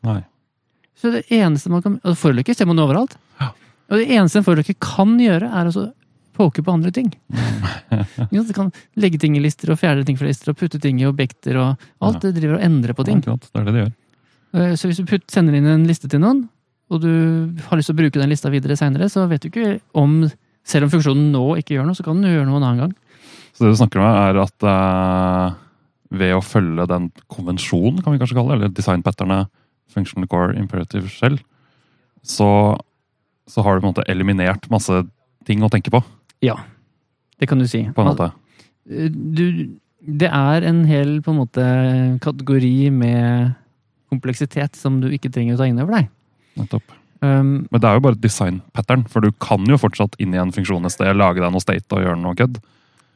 [0.98, 3.16] Så det eneste man kan Og forløkker ser man overalt.
[3.42, 3.52] Ja.
[3.92, 5.92] Og det eneste en forløkker kan gjøre, er altså
[6.38, 7.12] poke på andre ting.
[8.30, 11.08] Du kan legge ting i lister og fjerne ting fra lister og putte ting i
[11.08, 12.20] objekter og alt.
[12.22, 13.22] Det driver og endrer på ting.
[13.26, 13.94] Ja, det er det de gjør.
[14.58, 16.44] Eh, Så hvis du putt, sender inn en liste til noen,
[16.92, 17.10] og du
[17.68, 20.28] har lyst til å bruke den lista videre seinere, så vet du ikke om
[20.68, 22.96] Selv om funksjonen nå ikke gjør noe, så kan den gjøre noe en annen gang.
[23.56, 25.54] Så det du snakker om, er at eh,
[26.10, 29.50] ved å følge den konvensjonen, kan vi kanskje kalle det, eller designpatternet
[29.92, 31.40] Functional Core Imperative Shell,
[32.24, 32.50] så,
[33.48, 35.04] så har du på en måte eliminert masse
[35.48, 36.04] ting å tenke på,
[36.44, 36.58] Ja.
[37.38, 37.84] Det kan du si.
[37.94, 38.32] på en måte.
[38.88, 41.66] Du, det er en hel på en måte
[42.24, 43.52] kategori med
[44.10, 46.08] kompleksitet som du ikke trenger å ta inn over deg.
[46.58, 46.96] Nettopp.
[47.22, 50.54] Um, Men det er jo bare design-pattern, for du kan jo fortsatt inn i en
[50.54, 52.58] funksjon et sted, lage deg noe state og gjøre noe kødd.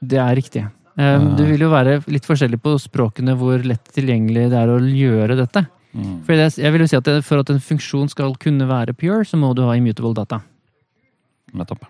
[0.02, 0.64] det er riktig.
[1.00, 4.80] Um, det vil jo være litt forskjellig på språkene hvor lett tilgjengelig det er å
[4.82, 5.64] gjøre dette.
[5.96, 6.20] Mm.
[6.28, 9.26] For jeg vil jo si at det, For at en funksjon skal kunne være pure,
[9.28, 10.42] så må du ha immutable data.
[11.56, 11.88] Nettopp.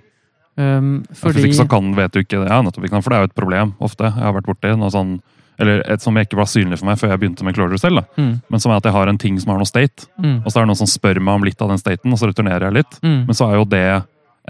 [0.57, 2.49] Um, fordi så kan, vet du ikke det.
[2.49, 2.89] Ja, nettopp?
[2.91, 4.09] For det er jo et problem ofte.
[4.09, 5.19] Jeg har vært borti noe sånn
[5.61, 8.01] eller et som ikke var synlig for meg før jeg begynte med Clojure selv.
[8.01, 8.23] da.
[8.23, 10.47] mm, Men som er at jeg har en ting som har noe state, mm, og
[10.49, 12.69] så er det noen som spør meg om litt av den staten, og så returnerer
[12.69, 12.97] jeg litt.
[13.03, 13.19] mm.
[13.27, 13.85] Men så er jo det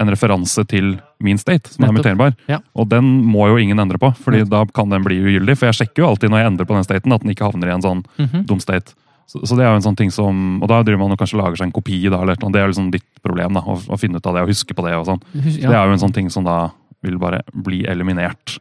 [0.02, 2.34] en referanse til min state, som er muterbar.
[2.50, 2.60] Ja.
[2.74, 5.56] Og den må jo ingen endre på, fordi da kan den bli ugyldig.
[5.58, 7.70] For jeg sjekker jo alltid når jeg endrer på den staten, at den ikke havner
[7.70, 8.44] i en sånn mhm.
[8.50, 8.96] dum state.
[9.30, 11.38] Så, så det er jo en sånn ting som, Og da driver man og kanskje
[11.40, 12.52] lager seg en kopi, da, eller noe.
[12.52, 14.76] Det er jo liksom ditt problem, da, å, å finne ut av det og huske
[14.76, 14.96] på det.
[14.98, 15.22] og sånn.
[15.38, 15.46] Ja.
[15.46, 16.58] Så Det er jo en sånn ting som da
[17.02, 18.58] vil bare bli eliminert.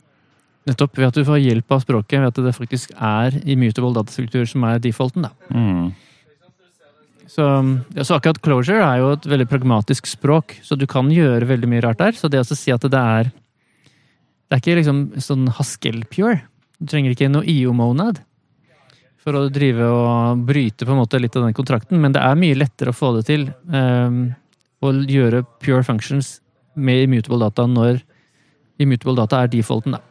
[0.70, 4.46] nettopp ved at du får hjelp av språket, ved at det faktisk er immutable datastruktur
[4.48, 5.26] som er defaulten.
[5.26, 5.32] da.
[5.50, 5.92] Mm.
[7.32, 7.46] Så,
[7.96, 11.70] ja, så akkurat Closure er jo et veldig pragmatisk språk, så du kan gjøre veldig
[11.72, 12.18] mye rart der.
[12.18, 13.32] Så det å si at det er
[14.52, 16.42] Det er ikke liksom sånn Haskell-pure.
[16.76, 18.20] Du trenger ikke noe IO-monad
[19.22, 22.36] for å drive og bryte på en måte litt av den kontrakten, men det er
[22.36, 24.34] mye lettere å få det til um,
[24.82, 26.40] å gjøre pure functions
[26.76, 28.02] med immutable data når
[28.82, 30.02] immutable data er defaulten, da.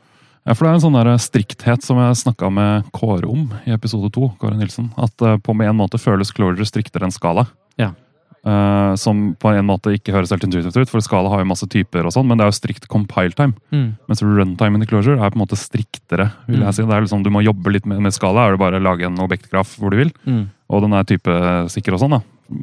[0.47, 3.75] Ja, for Det er en sånn der strikthet som jeg snakka med Kåre om i
[3.75, 4.31] episode to.
[4.41, 7.47] Kåre Nilsen, At uh, på en måte føles Closure striktere enn Skala.
[7.79, 7.93] Ja.
[8.41, 11.69] Uh, som på en måte ikke høres helt intuitivt ut, for Skala har jo masse
[11.69, 13.53] typer, og sånn, men det er jo strikt compile time.
[13.69, 13.91] Mm.
[14.09, 16.31] Mens runtime i Closure er på en måte striktere.
[16.49, 16.65] vil Mm.
[16.65, 16.83] jeg si.
[16.89, 18.47] Det er liksom, Du må jobbe litt med, med Skala.
[18.49, 20.13] er det bare å lage en objektgraf hvor du vil.
[20.25, 20.49] Mm.
[20.71, 22.17] Og den er typesikker og sånn.
[22.17, 22.23] da.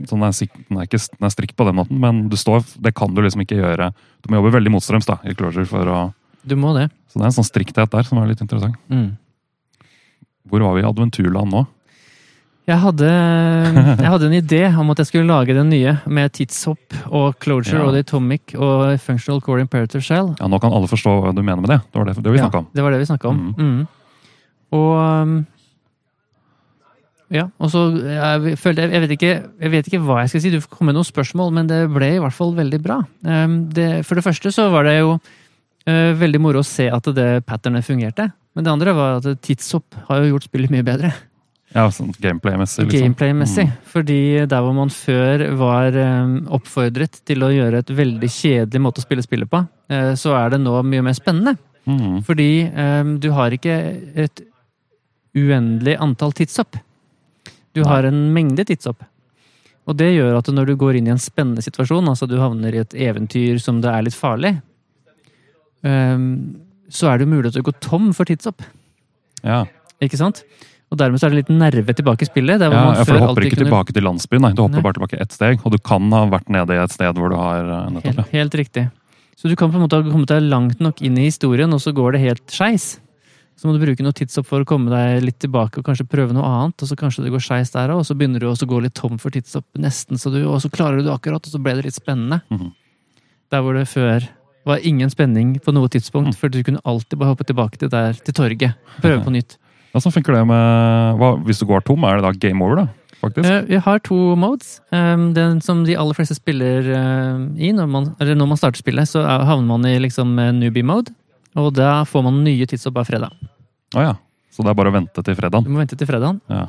[0.09, 2.65] Så den er, den, er ikke, den er strikt på den måten, men du står,
[2.81, 3.93] det kan du liksom ikke gjøre.
[4.25, 5.65] Du må jobbe veldig motstrøms da, i Closure.
[5.69, 5.99] for å...
[6.47, 6.87] Du må det.
[7.11, 8.77] Så det er en sånn strikthet der som er litt interessant.
[8.91, 9.09] Mm.
[10.47, 11.65] Hvor var vi i adventurland nå?
[12.67, 13.07] Jeg hadde,
[14.03, 17.79] jeg hadde en idé om at jeg skulle lage den nye med tidshopp og closure
[17.79, 17.85] Ja.
[17.87, 20.33] og Atomic og functional core imperative shell.
[20.39, 21.79] Ja, Nå kan alle forstå hva du mener med det.
[21.91, 22.67] Det var det, det vi Ja, snakka om.
[22.75, 23.39] Det var det vi snakka om.
[23.55, 23.77] Mm.
[24.75, 25.37] Og um,
[27.31, 29.31] Ja, og så jeg, følte, jeg, vet ikke,
[29.63, 32.13] jeg vet ikke hva jeg skal si, du kom med noen spørsmål, men det ble
[32.15, 33.01] i hvert fall veldig bra.
[33.27, 35.17] Um, det, for det første så var det jo
[35.87, 38.27] veldig moro å se at det patternet fungerte.
[38.55, 41.13] Men det andre var at tidshopp har jo gjort spillet mye bedre.
[41.75, 42.87] Ja, sånn Gameplay-messig.
[42.87, 43.03] liksom.
[43.03, 43.67] Gameplay-messig.
[43.91, 44.19] Fordi
[44.49, 49.05] der hvor man før var um, oppfordret til å gjøre et veldig kjedelig måte å
[49.05, 51.57] spille spillet på, uh, så er det nå mye mer spennende.
[51.87, 52.19] Mm.
[52.27, 52.49] Fordi
[53.23, 53.75] du har ikke
[54.19, 54.41] et
[55.37, 56.75] uendelig antall tidshopp.
[57.71, 59.05] Du har en mengde tidshopp.
[59.87, 62.75] Og det gjør at når du går inn i en spennende situasjon, altså du havner
[62.75, 64.57] i et eventyr som det er litt farlig,
[65.83, 68.61] så er det jo mulig at du går tom for tidshopp.
[69.43, 69.65] Ja.
[70.01, 70.43] Ikke sant?
[70.87, 72.61] Og dermed så er det litt nerve tilbake i spillet.
[72.63, 72.69] Ja,
[73.03, 74.53] for du hopper ikke kunne- tilbake til landsbyen, nei.
[74.53, 74.85] Du hopper Nei.
[74.85, 75.59] bare tilbake ett steg.
[75.65, 78.31] Og du kan ha vært nede i et sted hvor du har eh, nettopp Helt,
[78.31, 78.91] helt riktig.
[79.35, 81.79] Så du kan på en måte ha kommet deg langt nok inn i historien, og
[81.83, 82.99] så går det helt skeis.
[83.57, 86.31] Så må du bruke noe tidshopp for å komme deg litt tilbake og kanskje prøve
[86.31, 86.81] noe annet.
[86.81, 88.93] Og så kanskje det går skeis der òg, og så begynner du å gå litt
[88.95, 89.65] tom for tidshopp.
[89.77, 92.41] Nesten, så du, og så klarer du det akkurat, og så ble det litt spennende.
[92.49, 92.71] Mhm.
[93.51, 94.27] Der hvor det før
[94.67, 96.37] var ingen spenning på noe tidspunkt, Mhm.
[96.37, 98.75] for du kunne alltid bare hoppe tilbake til der, til torget.
[99.01, 99.57] Prøve på nytt.
[99.93, 102.75] Ja, så funker det med hva, Hvis du går tom, er det da game over,
[102.75, 102.87] da?
[103.23, 103.49] Faktisk?
[103.49, 104.79] Eh, Vi har to modes.
[104.91, 108.77] Um, Den som de aller fleste spiller eh, i når man, eller når man starter
[108.77, 111.09] spillet, så er- havner man i liksom eh, newbie mode.
[111.55, 113.31] Og da får man nye tidshopp hver fredag.
[113.95, 114.13] Å ja.
[114.53, 115.63] Så det er bare å vente til fredag?
[115.63, 116.67] Du må vente til fredagen, Ja.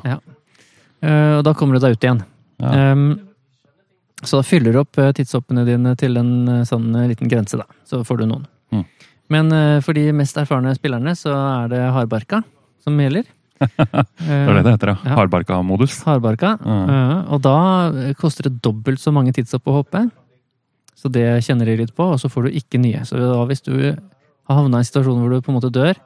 [1.03, 2.23] eh, og da kommer du deg ut igjen.
[2.59, 2.91] Ja.
[2.93, 3.19] Um,
[4.23, 7.59] Så da fyller du opp eh, tidshoppene dine til en eh, sånn eh, liten grense,
[7.59, 7.67] da.
[7.87, 8.45] Så får du noen.
[8.75, 8.85] Mm.
[9.29, 9.53] Men
[9.85, 12.41] for de mest erfarne spillerne så er det hardbarka
[12.81, 13.27] som gjelder.
[13.59, 15.15] Det er det det heter, ja.
[15.17, 15.97] Hardbarka-modus.
[16.07, 16.53] Hardbarka.
[16.63, 17.27] Mm.
[17.35, 17.57] Og da
[18.17, 20.05] koster det dobbelt så mange tidshopp å hoppe.
[20.97, 23.03] Så det kjenner de litt på, og så får du ikke nye.
[23.07, 25.99] Så da hvis du har havna i en situasjon hvor du på en måte dør,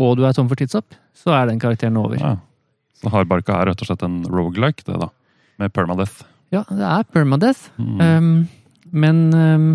[0.00, 2.18] og du er tom for tidshopp, så er den karakteren over.
[2.18, 2.34] Ja.
[2.98, 5.12] Så hardbarka er rett og slett en rogelike, det da.
[5.62, 6.24] Med permadeath.
[6.54, 7.68] Ja, det er permadeath.
[7.76, 8.00] Mm.
[8.00, 8.48] Um,
[8.92, 9.68] men um,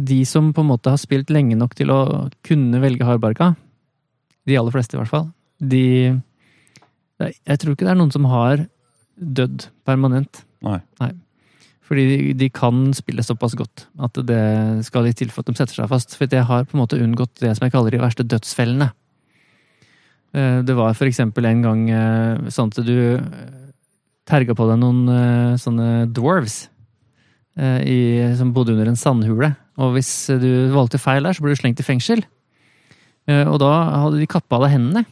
[0.00, 2.00] de som på en måte har spilt lenge nok til å
[2.46, 3.52] kunne velge hardbarka,
[4.48, 5.84] de aller fleste i hvert fall, de
[7.20, 8.62] Jeg tror ikke det er noen som har
[9.20, 10.40] dødd permanent.
[10.64, 10.78] Nei.
[11.84, 14.40] Fordi de, de kan spille såpass godt at det
[14.86, 16.16] skal litt til for at de setter seg fast.
[16.16, 18.88] For jeg har på en måte unngått det som jeg kaller de verste dødsfellene.
[20.32, 22.96] Eh, Det var for eksempel en gang eh, sånn at du
[24.30, 26.62] terga på deg noen uh, sånne dwarves
[27.60, 27.98] uh, i,
[28.38, 29.52] som bodde under en sandhule.
[29.80, 32.22] Og hvis du valgte feil der, så ble du slengt i fengsel.
[33.28, 33.72] Uh, Og da
[34.06, 35.06] hadde de kappa av deg hendene.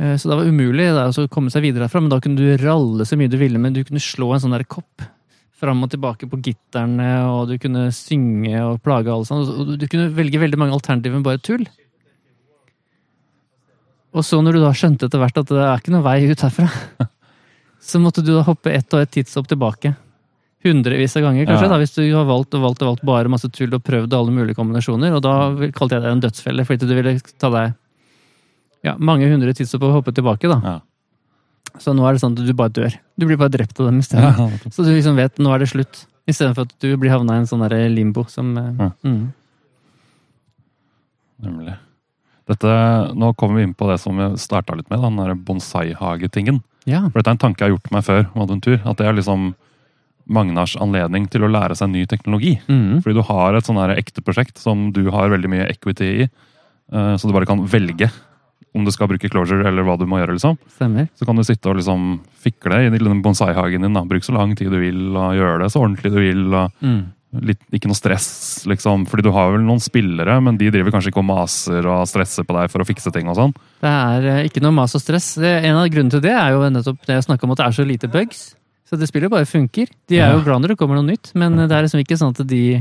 [0.00, 3.18] Så det var umulig å komme seg videre herfra, men da kunne du ralle så
[3.20, 3.60] mye du ville.
[3.60, 5.04] Men du kunne slå en sånn der kopp
[5.60, 9.44] fram og tilbake på gitterne, og du kunne synge og plage alle sånn.
[9.44, 11.66] Og du kunne velge veldig mange alternativer med bare tull.
[14.16, 16.46] Og så når du da skjønte etter hvert at det er ikke noe vei ut
[16.46, 16.70] herfra,
[17.80, 19.94] så måtte du da hoppe ett og ett tidshopp tilbake.
[20.64, 21.68] Hundrevis av ganger, kanskje, Ja.
[21.72, 24.30] da, hvis du har valgt og valgt og valgt bare masse tull og prøvd alle
[24.34, 25.14] mulige kombinasjoner.
[25.16, 25.32] Og da
[25.72, 27.74] kalte jeg det en dødsfelle, fordi du ville ta deg
[28.84, 30.48] ja, mange hundre tidshopp og hoppe tilbake.
[30.48, 30.60] da.
[30.64, 30.80] Ja.
[31.80, 32.92] Så nå er det sånn at du bare dør.
[33.16, 34.36] Du blir bare drept av dem i stedet.
[34.36, 34.70] Ja.
[34.70, 36.04] Så du liksom vet nå er det slutt.
[36.28, 38.90] Istedenfor at du blir havna i en sånn limbo som eh, Ja.
[39.04, 39.32] mm.
[41.40, 41.76] Nemlig.
[42.50, 42.68] Dette,
[43.16, 46.60] nå kommer vi inn på det som vi starta litt med, den bonsai-hagetingen.
[46.86, 47.02] Ja.
[47.10, 48.30] For dette er en tanke jeg har gjort meg før.
[48.86, 49.54] At det er liksom
[50.30, 52.54] Magnars anledning til å lære seg ny teknologi.
[52.68, 53.00] Mm.
[53.02, 56.28] Fordi du har et sånn ekte prosjekt som du har veldig mye equity i.
[56.92, 58.10] eh, Så du bare kan velge
[58.74, 60.36] om du skal bruke closure eller hva du må gjøre.
[60.38, 60.56] liksom.
[60.70, 61.08] Stemmer.
[61.18, 63.92] Så kan du sitte og liksom fikle i bonsai-hagen din.
[63.92, 64.04] da.
[64.04, 66.54] Bruk så lang tid du vil, og gjøre det så ordentlig du vil.
[66.54, 67.06] og Mm.
[67.30, 68.28] Litt, Ikke noe stress,
[68.68, 69.06] liksom.
[69.10, 72.46] Fordi du har vel noen spillere, men de driver kanskje ikke og maser og stresser
[72.46, 73.54] på deg for å fikse ting og sånn.
[73.82, 75.36] Det er eh, ikke noe mas og stress.
[75.38, 77.78] En av grunnene til det er jo nettopp det jeg snakka om, at det er
[77.78, 78.42] så lite bugs.
[78.90, 79.90] Så det spillet bare funker.
[80.10, 82.34] De er jo glad når det kommer noe nytt, men det er liksom ikke sånn
[82.34, 82.80] at de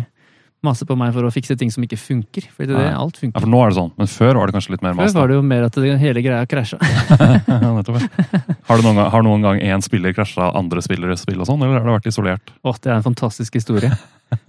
[0.66, 2.48] maser på meg for å fikse ting som ikke funker.
[2.52, 2.92] For det, ja.
[3.00, 5.14] alt Ja, for nå er det sånn, men før var det kanskje litt mer mas.
[5.14, 6.80] Før var det jo mer at det, hele greia krasja.
[8.70, 11.80] Har, du noen har noen gang én spiller krasja andre spilleres spill og sånn, eller
[11.80, 12.52] har det vært isolert?
[12.62, 13.90] Å, det er en fantastisk historie.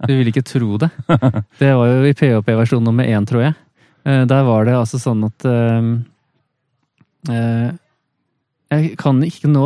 [0.05, 0.91] Du vil ikke tro det.
[1.57, 3.55] Det var jo i PHP-versjon nummer én, tror jeg.
[4.05, 5.81] Eh, Der var det altså sånn at eh,
[8.75, 9.65] Jeg kan ikke nå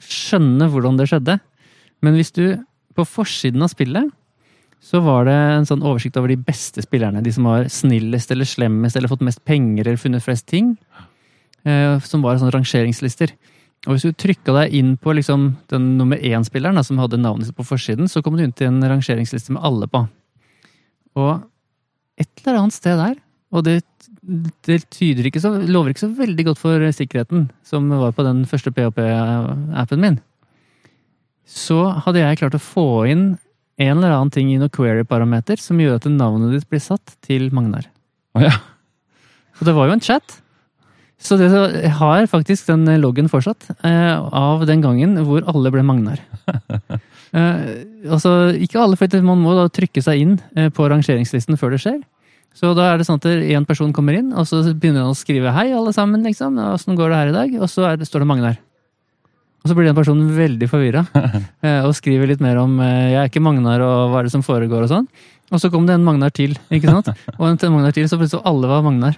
[0.00, 1.38] skjønne hvordan det skjedde,
[2.00, 2.44] men hvis du
[2.96, 4.10] På forsiden av spillet
[4.80, 7.20] så var det en sånn oversikt over de beste spillerne.
[7.22, 10.76] De som var snillest eller slemmest eller fått mest penger eller funnet flest ting.
[11.64, 13.34] eh, Som var sånne rangeringslister.
[13.86, 17.56] Og hvis du trykka deg inn på liksom den nummer én-spilleren, som hadde navnet sitt
[17.56, 20.02] på forsiden, så kom du inn til en rangeringsliste med alle på.
[21.16, 21.42] Og
[22.20, 23.14] et eller annet sted der,
[23.52, 23.78] og det,
[24.68, 28.44] det tyder ikke så, lover ikke så veldig godt for sikkerheten, som var på den
[28.48, 30.18] første PHP-appen min,
[31.48, 33.24] så hadde jeg klart å få inn
[33.80, 37.48] en eller annen ting i noen query-parameter som gjør at navnet ditt blir satt til
[37.56, 37.88] Magnar.
[38.36, 38.52] Oh, ja.
[39.58, 40.38] Og det var jo en chat.
[41.20, 45.84] Så det jeg har faktisk den loggen fortsatt, eh, av den gangen hvor alle ble
[45.84, 46.22] Magnar.
[47.36, 47.66] eh,
[48.08, 51.82] altså, ikke alle, for man må da trykke seg inn eh, på rangeringslisten før det
[51.84, 52.00] skjer.
[52.56, 55.18] Så da er det sånn at én person kommer inn, og så begynner han å
[55.18, 56.56] skrive 'hei, alle sammen', liksom.
[56.58, 58.56] 'Åssen går det her i dag?' Og så er det, står det Magnar.
[59.60, 61.02] Og så blir den personen veldig forvirra
[61.66, 64.32] eh, og skriver litt mer om eh, 'jeg er ikke Magnar', og 'hva er det
[64.32, 65.08] som foregår', og sånn.
[65.50, 67.08] Og så kom det en Magnar til, ikke sant?
[67.40, 69.16] Og en Magnar til, så plutselig alle var Magnar.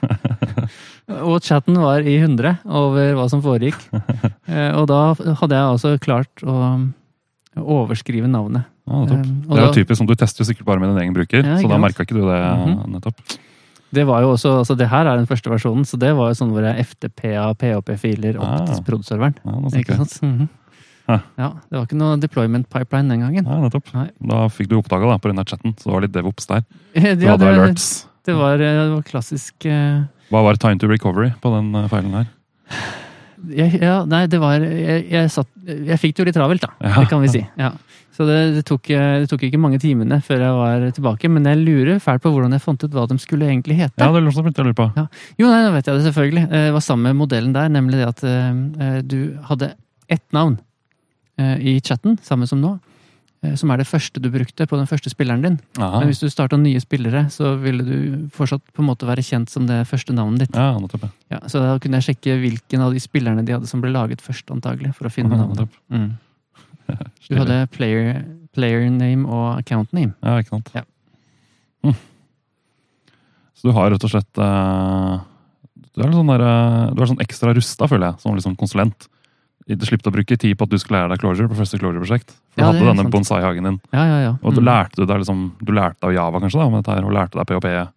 [1.29, 3.77] Og chatten var i hundre over hva som foregikk.
[4.49, 6.89] Eh, Og da hadde jeg altså klart å
[7.61, 8.65] overskrive navnet.
[8.89, 11.59] Ja, det er jo typisk som du tester sikkert bare med din egen bruker, Ja,
[11.61, 12.93] så da merka ikke du det Mhm.
[12.97, 13.21] nettopp.
[13.93, 16.37] Det var jo også, altså det her er den første versjonen, så det var jo
[16.39, 18.67] sånn hvor jeg FTP-a PHP-filer opp Ah.
[18.71, 19.35] til prod-serveren.
[19.45, 20.15] Ja, Ikke sant?
[20.25, 20.49] Mhm.
[21.11, 21.17] Hæ.
[21.37, 23.45] Ja, det var ikke noe deployment pipeline den gangen.
[23.45, 23.89] Nei, nettopp.
[23.93, 24.07] Nei.
[24.23, 26.63] Da fikk du oppdaga da, på denne chatten, så det var litt devops der.
[26.95, 27.03] Ja,
[27.35, 27.89] hadde det, alerts.
[28.25, 30.05] det, var, det var klassisk uh...
[30.33, 32.29] Hva var time to recovery på den eh, feilen her?
[33.51, 36.71] jeg, Ja, nei, det var Jeg, jeg, satt, jeg fikk det jo litt travelt, da.
[36.81, 36.95] Ja.
[37.03, 37.43] Det kan vi si.
[37.59, 37.73] Ja.
[38.13, 41.49] Så det, det, tok, eh, det tok ikke mange timene før jeg var tilbake, men
[41.49, 43.97] jeg lurer fælt på hvordan jeg fant ut hva de skulle egentlig hete.
[43.97, 44.89] Ja, det er begynte jeg lurer på.
[44.93, 45.07] på.
[45.41, 46.45] Jo, nei, nå vet jeg det selvfølgelig.
[46.51, 49.73] Eh, Det var samme modellen der, nemlig det at uh, du hadde
[50.13, 50.59] ett navn
[51.41, 52.75] uh, i chatten, samme som nå,
[53.43, 55.57] eh, som er det første du brukte på den første spilleren din.
[55.79, 56.03] Aha.
[56.03, 59.53] Men hvis du starta nye spillere, så ville du fortsatt på en måte være kjent
[59.53, 60.59] som det første navnet ditt.
[60.59, 61.09] Ja, nettopp.
[61.09, 61.39] ja.
[61.39, 64.21] Ja, så da kunne jeg sjekke hvilken av de spillerne de hadde som ble laget
[64.21, 65.81] først, antagelig, for å finne navnet.
[65.89, 66.13] Mm.
[67.29, 70.13] Du hadde player, player name og account name.
[70.23, 70.71] Ja, ikke sant.
[70.75, 70.83] Ja.
[71.87, 71.95] Mm.
[73.57, 75.15] Så du har rett og slett eh,
[75.95, 79.09] Du er sånn, der, eh, du er sånn ekstra rusta, føler jeg, som liksom konsulent.
[79.71, 82.33] Du slippte å bruke tid på at du skulle lære deg Closure på første Closure-prosjekt.
[82.57, 83.77] Du Ja, hadde denne bonsai-hagen din.
[83.95, 84.33] Ja, ja, ja.
[84.43, 84.67] Og du Mm.
[84.67, 87.39] lærte du deg liksom, du lærte av Java kanskje da, om dette her, og lærte
[87.39, 87.93] deg PHP.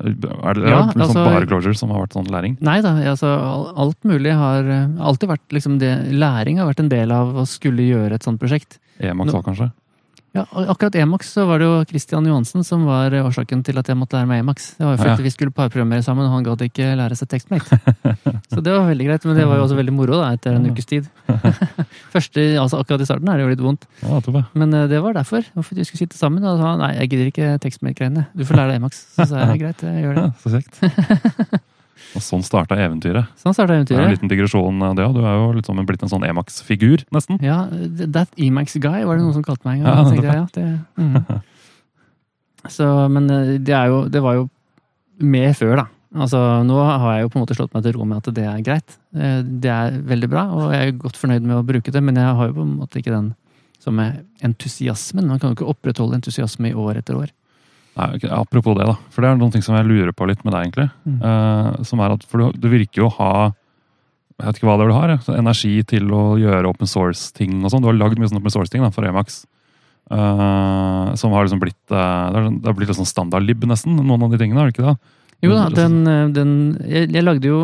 [0.00, 2.56] Er det, er det Ja, liksom altså- bare Closure som har vært sånn læring?
[2.64, 3.28] Nei da, altså
[3.76, 7.44] alt mulig har eh, alltid vært liksom det Læring har vært en del av å
[7.46, 8.78] skulle gjøre et sånt prosjekt.
[9.00, 9.72] Emax òg, kanskje?
[10.32, 13.98] Ja, akkurat Emax så var det jo Christian Johansen som var årsaken til at jeg
[14.00, 14.70] måtte lære meg Emax.
[14.78, 15.26] Det var jo fordi ja.
[15.26, 17.78] vi skulle parprogrammere sammen, og han gadd ikke lære seg TextMate.
[18.52, 20.70] Så det var veldig greit, men det var jo også veldig moro da, etter en
[20.72, 21.10] ukes tid.
[22.14, 24.44] Første, altså Akkurat i starten er det jo litt vondt, Ja, ja.
[24.56, 25.44] men eh, det var derfor.
[25.52, 26.44] Hvorfor vi skulle sitte sammen.
[26.48, 28.24] Og sa nei, jeg gidder ikke TextMate-greiene.
[28.32, 29.04] Du får lære deg Emax.
[29.12, 30.26] Så sa jeg greit, jeg gjør det.
[30.30, 31.68] ja så kjekt.
[32.12, 33.30] Og sånn starta eventyret.
[33.40, 35.06] Sånn starta Det er en liten digresjon av det.
[35.14, 37.40] Du er jo litt som blitt en sånn Emax-figur, nesten.
[37.44, 37.62] Ja,
[38.04, 39.96] That Emax Guy var det noen som kalte meg en gang.
[39.96, 40.66] Ja, det, jeg, ja, det,
[41.00, 41.42] mm.
[42.76, 44.46] Så, men eh, det, jo, det var jo
[45.22, 45.86] med før, da.
[46.12, 48.44] Altså, Nå har jeg jo på en måte slått meg til ro med at det
[48.46, 48.98] er greit.
[49.16, 52.20] Eh, Det er veldig bra, og jeg er godt fornøyd med å bruke det, men
[52.20, 53.32] jeg har jo på en måte ikke den
[53.82, 55.26] som er entusiasmen.
[55.26, 57.32] Man kan jo ikke opprettholde entusiasme i år etter år.
[57.98, 58.94] Nei, apropos det, da.
[59.12, 60.86] For det er noen ting som jeg lurer på litt med deg, egentlig.
[61.04, 61.18] Mm.
[61.28, 63.32] Eh, som er at, For du, du virker jo å ha
[64.42, 65.34] jeg vet ikke hva det er du har, ja.
[65.38, 67.84] energi til å gjøre open source-ting og sånn.
[67.84, 69.44] Du har lagd mye sånn open source-ting da, for Emax.
[70.10, 74.00] eh, som har liksom blitt eh, det, har, blitt liksom sånn standard-lib, nesten.
[74.00, 74.96] Noen av de tingene, har det ikke det?
[75.46, 76.50] Jo da, den, eh, den
[76.86, 77.62] jeg, jeg lagde jo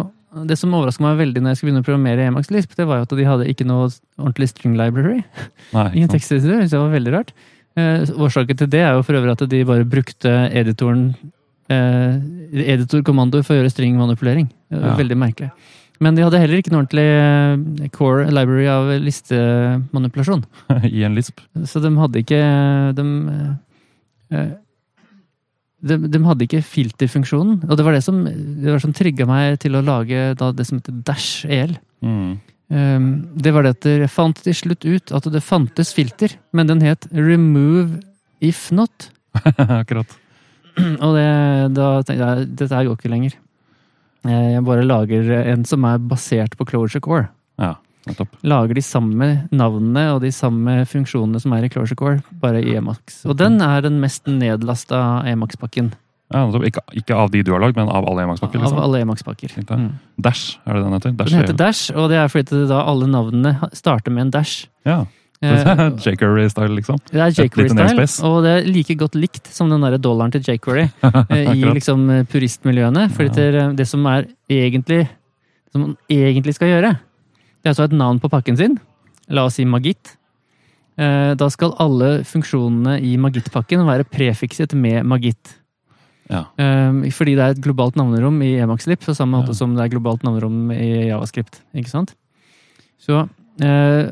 [0.49, 3.07] Det som overraska meg veldig når jeg skulle begynne å programmere Emax-lisp, det var jo
[3.07, 3.89] at de hadde ikke noe
[4.21, 5.23] ordentlig string library.
[5.75, 7.33] Nei, Ingen teksteditor, det var veldig rart.
[7.79, 11.11] Eh, årsaken til det er jo for øvrig at de bare brukte editoren
[11.71, 12.19] eh,
[12.75, 14.49] editorkommandoer for å gjøre stringmanipulering.
[14.75, 14.95] Ja.
[14.99, 15.51] Veldig merkelig.
[16.03, 20.45] Men de hadde heller ikke noe ordentlig eh, core library av listemanipulasjon.
[20.97, 21.43] I en lisp.
[21.67, 22.41] Så de hadde ikke
[22.99, 23.07] De,
[24.35, 24.53] eh,
[25.89, 27.65] de, de hadde ikke filterfunksjonen.
[27.67, 30.69] Og det var det som, det var som trigga meg til å lage da, det
[30.69, 31.77] som heter Dash EL.
[32.05, 32.39] Mm.
[32.69, 36.69] Um, det var det at jeg fant til slutt ut at det fantes filter, men
[36.69, 38.03] den het Remove
[38.45, 39.09] If Not.
[39.57, 40.11] Akkurat.
[41.05, 41.29] Og det,
[41.75, 43.37] da tenkte jeg dette her går ikke lenger.
[44.29, 47.29] Eh, Jeg bare lager en som er basert på Closure Core.
[47.59, 47.73] Ja,
[48.07, 48.37] nettopp.
[48.47, 52.77] Lager de samme navnene og de samme funksjonene som er i Closure Core, bare i
[52.79, 53.23] Emax.
[53.27, 55.95] Og den er den mest nedlasta Emacs-pakken.
[56.29, 56.43] Ja.
[56.69, 58.61] Ikke, ikke av de du har lagd, men av alle Emacs-pakker?
[58.61, 58.81] Av Liksom.
[58.85, 59.55] alle Emacs-pakker.
[59.65, 59.87] Mm.
[60.21, 61.13] Dash, er det den heter?
[61.17, 64.31] Dash Den heter er- Dash, og det er fordi da alle navnene starter med en
[64.35, 64.67] dash.
[64.85, 65.07] Ja.
[65.41, 65.65] Eh,
[66.05, 66.99] Jackery-style, liksom.
[67.13, 70.89] Det er jQuery-style, og det er like godt likt som den derre dollaren til jQuery
[71.31, 73.07] eh, i liksom eh, puristmiljøene.
[73.15, 75.07] For det, eh, det som er egentlig
[75.73, 78.79] som man egentlig skal gjøre, det er altså et navn på pakken sin.
[79.31, 80.15] La oss si Magit.
[80.99, 85.58] Da skal alle funksjonene i Magit-pakken være prefikset med Magit.
[86.29, 86.45] Ja.
[86.61, 89.61] Eh, Fordi det er et globalt navnerom i Emacs-lip, på samme måte Ja.
[89.61, 91.63] som det er globalt navnerom i Javascript.
[91.75, 92.15] Ikke sant?
[93.01, 93.29] Så
[93.61, 94.11] eh,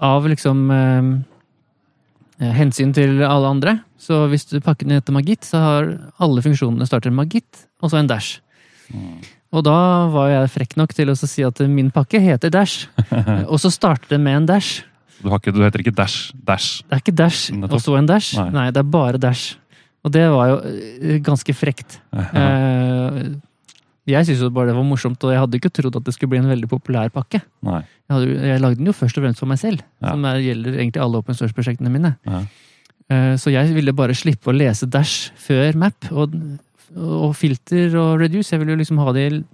[0.00, 5.58] av liksom eh, hensyn til alle andre, så hvis du pakker pakken etter Magit, så
[5.60, 8.40] har alle funksjonene starter Magit, og så en dash.
[8.94, 9.20] Mm.
[9.50, 12.86] Og da var jeg frekk nok til å si at min pakke heter Dash.
[13.50, 14.84] Og så starter det med en dash.
[15.20, 16.30] Du, har ikke, du heter ikke Dash.
[16.46, 16.84] Dash.
[16.86, 18.36] Det er ikke dash og så en dash.
[18.38, 18.46] Nei.
[18.54, 18.68] Nei.
[18.70, 19.58] det er bare dash.
[20.04, 21.98] Og det var jo eh, ganske frekt.
[22.16, 23.20] Eh,
[24.10, 26.32] Jeg syntes jo bare det var morsomt, og jeg hadde ikke trodd at det skulle
[26.32, 27.42] bli en veldig populær pakke.
[27.66, 27.82] Nei.
[28.08, 30.14] Jeg, hadde, jeg lagde den jo først og fremst for meg selv, Ja.
[30.14, 32.14] som er, gjelder egentlig alle open source-prosjektene mine.
[32.26, 32.40] Ja.
[33.10, 36.34] Eh, Så jeg ville bare slippe å lese dash før map, og,
[36.96, 38.50] og filter og reduce.
[38.50, 39.44] Jeg ville jo liksom ha de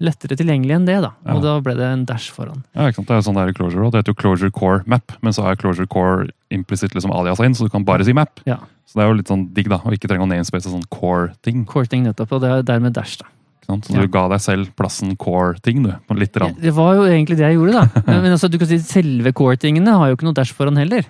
[0.00, 1.12] lettere tilgjengelig enn det, da.
[1.26, 1.34] Ja.
[1.36, 2.64] Og da ble det en dash foran.
[2.74, 3.08] Ja, ikke sant?
[3.08, 3.92] Det er jo sånn det er i Closure også.
[3.94, 7.54] Det heter jo Closure Core Map, men så er Closure Core implisitt liksom aliasa inn,
[7.54, 8.40] så du kan bare si map.
[8.46, 8.58] Ja.
[8.86, 11.64] Så det er jo litt sånn digg, da, å ikke trenge å namespace sånn core-ting.
[11.66, 13.26] Core-ting nettopp, og det er dermed dash, da.
[13.64, 14.06] Så du Ja.
[14.06, 15.92] ga deg selv plassen core-ting, du.
[16.06, 16.54] På litt rann.
[16.60, 18.02] Det var jo egentlig det jeg gjorde, da.
[18.20, 21.06] Men altså, du kan si selve core-tingene har jo ikke noe dash foran heller.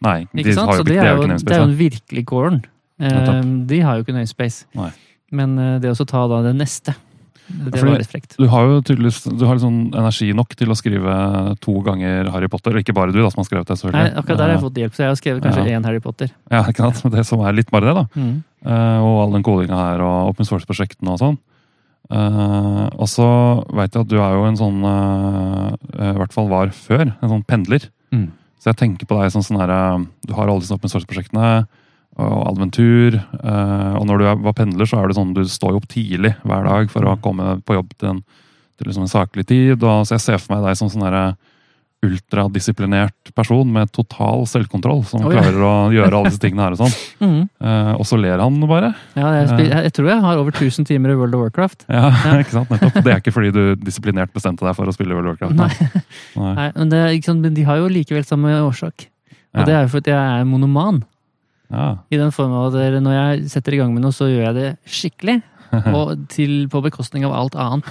[0.00, 0.68] Nei, de Ikke sant?
[0.70, 2.60] har Så jo det ikke, er jo, det er jo den virkelige coren.
[3.00, 4.64] Eh, de har jo ikke namespace.
[4.78, 4.90] Nei.
[5.32, 6.94] Men eh, det å ta da det neste,
[7.50, 8.36] det var frekt.
[8.38, 11.14] Du har jo tydeligvis du har sånn energi nok til å skrive
[11.64, 12.76] to ganger Harry Potter.
[12.76, 13.92] Og Ikke bare du, da, som har skrevet det.
[13.92, 15.78] Nei, akkurat der har jeg fått hjelp, så jeg har skrevet kanskje Ja.
[15.78, 16.30] én Harry Potter.
[16.50, 17.12] Ja, ikke sant?
[17.12, 18.06] Det som er litt bare det, da.
[18.16, 18.42] Mm.
[18.64, 21.38] Eh, og all den kodinga her, og open source-prosjektene og sånn.
[22.10, 23.26] Eh, og så
[23.70, 25.66] veit jeg at du er jo en sånn eh,
[26.00, 27.86] eh, I hvert fall var før, en sånn pendler.
[28.10, 28.30] Mm.
[28.60, 31.66] Så jeg tenker på deg som sånn her eh, Du har alle disse open source-prosjektene
[32.20, 33.16] og Adventur.
[33.16, 36.34] eh, og når du var pendler, så er det sånn du står jo opp tidlig
[36.44, 38.24] hver dag for å komme på jobb til en,
[38.78, 39.78] til liksom en saklig tid.
[39.80, 41.34] Og, så jeg ser for meg deg som sånn her
[42.00, 45.42] ultradisiplinert person med total selvkontroll, som oh, ja.
[45.42, 46.98] klarer å gjøre alle disse tingene her og sånn.
[47.20, 47.42] Mm.
[47.60, 48.94] Eh, og så ler han bare.
[49.12, 51.84] Ja, jeg, jeg, jeg tror jeg har over 1000 timer i World of Warcraft.
[51.92, 52.08] Ja,
[52.40, 52.70] ikke sant?
[52.72, 52.96] Nettopp.
[53.04, 55.58] Det er ikke fordi du disiplinert bestemte deg for å spille World of Warcraft.
[55.60, 56.00] Nei.
[56.40, 56.54] Nei.
[56.56, 59.04] Nei, men, det, sant, men de har jo likevel samme årsak.
[59.52, 59.66] Og Ja.
[59.68, 61.02] det er jo fordi jeg er monoman.
[61.70, 61.86] Ja.
[62.10, 64.68] I den form at når jeg setter i gang med noe, så gjør jeg det
[64.90, 65.38] skikkelig.
[65.94, 67.88] Og til, på bekostning av alt annet.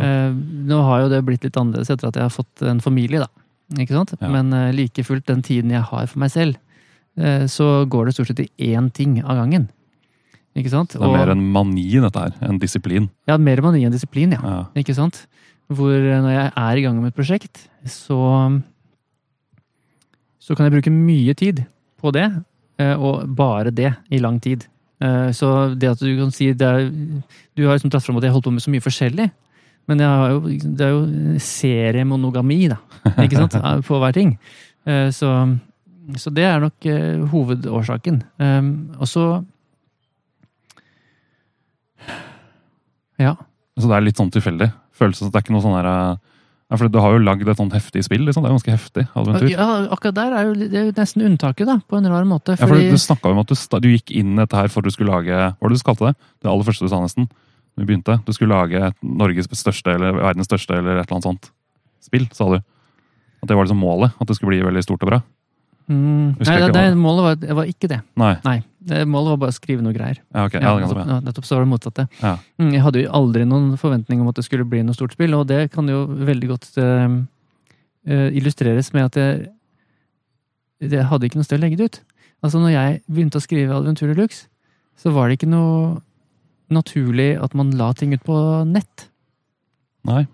[0.00, 3.20] Eh, nå har jo det blitt litt annerledes etter at jeg har fått en familie,
[3.20, 3.28] da.
[3.82, 4.14] Ikke sant?
[4.16, 4.30] Ja.
[4.32, 6.56] Men eh, like fullt, den tiden jeg har for meg selv,
[7.20, 9.68] eh, så går det stort sett i én ting av gangen.
[10.56, 10.96] Ikke sant?
[10.96, 13.10] Det er mer en mani, dette her, enn disiplin.
[13.28, 14.40] ja, mer mani enn disiplin, ja.
[14.44, 14.58] Ja.
[14.80, 15.26] Ikke sant?
[15.72, 18.18] Hvor eh, når jeg er i gang med et prosjekt, så
[20.42, 21.60] Så kan jeg bruke mye tid
[22.02, 22.24] på det,
[22.96, 24.66] og bare det i lang tid.
[25.02, 26.90] Eh, Så det at du kan si det er,
[27.56, 29.30] Du har liksom dratt fram at jeg holdt på med så mye forskjellig.
[29.90, 30.40] Men jeg har jo,
[30.78, 32.76] det er jo seriemonogami, da.
[33.24, 33.56] Ikke sant?
[33.86, 34.36] På hver ting.
[34.86, 35.30] Eh, Så,
[36.16, 38.22] så det er nok eh, hovedårsaken.
[38.38, 38.62] Eh,
[39.00, 39.26] Og så
[43.18, 43.36] Ja.
[43.78, 44.70] Så det er litt sånn tilfeldig.
[44.98, 46.16] Følelse Det er ikke noe sånn her eh,
[46.72, 48.22] ja, for Du har jo lagd et sånt heftig spill.
[48.24, 48.40] liksom.
[48.40, 49.02] Det er jo ganske heftig.
[49.12, 49.48] Adventur.
[49.52, 52.56] Ja, akkurat der er jo, det er jo nesten unntaket, da, på en rar måte.
[52.56, 54.80] Ja, for Fordi, Du snakka om at du, du gikk inn i dette her for
[54.80, 56.14] du skulle lage Hva var det du kalte det?
[56.40, 57.28] Det aller første du sa, nesten.
[57.76, 58.16] Du begynte.
[58.24, 61.50] Du skulle lage Norges største eller verdens største eller et eller annet sånt
[62.00, 62.56] spill, sa du.
[63.42, 64.16] At det var liksom målet.
[64.16, 65.20] At det skulle bli veldig stort og bra.
[65.92, 67.98] Mm, nei, det, det, målet var, var ikke det.
[68.20, 68.32] Nei.
[68.46, 68.56] Nei,
[68.88, 70.20] det, Målet var bare å skrive noe greier.
[70.34, 70.62] Ja, okay.
[70.64, 72.06] Ja, nettopp, ja, nettopp så var det motsatte.
[72.22, 72.36] Ja.
[72.60, 75.36] Mm, Jeg hadde jo aldri noen forventning om at det skulle bli noe stort spill,
[75.38, 77.18] og det kan jo veldig godt eh,
[78.40, 79.44] illustreres med at jeg,
[80.88, 82.00] jeg hadde ikke noe sted å legge det ut.
[82.42, 84.46] Altså, når jeg begynte å skrive Adventure Lux,
[84.98, 86.00] så var det ikke noe
[86.72, 88.36] naturlig at man la ting ut på
[88.66, 89.08] nett.
[90.08, 90.24] Nei,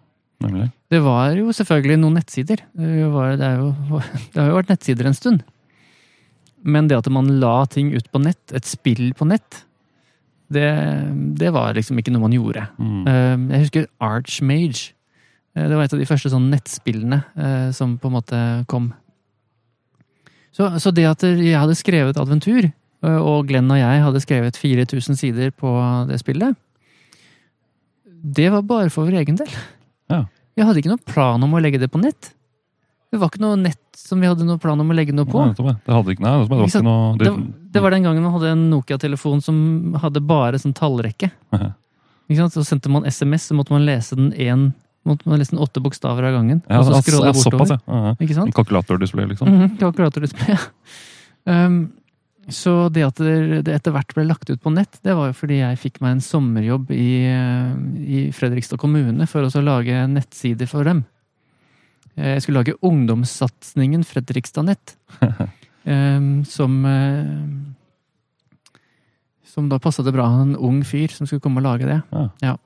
[0.45, 0.69] nemlig.
[0.89, 2.63] Det var jo selvfølgelig noen nettsider.
[2.73, 4.01] Det, var, det, jo,
[4.35, 5.43] det har jo vært nettsider en stund.
[6.67, 9.65] Men det at man la ting ut på nett, et spill på nett,
[10.51, 10.65] det,
[11.39, 12.65] det var liksom ikke noe man gjorde.
[12.81, 13.03] Mm.
[13.05, 14.95] Eh, Jeg husker Archmage.
[15.55, 18.41] Eh, Det var et av de første sånn nettspillene eh, som på en måte
[18.71, 18.89] kom.
[20.57, 24.57] Så, så det at jeg hadde skrevet adventur, eh, og Glenn og jeg hadde skrevet
[24.59, 25.71] 4000 sider på
[26.09, 26.57] det spillet,
[28.19, 29.53] det var bare for vår egen del.
[30.13, 30.25] Ja.
[30.59, 32.33] Jeg hadde ikke noen plan om å legge det på nett.
[33.09, 35.41] Det var ikke noe nett som vi hadde noen plan om å legge noe på.
[35.41, 37.31] Nei, det hadde ikke, nei, det var Ikke noe Det,
[37.73, 39.61] det var den gangen man hadde en Nokia-telefon som
[40.03, 41.31] hadde bare sånn tallrekke.
[42.29, 44.67] Så sendte man SMS, så måtte man lese den én
[45.09, 46.59] Måtte man lese den åtte bokstaver av gangen.
[46.69, 48.19] ja, og så altså, scrolle ja, såpass, bortover.
[48.21, 48.43] ja.
[48.45, 49.49] Ja, kalkulatordisplay, liksom.
[49.49, 50.57] Mhm, kalkulatordisplay.
[50.57, 50.59] ja.
[51.49, 51.77] Um,
[52.49, 55.59] så det at det, etter hvert ble lagt ut på nett, det var jo fordi
[55.61, 60.89] jeg fikk meg en sommerjobb i, eh, i Fredrikstad kommune for å lage nettsider for
[60.89, 61.03] dem.
[62.17, 64.97] Eh, Jeg skulle lage ungdomssatsingen Fredrikstad Nett.
[65.85, 67.37] um, som eh,
[69.45, 72.01] Som da passet det bra en ung fyr som skulle komme og lage det.
[72.45, 72.57] Ja.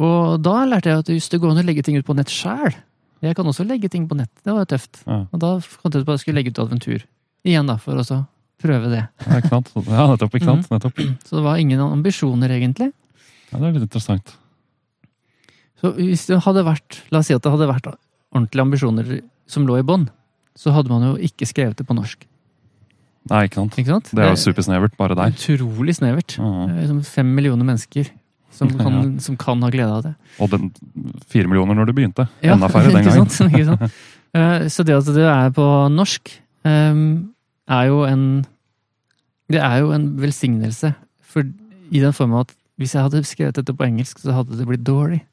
[0.00, 2.30] Og da lærte jeg at just det går an å legge ting ut på nett
[2.32, 2.74] sjæl.
[3.20, 4.30] Jeg kan også legge ting på nett.
[4.42, 5.02] Det var jo tøft.
[5.06, 5.26] Ja.
[5.28, 7.04] Og da fant jeg ut at jeg skulle legge ut adventur.
[7.44, 8.22] Igjen, da, for å så
[8.60, 9.02] prøve det.
[9.26, 9.70] Ja, ikke sant?
[9.88, 10.34] Ja, nettopp.
[10.36, 10.66] ikke sant?
[10.68, 10.76] Mhm.
[10.76, 11.02] nettopp.
[11.26, 12.92] Så det var ingen ambisjoner, egentlig.
[13.50, 14.36] Ja, det er litt interessant.
[15.80, 17.86] Så hvis det hadde vært La oss si at det hadde vært
[18.34, 19.20] ordentlige ambisjoner
[19.50, 20.08] som lå i bånn,
[20.54, 22.26] så hadde man jo ikke skrevet det på norsk.
[23.30, 23.76] Nei, ikke sant?
[23.80, 24.10] Ikke sant?
[24.16, 25.32] Det er jo supersnevert, bare der.
[25.34, 26.36] Utrolig snevert.
[26.38, 26.50] Ja.
[26.72, 28.08] Er Som fem millioner mennesker
[28.52, 30.14] som kan, som kan ha glede av det.
[30.40, 30.70] Og den
[31.30, 32.28] fire millioner når du begynte.
[32.44, 33.28] Ja, Enda færre den gangen.
[33.30, 33.90] sant?
[34.30, 36.30] Eh, Så det at det er på norsk,
[36.62, 36.98] eh,
[37.70, 38.44] er jo en
[39.50, 40.92] Det er jo en velsignelse.
[41.22, 41.42] For
[41.90, 44.86] i den form at hvis jeg hadde skrevet dette på engelsk, så hadde det blitt
[44.86, 45.24] dårlig.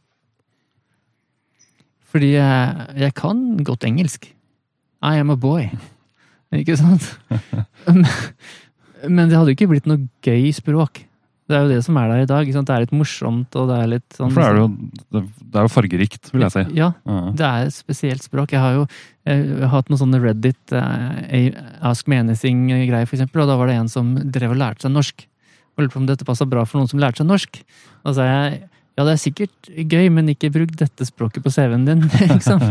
[2.11, 4.26] Fordi jeg, jeg kan godt engelsk.
[5.03, 5.69] I am a boy.
[6.51, 7.19] Ikke sant?
[9.15, 11.06] Men det hadde jo ikke blitt noe gøy språk.
[11.48, 12.49] Det er jo det som er der i dag.
[12.52, 14.68] Det er litt morsomt, og det er litt sånn For det er jo,
[15.15, 16.64] det det er jo fargerikt, vil jeg si.
[16.76, 17.19] Ja, Ja.
[17.40, 18.52] det er et spesielt språk.
[18.52, 18.84] Jeg har jo
[19.26, 21.48] eh, hatt noen sånne Reddit eh,
[21.88, 25.24] Ask me anything-greier, eksempel, og da var det en som drev og lærte seg norsk.
[25.78, 27.61] Og lurte på om dette passa bra for noen som lærte seg norsk.
[28.03, 28.60] Da sa jeg
[28.98, 31.99] ja, det er sikkert gøy, men ikke bruk dette språket på CV-en din.
[32.34, 32.64] liksom.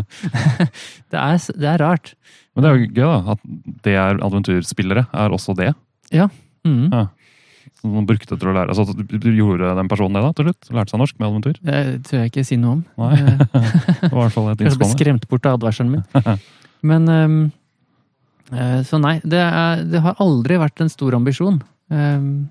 [1.12, 2.12] det, er, det er rart.
[2.56, 3.36] Men det er jo gøy, da.
[3.36, 3.44] At
[3.86, 5.72] det er adventurspillere, er også det.
[6.12, 6.90] Mhm.
[7.80, 8.72] Som man brukte til å lære.
[8.72, 9.06] Altså,
[9.36, 10.70] gjorde den personen det, da, til slutt?
[10.76, 11.60] Lærte seg norsk med adventyr?
[11.66, 12.82] Det tør jeg ikke si noe om.
[13.02, 13.14] Nei.
[14.00, 16.42] Det var i hvert fall et Kanskje ble skremt bort av advarselen min.
[16.86, 17.08] Men
[18.52, 21.60] eh, Så nei, det, er, det har aldri vært en stor ambisjon.
[21.92, 22.48] Um,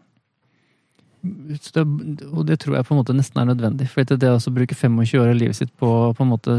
[1.26, 1.84] det,
[2.32, 3.90] og det tror jeg på en måte nesten er nødvendig.
[3.92, 6.58] For det å bruke 25 år av livet sitt på på en måte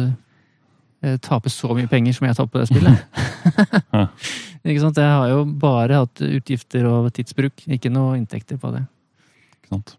[1.04, 2.96] eh, tape så mye penger som jeg taper på det spillet.
[4.66, 4.98] Ikke sant?
[4.98, 8.82] Jeg har jo bare hatt utgifter og tidsbruk, ikke noe inntekter på det.
[9.60, 9.94] Ikke sant?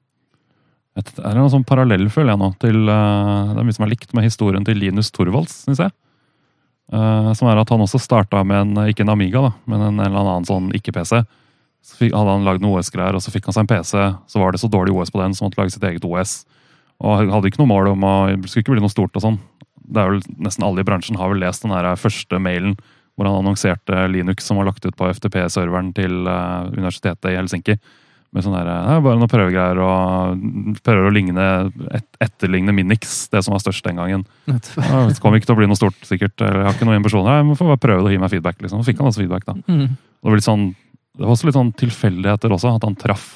[0.98, 3.86] Et, det er en sånn parallell, føler jeg nå, til eh, Det er mye som
[3.86, 5.94] er likt med historien til Linus Torvalds, syns jeg.
[6.88, 10.02] Eh, som er at han også starta med en, ikke en Amiga, da, men en,
[10.04, 11.22] eller annen sånn ikke-PC.
[11.86, 13.94] Så hadde han lagd noe OS-greier, og så fikk han seg en PC.
[14.28, 16.42] Så var det så dårlig OS på den, så måtte lage sitt eget OS.
[17.06, 18.16] Og hadde ikke noe mål om å
[18.48, 19.40] skulle ikke bli noe stort og sånn.
[19.88, 22.74] Det er vel Nesten alle i bransjen har vel lest den her første mailen
[23.18, 27.78] hvor han annonserte Linux som var lagt ut på FTP-serveren til eh, universitetet i Helsinki.
[28.36, 30.42] Med sånn der, det er bare noen prøvegreier og
[30.86, 31.46] prøver å ligne,
[31.96, 34.26] et, etterligne Minix, det som var størst den gangen.
[34.46, 36.36] Det kommer ikke til å bli noe stort, sikkert.
[36.44, 37.40] eller Jeg har ikke noen ambisjoner.
[37.40, 38.60] Jeg må få bare prøve det og gi meg feedback.
[38.62, 38.84] liksom.
[38.84, 39.56] Så fikk han altså feedback, da.
[39.72, 39.96] Mm.
[39.96, 40.68] Det var, sånn,
[41.18, 43.30] det var også litt sånn tilfeldigheter også, at han traff.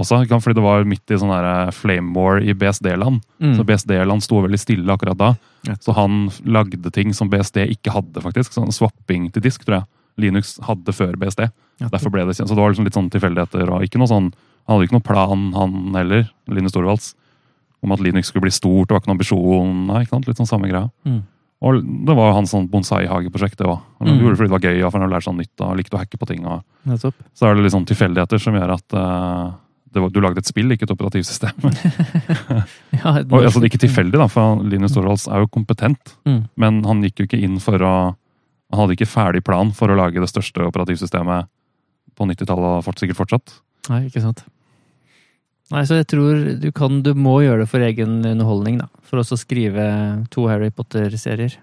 [0.00, 1.34] Også, fordi det var midt i sånn
[1.76, 3.20] flame war i BSD-land.
[3.42, 3.56] Mm.
[3.58, 5.34] Så BSD-land sto veldig stille akkurat da.
[5.80, 8.52] Så han lagde ting som BSD ikke hadde, faktisk.
[8.52, 9.86] Sånn swapping til disk, tror jeg.
[10.18, 11.50] Linux hadde før BSD.
[11.90, 12.48] Derfor ble det kjent.
[12.48, 13.68] Så det var liksom litt sånn tilfeldigheter.
[13.70, 14.32] og ikke noe sånn,
[14.68, 17.14] Han hadde ikke noen plan, han heller, Linus Torvalds,
[17.82, 18.88] om at Linux skulle bli stort.
[18.88, 19.86] Det var ikke noen ambisjon.
[19.88, 20.26] Nei, ikke sant?
[20.28, 20.90] Litt sånn samme greia.
[21.04, 21.22] Mm.
[21.62, 23.80] Og det var jo hans sånn bonsai-hageprosjekt, det òg.
[23.98, 24.20] Han Mm.
[24.20, 25.96] gjorde det fordi det var gøy, og for han lærte lært sånn nytt og likte
[25.96, 26.46] å hacke på ting.
[26.46, 26.62] og
[27.34, 29.54] Så er det litt sånn tilfeldigheter som gjør at det
[29.98, 31.56] var, du lagde et spill, ikke et operativsystem.
[33.00, 36.12] Ja, et Og, altså, det er ikke tilfeldig, da, for Linus Torvalds er jo kompetent.
[36.28, 36.42] Mm.
[36.60, 37.94] Men han gikk jo ikke inn for å
[38.70, 41.48] Han hadde ikke ferdig plan for å lage det største operativsystemet
[42.14, 43.54] på 90-tallet og sikkert fortsatt.
[43.90, 44.44] Nei, ikke sant.
[45.70, 48.86] Nei, så jeg tror du kan Du må gjøre det for egen underholdning, da.
[49.06, 49.88] For også å skrive
[50.30, 51.56] to Harry Potter-serier.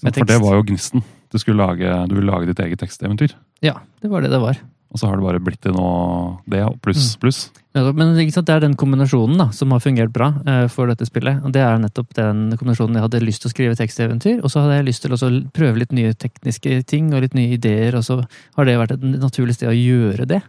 [0.00, 1.04] For det var jo gnisten.
[1.32, 3.34] Du, skulle lage, du ville lage ditt eget teksteventyr.
[3.64, 4.60] Ja, det var det det var.
[4.94, 7.40] Og så har det bare blitt til noe det, og pluss, pluss.
[7.76, 10.88] Ja, Men ikke sant, det er den kombinasjonen da, som har fungert bra eh, for
[10.88, 11.42] dette spillet.
[11.44, 14.62] Og det er nettopp den kombinasjonen jeg hadde lyst til å skrive teksteventyr, og så
[14.62, 18.06] hadde jeg lyst til å prøve litt nye tekniske ting og litt nye ideer, og
[18.06, 20.40] så har det vært et naturlig sted å gjøre det.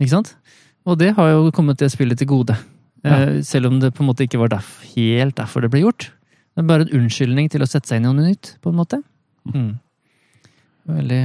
[0.00, 0.34] Ikke sant?
[0.88, 2.56] Og det har jo kommet det spillet til gode.
[3.04, 6.10] Eh, Selv om det på en måte ikke var derf helt derfor det ble gjort.
[6.56, 8.80] Det er bare en unnskyldning til å sette seg inn i noe nytt, på en
[8.80, 9.04] måte.
[9.46, 9.74] Mm.
[10.90, 11.24] Veldig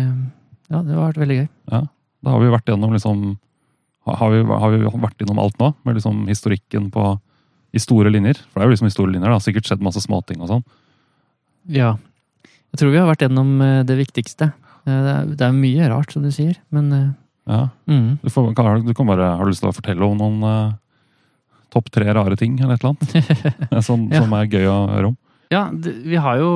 [0.71, 1.47] Ja, det har vært veldig gøy.
[1.71, 1.81] Ja.
[2.25, 3.25] Da har vi vært gjennom liksom
[4.05, 5.71] har vi, har vi vært innom alt nå?
[5.85, 7.15] Med liksom historikken på
[7.75, 8.37] i store linjer?
[8.51, 9.39] For det er jo liksom i store linjer, da.
[9.41, 10.63] Sikkert skjedd masse småting og sånn.
[11.73, 11.95] Ja.
[12.45, 14.51] Jeg tror vi har vært gjennom eh, det viktigste.
[14.85, 17.07] Eh, Det er, det er mye rart, som du sier, men eh,
[17.49, 17.69] Ja.
[17.89, 18.19] mm.
[18.23, 20.73] Du, får, kan, du kan bare, har du lyst til å fortelle om noen uh,
[21.73, 23.83] topp tre rare ting, eller et eller annet?
[23.87, 24.21] Som, Ja.
[24.23, 25.17] som er gøy å høre om?
[25.53, 26.51] Ja, vi har jo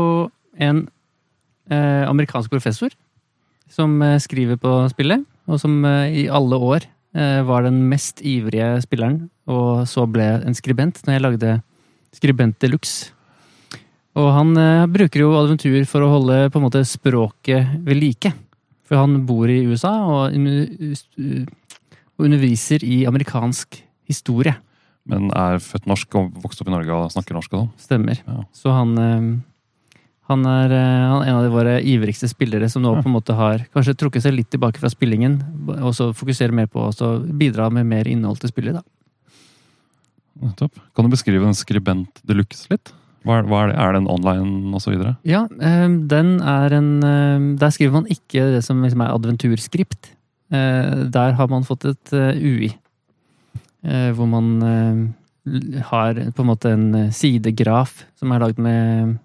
[0.58, 0.86] en
[1.70, 2.90] eh, amerikansk professor
[3.70, 8.24] som eh, skriver på spillet, og som eh, i alle år eh, var den mest
[8.26, 11.56] ivrige spilleren, og så ble en skribent når jeg lagde
[12.16, 13.12] Skribent Deluxe.
[14.18, 14.58] Og han
[14.90, 18.32] bruker jo adventur for å holde på en måte språket ved like.
[18.90, 20.34] For han bor i USA og,
[22.20, 23.78] underviser i amerikansk
[24.10, 24.56] historie.
[25.08, 27.72] Men er født norsk og vokst opp i Norge og snakker norsk og sånn?
[27.86, 28.20] Stemmer.
[28.26, 28.42] Ja.
[28.58, 28.98] Så han,
[30.30, 33.16] han er eh, han er en av de våre ivrigste spillere som nå på en
[33.16, 35.40] måte har kanskje trukket seg litt tilbake fra spillingen,
[35.80, 38.78] og så fokuserer mer på å bidra med mer innhold til spillet.
[38.80, 38.84] da.
[40.40, 40.78] Nettopp.
[40.96, 42.94] Kan du beskrive en skribent de luxe litt?
[43.28, 43.80] Hva er, hva er det?
[43.84, 44.94] Er det en online osv.?
[45.28, 50.14] Ja, eh, den er en eh, Der skriver man ikke det som liksom er adventurskript.
[50.56, 52.72] Eh, Der har man fått et eh, UI.
[53.80, 59.18] Hvor man eh, har på en måte en sidegraf som er lagd med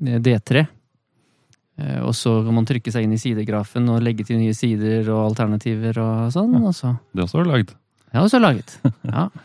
[0.00, 0.66] D3.
[1.78, 5.06] Eh, Og så kan man trykke seg inn i sidegrafen og legge til nye sider
[5.10, 6.54] og alternativer og sånn.
[6.62, 7.74] Og så Det også har du lagd.
[8.14, 8.78] ja, også laget.
[9.04, 9.28] Ja.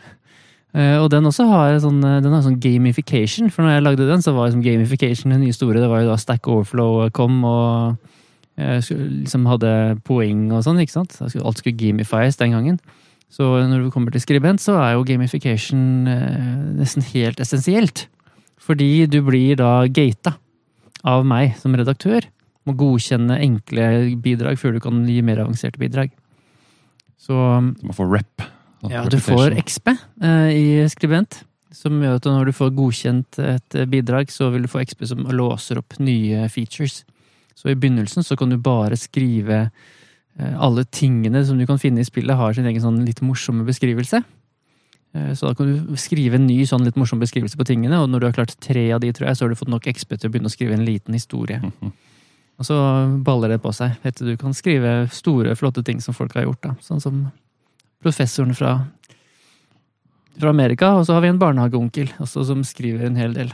[0.74, 4.08] Eh, Og den også har sånn, eh, den har sånn gamification, for når jeg lagde
[4.08, 5.78] den, så var liksom gamification den nye store.
[5.78, 7.96] Det var jo da Stack Overflow kom og
[8.58, 11.14] eh, liksom hadde poeng og sånn, ikke sant?
[11.22, 12.80] Alt skulle gamifies den gangen.
[13.30, 18.08] Så når du kommer til skribent, så er jo gamification eh, nesten helt essensielt.
[18.58, 20.34] Fordi du blir da gata
[21.04, 22.26] av meg som redaktør.
[22.64, 23.88] Må godkjenne enkle
[24.24, 26.12] bidrag før du kan gi mer avanserte bidrag.
[27.20, 27.34] Så
[27.80, 28.44] Du må få rep.
[28.88, 29.56] ja, du får.
[29.64, 34.50] XP eh, i skribent, som gjør at når du får godkjent et eh, bidrag, så
[34.52, 37.02] vil du få XP som låser opp nye features.
[37.54, 39.70] Så i begynnelsen så kan du bare skrive
[40.38, 43.64] eh, alle tingene som du kan finne i spillet, har sin egen sånn litt morsomme
[43.64, 44.20] beskrivelse.
[45.14, 48.10] Eh, Så da kan du skrive en ny sånn litt morsom beskrivelse på tingene, og
[48.10, 50.16] når du har klart tre av de, tror jeg, så har du fått nok XP
[50.18, 51.60] til å begynne å skrive en liten historie.
[51.62, 51.92] Mhm.
[52.54, 52.74] Og så
[53.26, 53.96] baller det på seg.
[54.04, 56.60] Helt til du kan skrive store, flotte ting som folk har gjort.
[56.62, 56.76] da.
[56.86, 57.32] Sånn som
[58.00, 58.86] professoren fra,
[60.38, 63.50] fra Amerika, og så har vi en barnehageonkel også, som skriver en hel del.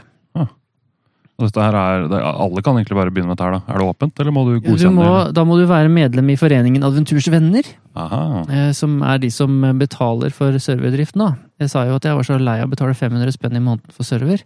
[1.41, 3.61] Og dette her er, det, alle kan egentlig bare begynne med dette her, da.
[3.73, 5.33] Er det åpent, eller må du Du godkjenne må, det?
[5.37, 7.63] da må du være medlem i foreningen Adventurs venner,
[7.95, 8.43] Aha.
[8.49, 11.19] eh, som er de som betaler for serverdriften.
[11.25, 11.31] da.
[11.59, 13.91] Jeg sa jo at jeg var så lei av å betale 500 spenn i måneden
[13.91, 14.43] for server.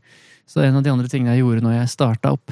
[0.48, 2.52] Så en av de andre tingene jeg gjorde når jeg starta opp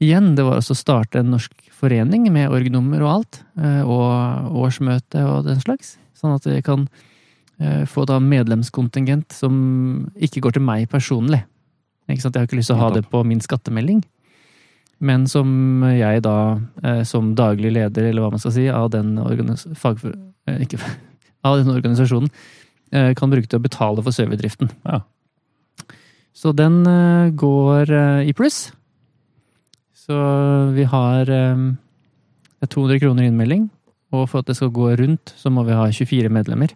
[0.00, 3.42] igjen, det var også å starte en norsk forening med orgnummer og alt.
[3.60, 5.96] eh, Og årsmøte og den slags.
[6.16, 6.88] Sånn at vi kan
[7.60, 11.42] eh, få da medlemskontingent som ikke går til meg personlig.
[12.10, 12.36] Ikke sant?
[12.36, 14.02] Jeg har ikke lyst til å ha det på min skattemelding.
[15.00, 16.38] Men som jeg da,
[16.84, 19.14] eh, som daglig leder, eller hva man skal si, av den,
[19.78, 20.12] fagfor
[20.46, 20.80] eh, ikke,
[21.48, 22.28] av den organisasjonen,
[22.92, 24.72] eh, kan bruke til å betale for serverdriften.
[24.84, 25.00] Ja.
[26.36, 26.84] Så den
[27.36, 27.90] går
[28.24, 28.70] i pluss.
[30.10, 30.16] Så
[30.74, 31.64] vi har eh,
[32.60, 33.70] det er 200 kroner innmelding,
[34.12, 36.74] og for at det skal gå rundt, så må vi ha 24 medlemmer.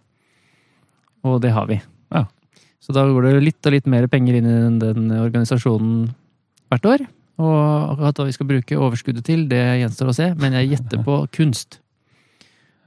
[1.21, 1.77] Og det har vi.
[2.85, 6.11] Så da går det litt og litt mer penger inn i den, den organisasjonen
[6.69, 7.05] hvert år.
[7.41, 7.55] Og
[7.95, 11.17] akkurat hva vi skal bruke overskuddet til, det gjenstår å se, men jeg gjetter på
[11.35, 11.79] kunst.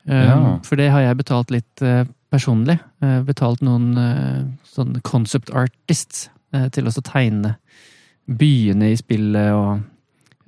[0.06, 0.38] Um, Ja.
[0.64, 2.78] For det har jeg betalt litt eh, personlig.
[3.04, 7.56] Eh, betalt noen uh, sånn concept artists eh, til å tegne
[8.28, 9.82] byene i spillet og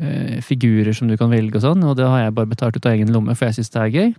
[0.00, 2.86] eh, figurer som du kan velge og sånn, og det har jeg bare betalt ut
[2.86, 4.10] av egen lomme, for jeg syns det er gøy.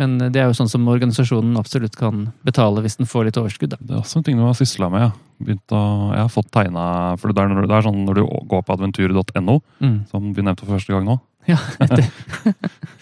[0.00, 3.74] Men det er jo sånn som organisasjonen absolutt kan betale hvis den får litt overskudd.
[3.74, 3.78] Da.
[3.84, 5.04] Det er også en ting du har sysla med.
[5.04, 5.12] Ja.
[5.76, 5.80] Å,
[6.14, 6.82] jeg har fått tegna
[7.20, 9.98] For det er, når- det er sånn når du går på adventur.no, Mm.
[10.10, 11.20] som vi nevnte for første gang nå.
[11.48, 12.10] Ja, det,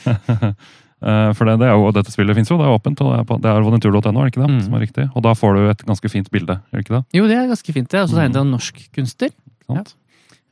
[0.98, 2.98] Eh, For det, det er jo, dette spillet fins jo, det er åpent.
[3.06, 4.48] og Det er, er adventur.no, er det ikke det?
[4.50, 4.62] Mm.
[4.64, 5.04] Som er riktig.
[5.14, 7.04] Og da får du et ganske fint bilde, er det ikke det?
[7.14, 7.86] jo, det er ganske fint.
[7.92, 9.30] Det er også tegnet av en norsk kunstner.
[9.68, 9.92] Sant?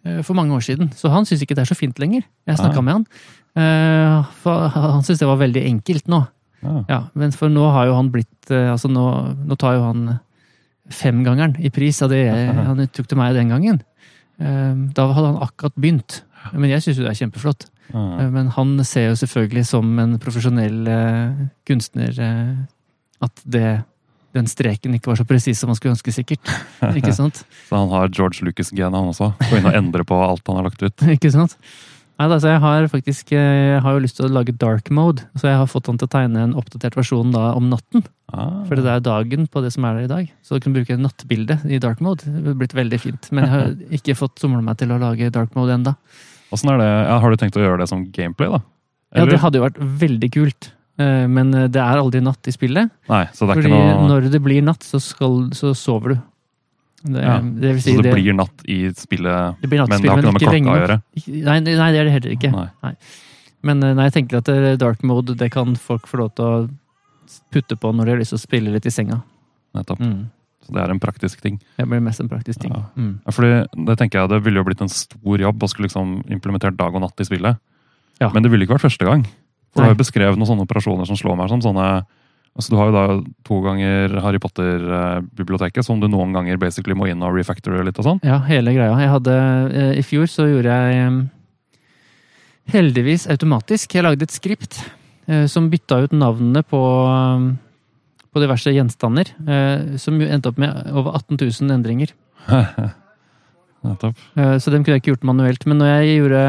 [0.07, 0.93] eh, for mange år siden.
[0.95, 2.23] Så han syns ikke det er så fint lenger.
[2.47, 3.07] Jeg snakka med han.
[3.59, 6.23] Eh, han syns det var veldig enkelt nå.
[6.67, 6.85] Ja.
[6.91, 9.07] Ja, men for nå har jo han blitt eh, Altså, nå,
[9.47, 10.19] nå tar jo han
[10.93, 13.81] femgangeren i pris av det jeg, han tok til meg den gangen.
[14.39, 16.21] Eh, Da hadde han akkurat begynt.
[16.53, 17.69] Men jeg syns jo det er kjempeflott.
[17.95, 22.55] Eh, Men han ser jo selvfølgelig som en profesjonell eh, kunstner eh,
[23.25, 23.69] at det,
[24.37, 26.51] den streken ikke var så presis som man skulle ønske, sikkert.
[26.99, 27.43] Ikke sant?
[27.69, 29.31] Så han har George Lucas-genet, han også.
[29.49, 31.07] Gå inn og endre på alt han har lagt ut.
[31.17, 31.57] Ikke sant?
[32.17, 35.51] Altså jeg har faktisk eh, jeg har jo lyst til å lage dark mode, så
[35.51, 38.07] jeg har fått han til å tegne en oppdatert versjon da om natten.
[38.33, 38.63] Ah.
[38.69, 40.31] For det er dagen på det som er der i dag.
[40.41, 42.25] Så du kan bruke nattbilde i dark mode.
[42.25, 43.29] Det har blitt veldig fint.
[43.37, 45.77] Men jeg har ikke fått somla meg til å lage dark mode
[46.73, 46.89] er det?
[46.89, 48.63] Ja, har du tenkt å gjøre det som gameplay, da?
[49.17, 50.71] Ja, det hadde jo vært veldig kult.
[51.01, 52.93] Eh, Men eh, det er aldri natt i spillet.
[53.11, 56.15] Nei, så det er Fordi ikke noe når det blir natt, så, skal, så sover
[56.15, 56.19] du.
[57.07, 60.03] Det, Ja, det vil si Så det det, blir natt i spillet, det blir men
[60.03, 60.97] det har ikke noe med klokka lenge å gjøre?
[61.27, 62.51] Nei, nei, det er det heller ikke.
[62.57, 62.93] Nei.
[63.67, 66.47] Men eh, nei, jeg tenker at eh, dark mode det kan folk få lov til
[66.47, 66.57] å
[67.55, 69.21] putte på når de har lyst til å spille litt i senga.
[69.77, 70.03] Nettopp.
[70.03, 70.27] Mm.
[70.67, 71.61] Så det er en praktisk ting.
[71.79, 72.75] Det blir mest en praktisk ting.
[72.75, 72.83] Ja.
[72.99, 73.15] Mm.
[73.23, 76.19] Ja, fordi det tenker jeg det ville jo blitt en stor jobb å skulle liksom
[76.27, 77.61] implementert dag og natt i spillet.
[78.19, 78.33] Ja.
[78.35, 79.27] Men det ville ikke vært første gang.
[79.71, 81.87] For du har jo beskrevet noen sånne operasjoner som slår meg som sånne
[82.57, 83.05] altså Du har jo da
[83.47, 88.09] to ganger Harry Potter-biblioteket, som du noen ganger basically må inn og refactore litt og
[88.09, 88.21] sånn.
[88.27, 88.97] Ja, hele greia.
[89.03, 89.37] Jeg hadde,
[89.77, 91.19] eh, I fjor så gjorde jeg eh,
[92.77, 93.95] heldigvis automatisk.
[93.95, 94.81] Jeg lagde et skript
[95.29, 96.83] eh, som bytta ut navnene på,
[98.33, 99.35] på diverse gjenstander.
[100.01, 102.17] Som endte opp med over 18 000 endringer.
[103.87, 104.19] Nettopp.
[104.59, 105.69] Så dem kunne jeg ikke gjort manuelt.
[105.69, 106.45] Men når jeg gjorde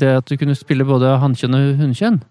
[0.00, 2.22] det at du kunne spille både hannkjønn og hunnkjønn,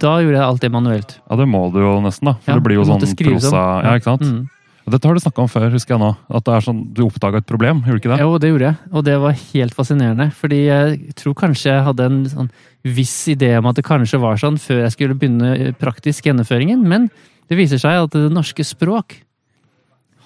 [0.00, 1.16] da gjorde jeg alt det manuelt.
[1.24, 2.36] Ja, det må du jo nesten, da.
[2.42, 3.86] For Ja, det blir jo sånn prosa sånn.
[3.86, 4.28] Ja, ikke sant?
[4.28, 4.42] Mm.
[4.84, 6.10] Dette har du snakka om før, husker jeg nå.
[6.36, 8.18] At det er sånn, du oppdaga et problem, gjorde du ikke det?
[8.20, 10.26] Jo, det gjorde jeg, og det var helt fascinerende.
[10.36, 12.50] Fordi jeg tror kanskje jeg hadde en sånn
[12.84, 17.08] viss idé om at det kanskje var sånn før jeg skulle begynne praktisk gjennomføringen, men
[17.48, 19.16] det viser seg at det norske språk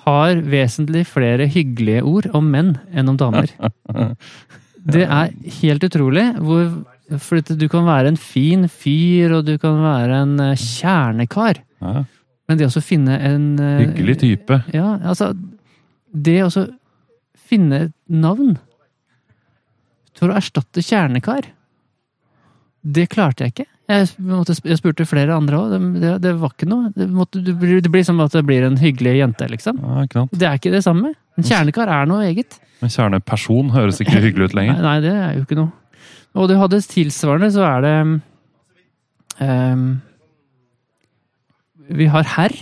[0.09, 3.53] har vesentlig flere hyggelige ord om menn enn om damer.
[4.89, 6.69] Det er helt utrolig hvor
[7.17, 12.05] For du kan være en fin fyr, og du kan være en eh, kjernekar, Ja,
[12.49, 14.59] men det å finne en eh, hyggelig type.
[14.75, 15.31] ja, altså
[16.13, 16.51] Det å
[17.49, 18.59] finne et navn
[20.19, 21.47] for å erstatte kjernekar,
[22.83, 23.67] det klarte jeg ikke.
[23.89, 25.71] Jeg, måtte, jeg spurte flere andre òg.
[25.73, 26.91] Det, det, det var ikke noe.
[26.97, 29.79] Det, måtte, det, blir, det blir som at det blir en hyggelig jente, liksom.
[29.81, 30.25] Ja.
[30.33, 31.15] Det er ikke det samme.
[31.39, 32.59] En kjernekar er noe eget.
[32.83, 34.83] Men kjerneperson høres ikke hyggelig ut Nei, lenger.
[34.85, 35.73] nei, det er jo ikke noe.
[36.39, 37.95] Og du hadde tilsvarende, så er det
[39.43, 39.87] um,
[41.99, 42.55] Vi har herr,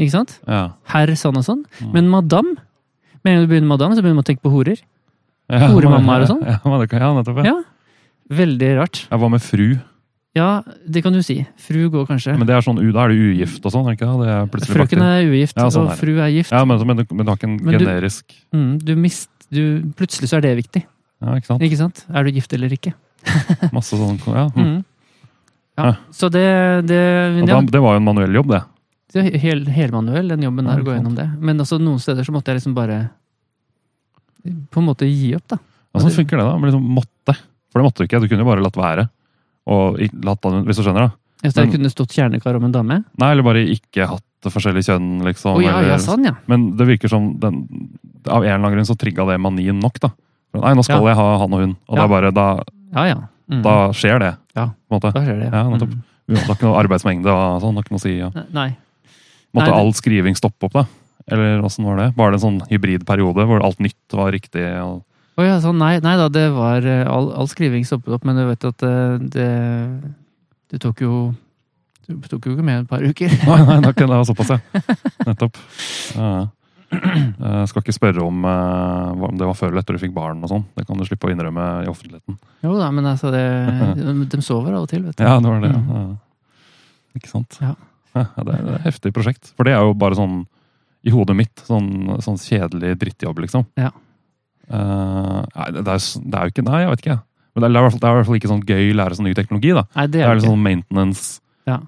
[0.00, 0.38] ikke sant?
[0.48, 0.64] Ja.
[0.90, 1.62] Herr sånn og sånn.
[1.80, 1.92] Mm.
[1.94, 2.54] Men madam
[3.24, 4.80] Med en gang du begynner med madam, så begynner man å tenke på horer.
[5.48, 6.42] Ja, Horemammaer og sånn?
[6.44, 7.42] Ja, ja, nettopp.
[7.46, 7.54] Ja.
[8.34, 9.04] Veldig rart.
[9.10, 9.68] Ja, Hva med fru?
[10.34, 10.48] Ja,
[10.90, 11.36] det kan du si.
[11.62, 12.34] Fru går kanskje.
[12.36, 13.86] Men det er sånn, Da er du ugift og sånn?
[13.94, 16.50] ikke er Frøken er ugift, Ja, sånn er og fru er gift.
[16.50, 19.62] Ja, men, men, du- men du har ikke en generisk du- Mm, du mist, du,
[19.94, 20.82] plutselig så er det viktig.
[21.24, 21.64] Ja, ikke sant?
[21.64, 22.04] Ikke sant?
[22.12, 22.92] Er du gift eller ikke?
[23.76, 24.46] Masse sånn Ja.
[24.52, 24.64] mm.
[24.64, 24.84] Mm.
[25.74, 25.92] Ja, Ja.
[26.14, 26.44] så det,
[26.86, 27.00] det,
[27.48, 28.60] ja, det var jo en manuell jobb, det.
[29.14, 31.26] det hel, helmanuell, den jobben der, Ja, å gå gjennom det.
[31.40, 32.98] Men altså, noen steder så måtte jeg liksom bare
[34.44, 35.58] på en måte gi opp, da.
[35.94, 36.54] Hvordan funker det, da?
[36.58, 37.34] Men liksom måtte.
[37.72, 38.20] For det måtte du ikke.
[38.22, 39.08] Du kunne jo bare latt være.
[39.70, 41.16] Og latt den, hvis du skjønner, da.
[41.44, 42.98] Hvis det kunne stått kjernekar om en dame.
[43.20, 45.58] Nei, eller bare ikke hatt forskjellige kjønn, liksom.
[45.58, 46.34] Å ja, ja, sånn, ja.
[46.50, 47.62] Men det virker som den,
[48.24, 50.12] Av en eller annen grunn så trigga det manien nok, da.
[50.62, 51.08] Nei, nå skal Ja.
[51.10, 51.76] jeg ha han og hun.
[51.88, 52.02] Og Ja.
[52.02, 52.46] det er bare, da,
[52.94, 53.16] Ja, ja.
[53.50, 53.62] Mm.
[53.62, 54.36] da skjer det.
[54.56, 54.66] Ja.
[54.88, 55.12] På en måte.
[55.12, 55.64] Da skjer det, Ja.
[55.64, 56.02] Mm.
[56.26, 57.74] Det har ikke noe arbeidsmengde og sånn.
[57.74, 58.18] Har ikke noe å si.
[58.18, 58.30] Ja.
[58.52, 58.76] Nei.
[59.54, 60.86] Måtte Nei, det- all skriving stoppe opp, da?
[61.30, 62.14] Eller åssen var det?
[62.16, 64.64] Var det en sånn hybridperiode hvor alt nytt var riktig?
[64.82, 65.02] Og...
[65.38, 68.36] Oh, ja, sånn, nei, nei da, det var eh, all, all skriving stoppet opp, men
[68.36, 69.48] du vet at eh, det,
[70.70, 71.34] det tok jo
[72.06, 73.30] Det tok jo ikke mer enn et par uker.
[73.48, 74.58] Nei, nei, det det var såpass, ja.
[75.26, 75.56] Nettopp.
[76.14, 76.48] Ja.
[76.94, 80.42] Jeg skal ikke spørre om, eh, om det var før eller etter du fikk barn
[80.44, 80.66] og sånn.
[80.76, 82.38] Det kan du slippe å innrømme i offentligheten.
[82.66, 83.44] Jo da, men altså, det,
[84.34, 85.24] de, sover av og til, vet du.
[85.26, 85.72] Ja, det var det.
[85.74, 86.06] Ja.
[87.20, 87.60] Ikke sant?
[87.62, 87.74] Ja.
[88.14, 89.48] Ja, det er et heftig prosjekt.
[89.58, 90.44] For det er jo bare sånn
[91.04, 91.88] i hodet mitt, sånn,
[92.22, 93.66] sånn kjedelig drittjobb, liksom.
[93.74, 93.90] Ja.
[94.70, 97.16] Uh, nei, det, er, det er jo ikke Nei, jeg vet ikke.
[97.54, 99.74] Men det er, i hvert fall, er ikke sånn gøy å lære sånn ny teknologi,
[99.76, 99.84] da.
[99.98, 101.26] Nei, det Det er er litt sånn maintenance
[101.68, 101.80] Ja.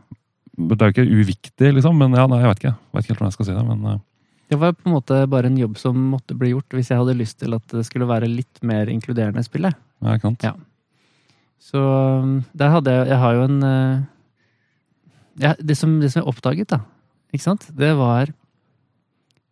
[0.56, 2.74] Det er jo ikke uviktig, liksom, men ja, nei, jeg vet ikke.
[2.76, 3.98] Jeg vet ikke helt hvordan jeg skal si det, men eh,
[4.46, 7.18] Det var på en måte bare en jobb som måtte bli gjort hvis jeg hadde
[7.18, 9.74] lyst til at det skulle være litt mer inkluderende spillet.
[10.02, 10.36] ja, ikke.
[10.42, 10.54] Ja.
[11.58, 11.80] Så
[12.22, 14.02] um, der hadde jeg Jeg har jo en eh,
[15.40, 16.78] ja, det, som, det som jeg oppdaget, da,
[17.32, 18.30] ikke sant, det var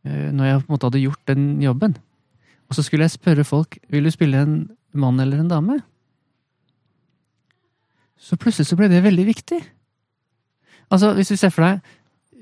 [0.05, 1.97] eh, Når jeg på en måte hadde gjort den jobben,
[2.69, 4.55] og så skulle jeg spørre folk vil du spille en
[4.95, 5.81] mann eller en dame.
[8.17, 9.59] Så plutselig så ble det veldig viktig.
[10.91, 11.83] Altså, hvis du ser for deg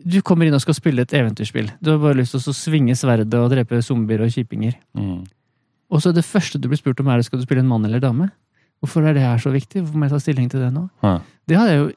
[0.04, 1.70] Du kommer inn og skal spille et eventyrspill.
[1.82, 4.74] Du har bare lyst til å svinge sverdet og drepe zombier og kjipinger.
[4.98, 5.22] Mm.
[5.92, 8.00] Og så det første du blir spurt om, er skal du spille en mann eller
[8.02, 8.30] dame.
[8.82, 9.82] Hvorfor er det her så viktig?
[9.84, 10.88] Hvorfor må jeg ta stilling til det nå?
[11.04, 11.18] Ja.
[11.46, 11.92] Det jo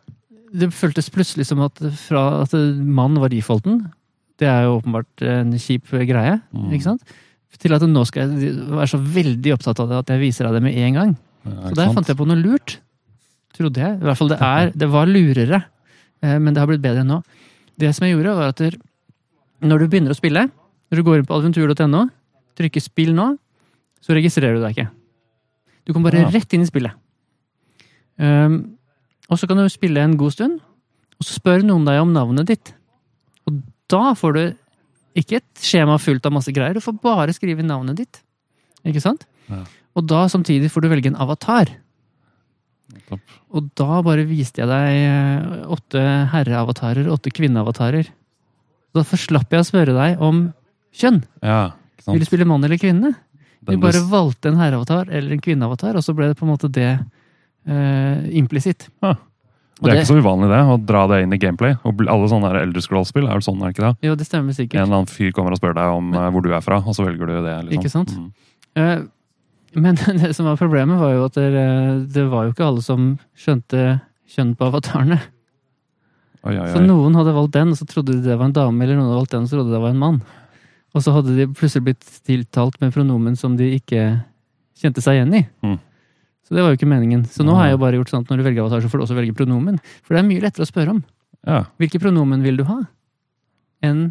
[0.56, 3.92] Det føltes plutselig som at fra at mann var defaulten,
[4.40, 6.72] det er jo åpenbart en kjip greie, Mm.
[6.72, 7.02] ikke sant?
[7.60, 10.54] Til at nå skal jeg være så veldig opptatt av det at jeg viser deg
[10.54, 11.18] det med en gang.
[11.46, 11.96] Ja, Så der sant?
[11.96, 12.80] fant jeg på noe lurt.
[13.56, 13.96] Trodde jeg.
[14.00, 15.64] I hvert fall det er Det var lurere,
[16.22, 17.24] eh, men det har blitt bedre enn nå.
[17.80, 18.78] Det som jeg gjorde, var at der,
[19.66, 20.46] når du begynner å spille,
[20.92, 22.06] når du går inn på adventur.no,
[22.56, 23.38] trykker 'spill nå',
[24.02, 24.90] så registrerer du deg ikke.
[25.86, 26.30] Du kommer bare Ja.
[26.30, 26.94] rett inn i spillet.
[28.18, 28.78] Um,
[29.30, 30.60] og så kan du spille en god stund,
[31.20, 32.74] og så spør noen deg om navnet ditt.
[33.48, 34.56] Og da får du
[35.16, 38.22] ikke et skjema fullt av masse greier, du får bare skrive navnet ditt.
[38.86, 39.26] Ikke sant?
[39.50, 39.64] Ja.
[39.96, 41.72] Og da samtidig får du velge en avatar.
[43.56, 46.04] Og da bare viste jeg deg eh, åtte
[46.34, 48.10] herreavatarer, åtte kvinneavatarer.
[48.96, 50.48] Da slapp jeg å spørre deg om
[50.96, 51.22] kjønn.
[51.44, 51.76] Ja,
[52.08, 53.14] Vil du spille mann eller kvinne?
[53.66, 56.70] Du bare valgte en herreavatar eller en kvinneavatar, og så ble det på en måte
[56.72, 58.90] det eh, implisitt.
[59.04, 59.16] Ja.
[59.76, 61.74] Det er ikke så uvanlig det, å dra det inn i gameplay.
[61.84, 64.08] Og alle sånne Elder Scroll-spill er vel sånn, er det ikke det?
[64.08, 64.78] Jo, det stemmer sikkert.
[64.80, 66.96] En eller annen fyr kommer og spør deg om eh, hvor du er fra, og
[66.96, 67.58] så velger du det.
[67.68, 67.82] Liksom.
[67.82, 68.14] Ikke sant?
[68.16, 68.30] Mm.
[69.76, 71.66] Men det som var problemet, var jo at det,
[72.16, 74.00] det var jo ikke alle som skjønte
[74.36, 75.20] kjønn på avatarene.
[76.46, 78.84] Oi, oi, Så noen hadde valgt den, og så trodde de det var en dame,
[78.86, 80.20] eller noen hadde valgt den, og så trodde de det var en mann.
[80.96, 84.04] Og så hadde de plutselig blitt tiltalt med pronomen som de ikke
[84.80, 85.42] kjente seg igjen i.
[85.66, 85.80] Mm.
[86.46, 87.26] Så det var jo ikke meningen.
[87.26, 89.02] Så nå har jeg jo bare gjort sånn at når du velger avatar, så får
[89.02, 89.80] du også velge pronomen.
[90.06, 91.02] For det er mye lettere å spørre om.
[91.46, 91.64] Ja.
[91.82, 92.78] Hvilke pronomen vil du ha?
[93.86, 94.06] Enn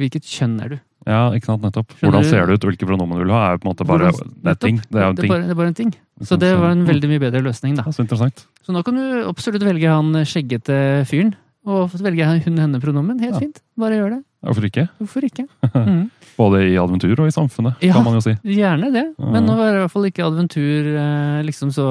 [0.00, 0.78] hvilket kjønn er du?
[1.06, 1.88] Ja, ikke sant, nettopp.
[1.96, 3.86] Skjønner Hvordan ser det ut, hvilke pronomen du vil ha, er jo på en måte
[3.86, 4.76] bare Hvordan- Det er ting.
[4.90, 5.30] Det er jo en Det er ting.
[5.32, 5.94] bare, det er bare en ting.
[6.22, 7.82] Så det var en veldig mye bedre løsning, da.
[7.86, 8.46] Ja, så interessant.
[8.66, 11.34] Så nå kan du absolutt velge han skjeggete fyren.
[11.66, 13.20] Og velge hun-henne-pronomen.
[13.20, 13.38] Helt Ja.
[13.38, 13.60] fint.
[13.76, 14.24] Bare gjør det.
[14.44, 14.88] Hvorfor ikke?
[14.98, 15.46] Hvorfor ikke?
[15.74, 16.10] Mm.
[16.38, 17.92] Både i adventur og i samfunnet, Ja.
[17.92, 18.32] kan man jo si.
[18.44, 21.84] Gjerne det, men nå er det i hvert fall ikke adventur eh, liksom så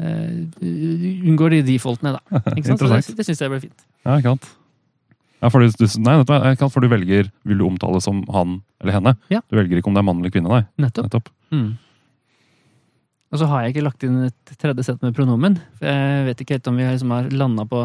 [0.00, 2.40] uh, Unngår de defaultene, da.
[2.56, 2.80] Ikke sant?
[2.80, 3.84] Så det det syns jeg ble fint.
[4.04, 4.48] Ja, ikke sant.
[5.40, 9.14] Ja, for du, nei, jeg for du velger Vil du omtale som han eller henne?
[9.32, 9.40] Ja.
[9.48, 10.64] Du velger ikke om det er mann eller kvinne, nei.
[10.80, 11.08] Nettopp.
[11.08, 11.30] Nettopp.
[11.52, 11.70] Mm.
[13.30, 15.60] Og så har jeg ikke lagt inn et tredje sett med pronomen.
[15.78, 17.84] For jeg vet ikke helt om vi liksom har landa på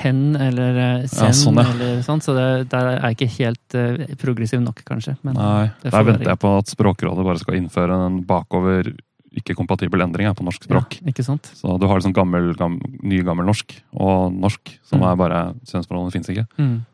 [0.00, 1.66] hen eller eh, sen, Ja, sånn, ja.
[1.74, 5.16] eller sånn, så det, der er jeg ikke helt uh, progressiv nok, kanskje.
[5.26, 8.92] Men Nei, Der venter jeg på at Språkrådet bare skal innføre en bakover
[9.36, 10.98] ikke-kompatibel endring på norsk språk.
[11.00, 11.46] Ja, ikke sant?
[11.54, 15.06] Så du har liksom gammel, gammel, ny gammel norsk og norsk, som Mm.
[15.12, 16.46] er bare Kjønnsforholdene fins ikke.
[16.58, 16.84] Mm.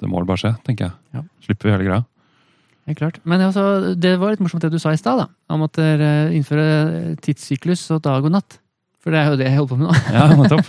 [0.00, 0.92] Det må vel bare skje, tenker jeg.
[1.14, 1.22] Ja.
[1.42, 2.04] Slipper vi hele greia.
[2.86, 3.18] Ja, klart.
[3.24, 5.28] Men altså, det var litt morsomt det du sa i stad.
[5.50, 8.59] Om at dere innfører tidssyklus og dag og natt.
[9.00, 9.94] For det er jo det jeg holder på med nå.
[10.16, 10.66] Ja, nettopp.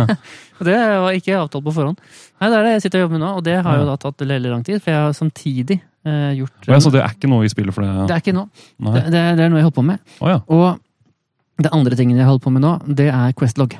[0.58, 1.98] Og det var ikke avtalt på forhånd.
[2.40, 3.96] Nei, det er det jeg sitter og jobber med nå, og det har jo da
[4.00, 4.78] tatt veldig lang tid.
[4.80, 5.76] For jeg har samtidig
[6.08, 8.06] eh, gjort Å ja, så det er ikke noe i spillet for det?
[8.08, 8.48] Det er ikke noe.
[8.80, 10.00] Det, det, er- det er noe jeg holder på med.
[10.24, 10.38] Oh, ja.
[10.48, 13.76] Og det andre tingen jeg holder på med nå, det er Questlog.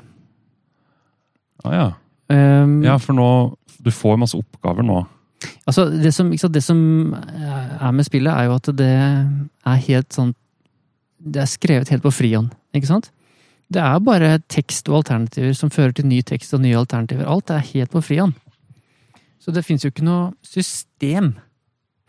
[1.65, 1.87] Å ja.
[2.29, 3.27] Um, Ja, for nå
[3.81, 5.01] Du får masse oppgaver nå.
[5.69, 6.79] Altså, det som, sant, det som
[7.15, 10.33] er med spillet, er jo at det er helt sånn
[11.21, 13.11] Det er skrevet helt på frihånd, ikke sant?
[13.73, 17.27] Det er bare tekst og alternativer som fører til ny tekst og nye alternativer.
[17.27, 18.37] Alt er helt på frihånd.
[19.43, 21.35] Så det fins jo ikke noe system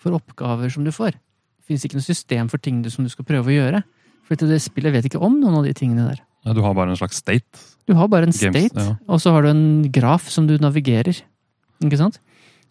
[0.02, 1.18] for oppgaver som du får.
[1.18, 3.82] Det fins ikke noe system for ting du, som du skal prøve å gjøre.
[4.28, 6.22] For det spillet vet ikke om noen av de tingene der.
[6.46, 7.66] Ja, Du har bare en slags state.
[7.88, 8.96] Du har bare en Games, state, ja.
[9.08, 11.22] og så har du en graf som du navigerer.
[11.84, 12.20] Ikke sant?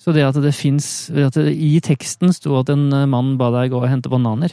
[0.01, 3.81] Så det at det fins i teksten sto at en eh, mann ba deg gå
[3.81, 4.53] og hente bananer,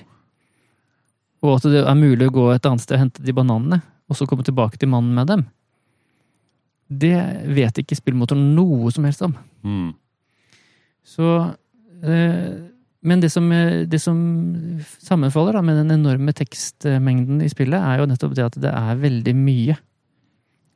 [1.44, 3.82] og at det er mulig å gå et annet sted og hente de bananene,
[4.14, 5.44] og så komme tilbake til mannen med dem,
[6.94, 7.18] det
[7.56, 9.34] vet ikke spillmotoren noe som helst om.
[9.66, 9.94] Mm.
[11.04, 11.30] Så
[12.06, 12.54] eh,
[13.04, 14.20] Men det som, eh, det som
[15.04, 19.02] sammenfaller da, med den enorme tekstmengden i spillet, er jo nettopp det at det er
[19.02, 19.76] veldig mye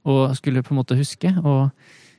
[0.08, 1.32] å skulle på en måte huske.
[1.40, 1.70] Og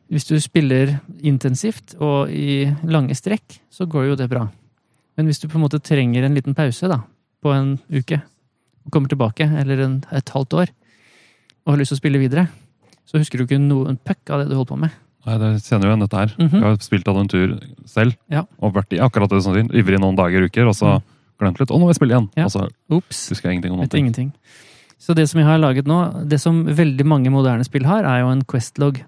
[0.08, 4.46] hvis du spiller intensivt og i lange strekk, så går jo det bra.
[5.16, 7.02] Men hvis du på en måte trenger en liten pause da,
[7.42, 8.20] på en uke,
[8.86, 10.72] og kommer tilbake, eller en, et halvt år,
[11.68, 12.46] og har lyst til å spille videre,
[13.04, 14.94] så husker du ikke noen puck av det du holdt på med.
[15.28, 16.30] Nei, det kjenner jo igjen dette her.
[16.38, 16.54] Mhm.
[16.56, 17.52] Jeg har spilt adventur
[17.84, 18.44] selv, Ja.
[18.62, 21.02] og vært i akkurat det sånn, ivrig noen dager uker, og så Mm.
[21.38, 21.68] glemt litt.
[21.68, 22.30] Å, nå må jeg spille igjen!
[22.36, 22.44] Ja.
[22.44, 23.28] Og så Ups.
[23.28, 23.88] husker jeg ingenting om noe.
[23.98, 24.32] ingenting.
[24.98, 28.20] Så det som jeg har laget nå, det som veldig mange moderne spill har, er
[28.22, 29.02] jo en Questlog.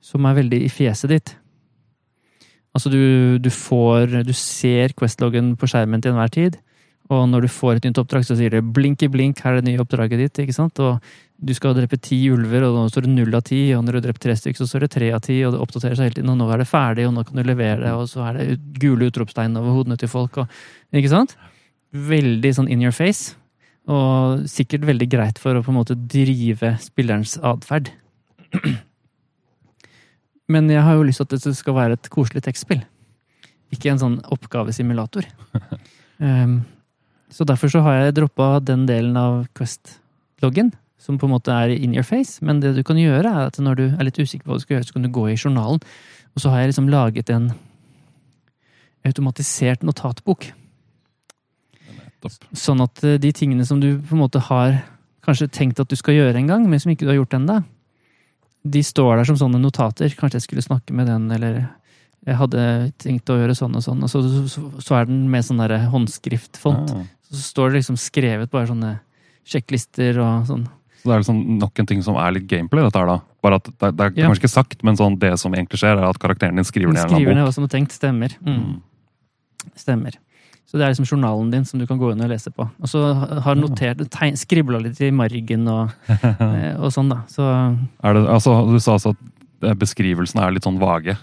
[0.00, 1.34] Som er veldig i fjeset ditt.
[2.74, 6.58] Altså du, du får Du ser Questloggen på skjermen til enhver tid.
[7.08, 9.62] Og når du får et nytt oppdrag, så sier det blink i blink, her er
[9.62, 10.40] det nye oppdraget ditt.
[10.42, 10.80] ikke sant?
[10.84, 10.98] Og
[11.38, 13.60] du skal drepe ti ulver, og nå står det null av ti.
[13.76, 15.62] Og når du har drept tre stykker, så står det tre av ti, og det
[15.64, 16.32] oppdaterer seg hele tiden.
[16.34, 18.58] Og nå er det ferdig, og nå kan du levere det, og så er det
[18.82, 20.36] gule utropstegn over hodene til folk.
[20.42, 20.58] Og,
[20.92, 21.36] ikke sant?
[21.96, 23.32] Veldig sånn in your face.
[23.88, 27.88] Og sikkert veldig greit for å på en måte drive spillerens atferd.
[30.52, 32.82] Men jeg har jo lyst til at det skal være et koselig tekstspill.
[33.72, 35.28] Ikke en sånn oppgavesimulator.
[36.20, 36.60] Um,
[37.30, 41.74] så derfor så har jeg droppa den delen av Quest-loggen, som på en måte er
[41.74, 42.40] in your face.
[42.44, 44.64] Men det du kan gjøre, er at når du er litt usikker på hva du
[44.64, 45.82] skal gjøre, så kan du gå i journalen.
[46.34, 47.50] Og så har jeg liksom laget en
[49.08, 50.50] automatisert notatbok.
[52.56, 54.80] Sånn at eh, de tingene som du på en måte har
[55.24, 57.60] kanskje tenkt at du skal gjøre en gang, men som ikke du har gjort ennå,
[58.68, 60.12] de står der som sånne notater.
[60.18, 61.60] Kanskje jeg skulle snakke med den, eller
[62.26, 62.62] jeg hadde
[63.00, 64.02] tenkt å gjøre sånn og sånn.
[64.04, 66.92] Og så, så, så er den med sånn håndskriftfont.
[66.96, 67.06] Ah.
[67.28, 68.98] Så står det liksom skrevet bare sånne
[69.48, 70.66] sjekklister og sånn.
[70.98, 73.18] Så det er liksom nok en ting som er litt gameplay, dette her, da.
[73.44, 74.26] Bare at det, det er Ja.
[74.28, 77.04] kanskje ikke sagt, men sånn det som egentlig skjer, er at karakteren din skriver ned
[77.04, 77.50] en eller skriver ned bok.
[77.50, 77.92] hva som er tenkt.
[77.94, 78.34] Stemmer.
[78.44, 78.80] Mm.
[79.76, 80.18] Stemmer.
[80.68, 82.66] Så det er liksom journalen din som du kan gå inn og lese på.
[82.66, 83.00] Og så
[83.40, 87.22] har notert, tegn, skribla litt i margen og, eh, og sånn, da.
[87.32, 87.46] Så
[88.02, 91.16] det, altså, du sa altså at beskrivelsen beskrivelsene er litt sånn vage.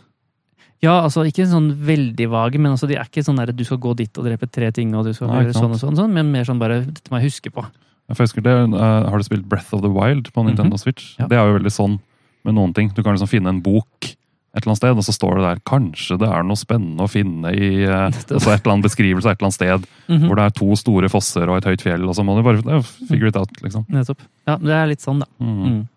[0.84, 3.78] Ja, altså ikke sånn veldig vage, men altså de er ikke sånn der du skal
[3.82, 6.12] gå dit og drepe tre ting, og du skal Nei, gjøre sånn og sånn, sånn,
[6.14, 7.64] men mer sånn bare dette må jeg huske på.
[8.10, 11.16] Jeg husker det, uh, Har du spilt Breath of the Wild på Nintendo Switch?
[11.16, 11.24] Mhm.
[11.24, 11.28] Ja.
[11.32, 12.00] Det er jo veldig sånn
[12.46, 12.92] med noen ting.
[12.94, 14.12] Du kan liksom finne en bok
[14.56, 17.10] et eller annet sted, og så står det der kanskje det er noe spennende å
[17.12, 20.28] finne i uh, altså et eller annet beskrivelse et eller annet sted Mhm.
[20.30, 22.62] hvor det er to store fosser og et høyt fjell, og så må du bare
[22.78, 23.88] eh, figure it out, liksom.
[23.90, 24.22] Nettopp.
[24.48, 25.26] Ja, det er litt sånn, da.
[25.42, 25.58] Mm.
[25.66, 25.88] Mm.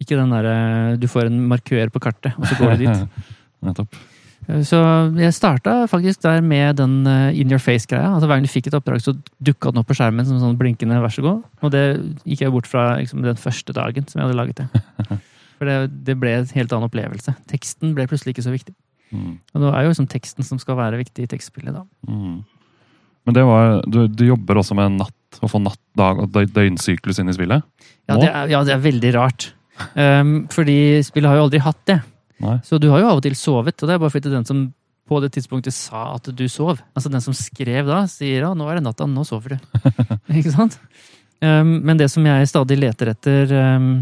[0.00, 3.04] Ikke den derre du får en markør på kartet, og så går du dit.
[3.64, 3.98] Nettopp.
[4.64, 4.78] Så
[5.18, 8.14] jeg starta faktisk der med den eh, in your face-greia.
[8.14, 9.12] Altså Hver gang du fikk et oppdrag, så
[9.44, 11.42] dukka den opp på skjermen som sånn blinkende 'vær så god'.
[11.60, 11.84] Og det
[12.24, 15.18] gikk jeg bort fra liksom, den første dagen som jeg hadde laget det.
[15.58, 17.34] For det, det ble en helt annen opplevelse.
[17.50, 18.74] Teksten ble plutselig ikke så viktig.
[19.10, 19.36] Mm.
[19.52, 21.84] Og det er jo liksom teksten som skal være viktig i tekstspillet, da.
[22.08, 22.44] Mm.
[23.26, 27.18] Men det var, du, du jobber også med natt, å få natt, dag og døgnsyklus
[27.20, 27.66] inn i spillet?
[28.08, 29.50] Ja, det er, ja, det er veldig rart.
[29.92, 31.98] Um, fordi spillet har jo aldri hatt det.
[32.44, 32.58] Nei.
[32.64, 34.68] Så du har jo av og til sovet, og det er bare fordi den som
[35.08, 36.82] på det tidspunktet sa at du sov.
[36.92, 39.84] Altså den som skrev da, sier ja, nå er det natta, nå sover du.
[40.38, 40.76] Ikke sant?
[41.40, 43.92] Um, men det som jeg stadig leter etter um,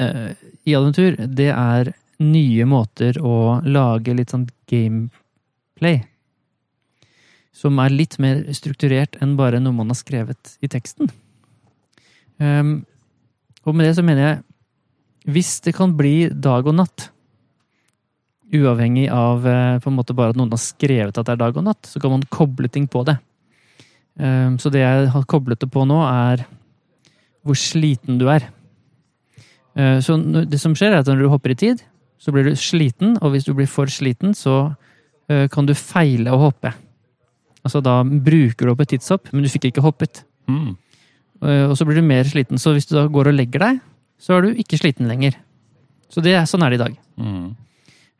[0.00, 0.30] uh,
[0.64, 1.92] i Adventur, det er
[2.22, 6.00] nye måter å lage litt sånn gameplay.
[7.52, 11.10] Som er litt mer strukturert enn bare noe man har skrevet i teksten.
[12.40, 12.80] Um,
[13.66, 14.40] og med det så mener jeg
[15.26, 17.10] hvis det kan bli dag og natt,
[18.52, 21.56] uavhengig av eh, på en måte bare at noen har skrevet at det er dag
[21.56, 23.16] og natt, så kan man koble ting på det.
[24.20, 26.44] Um, Så det jeg har koblet det på nå, er
[27.42, 28.50] hvor sliten du er.
[29.74, 31.82] Eh, Så det som skjer, er at når du hopper i tid,
[32.20, 34.76] så blir du sliten, og hvis du blir for sliten, så
[35.28, 36.74] eh, kan du feile å hoppe.
[37.64, 40.24] Altså da bruker du opp et tidshopp, men du fikk ikke hoppet.
[40.46, 40.76] Mm.
[41.42, 42.58] Eh, Og så blir du mer sliten.
[42.58, 43.80] Så hvis du da går og legger deg,
[44.22, 45.34] så er du ikke sliten lenger.
[46.12, 46.96] Så det, sånn er det i dag.
[47.18, 47.44] Mm.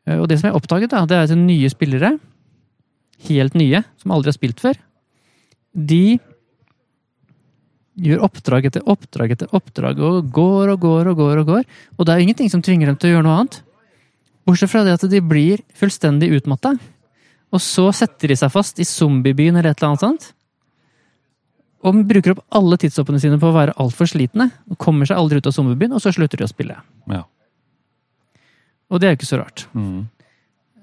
[0.08, 2.16] Eh, Og det som jeg oppdaget, da, det er at nye spillere,
[3.28, 4.78] helt nye, som aldri har spilt før,
[5.72, 6.18] de
[8.02, 11.42] gjør oppdrag etter oppdrag etter oppdrag og går og går og går.
[11.42, 11.66] Og går.
[11.98, 13.60] Og det er ingenting som tvinger dem til å gjøre noe annet.
[14.48, 16.74] Bortsett fra det at de blir fullstendig utmatta.
[17.52, 20.30] Og så setter de seg fast i zombiebyen eller et eller annet sånt.
[21.82, 24.48] Og bruker opp alle tidshoppene sine på å være altfor slitne.
[24.70, 26.76] Og kommer seg aldri ut av sommerbyen, og så slutter de å spille.
[27.10, 27.24] Ja.
[28.92, 29.66] Og det er jo ikke så rart.
[29.74, 30.04] Mm.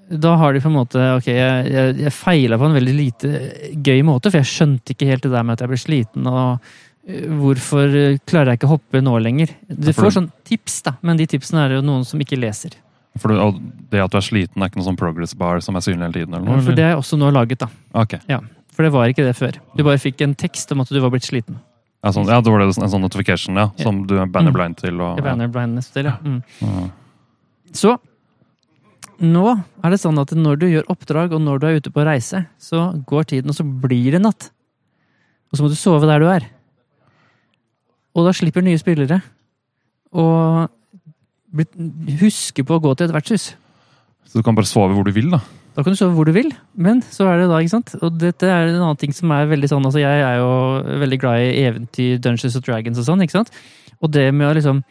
[0.10, 3.32] Da har de på en måte Ok, jeg, jeg, jeg feila på en veldig lite
[3.78, 6.72] gøy måte, for jeg skjønte ikke helt det der med at jeg ble sliten, og
[7.06, 9.54] øh, hvorfor klarer jeg ikke å hoppe nå lenger?
[9.70, 12.80] Du får sånn tips, da, men de tipsene er det jo noen som ikke leser.
[13.22, 16.08] For det at du er sliten, er ikke noe sånn progress bar som er synlig
[16.08, 16.34] hele tiden?
[16.34, 16.64] eller noe?
[16.66, 17.70] For det er også nå laget, da.
[18.02, 18.18] Ok.
[18.80, 19.58] For det var ikke det før.
[19.76, 21.58] Du bare fikk en tekst om at du var blitt sliten.
[22.00, 24.78] Ja, sånn, ja, da var det en sånn notification, ja, som du er banner blind
[24.80, 25.02] til.
[25.04, 26.14] Og, Det er banner blindness til, ja.
[26.24, 26.86] Mm.
[27.76, 27.98] Så
[29.20, 29.44] nå
[29.84, 32.46] er det sånn at når du gjør oppdrag, og når du er ute på reise,
[32.56, 34.48] så går tiden, og så blir det natt.
[35.52, 36.48] Og så må du sove der du er.
[38.16, 39.20] Og da slipper nye spillere
[40.16, 40.30] å
[42.24, 43.52] huske på å gå til et vertshus.
[44.24, 45.44] Så du kan bare sove hvor du vil, da?
[45.80, 47.94] Da kan du sove hvor du vil, men så er det da, ikke sant?
[48.04, 50.50] Og dette er en annen ting som er veldig sånn, altså jeg er jo
[51.06, 53.54] veldig glad i eventyr, Dungeons and Dragons og sånn, ikke sant?
[54.04, 54.82] Og det med å liksom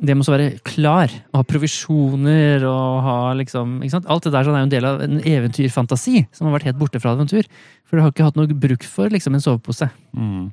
[0.00, 4.08] det med å være klar, og ha provisjoner og ha liksom ikke sant?
[4.10, 6.80] Alt det der sånn er jo en del av en eventyrfantasi som har vært helt
[6.80, 7.46] borte fra Adventur.
[7.86, 9.90] For du har ikke hatt noe bruk for liksom, en sovepose.
[10.16, 10.48] Mm.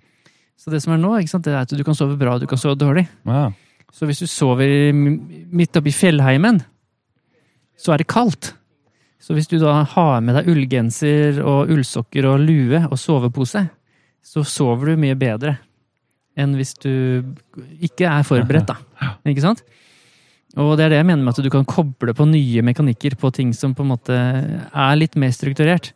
[0.60, 1.48] Så det som er nå, ikke sant?
[1.48, 3.08] det er at du kan sove bra, du kan sove dårlig.
[3.26, 3.48] Ja.
[3.95, 6.60] Så hvis du sover midt oppi fjellheimen,
[7.80, 8.52] så er det kaldt.
[9.22, 13.65] Så hvis du da har med deg ullgenser og ullsokker og lue og sovepose,
[14.22, 15.57] så sover du mye bedre
[16.38, 16.91] enn hvis du
[17.81, 19.15] ikke er forberedt, da.
[19.26, 19.64] Ikke sant?
[20.57, 23.31] Og det er det jeg mener med at du kan koble på nye mekanikker på
[23.34, 25.91] ting som på en måte er litt mer strukturert.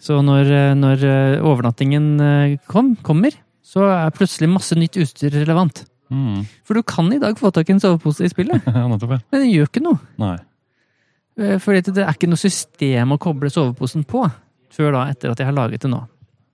[0.00, 1.04] Så når, når
[1.44, 5.84] overnattingen eh, kom, kommer, så er plutselig masse nytt utstyr relevant.
[6.10, 6.46] Mm.
[6.66, 8.86] For du kan i dag få tak i en sovepose i spillet, ja, ja.
[8.90, 10.00] men det gjør ikke noe.
[10.22, 10.36] Nei.
[11.40, 14.26] Eh, Fordi det er ikke noe system å koble soveposen på
[14.70, 16.04] før da, etter at jeg har laget det nå.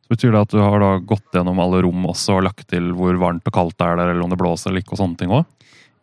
[0.06, 2.92] Så Betyr det at du har da gått gjennom alle rom også og lagt til
[2.96, 5.18] hvor varmt og kaldt det er der, eller om det blåser eller ikke, og sånne
[5.20, 5.50] ting også?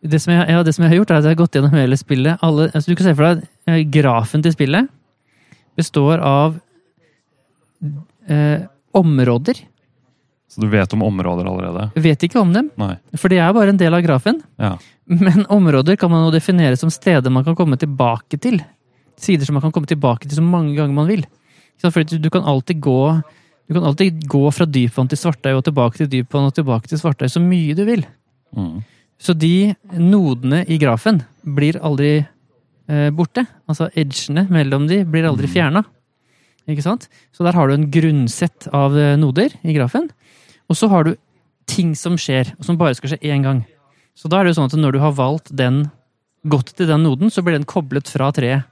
[0.04, 1.74] Det som, jeg, ja, det som jeg har gjort, er at jeg har gått gjennom
[1.78, 2.42] hele spillet.
[2.44, 4.90] Alle, altså du kan se for deg at Grafen til spillet
[5.80, 6.58] består av
[8.28, 9.62] eh, områder.
[10.52, 11.88] Så du vet om områder allerede?
[11.98, 12.92] Vet ikke om dem, Nei.
[13.18, 14.42] for det er bare en del av grafen.
[14.60, 14.76] Ja.
[15.10, 18.60] Men områder kan man jo definere som steder man kan komme tilbake til.
[19.20, 21.24] Sider som man kan komme tilbake til så mange ganger man vil.
[21.82, 23.00] Fordi du kan alltid gå
[23.64, 27.00] du kan alltid gå fra dypvann til svartøy og tilbake til dypvann og tilbake til
[27.00, 28.04] svartøy så mye du vil.
[28.52, 28.82] Mm.
[29.16, 31.22] Så de nodene i grafen
[31.56, 33.46] blir aldri eh, borte.
[33.70, 35.84] Altså edgene mellom de blir aldri fjerna.
[36.68, 37.08] Ikke sant?
[37.32, 40.10] Så der har du en grunnsett av eh, noder i grafen.
[40.68, 41.14] Og så har du
[41.68, 43.64] ting som skjer, og som bare skal skje én gang.
[44.14, 45.86] Så da er det jo sånn at når du har valgt den,
[46.44, 48.68] gått til den noden, så blir den koblet fra treet.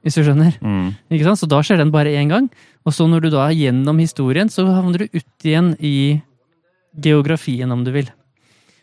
[0.00, 0.54] Hvis du skjønner?
[0.64, 0.94] Mm.
[1.12, 1.42] Ikke sant?
[1.42, 2.48] Så da skjer den bare én gang.
[2.88, 6.20] Og så når du da er gjennom historien, så havner du ut igjen i
[6.96, 8.08] geografien, om du vil.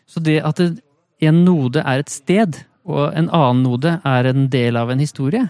[0.08, 4.78] Så det at en node er et sted, og en annen node er en del
[4.80, 5.48] av en historie,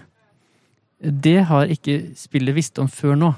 [0.99, 3.29] det har ikke spillet visst om før nå.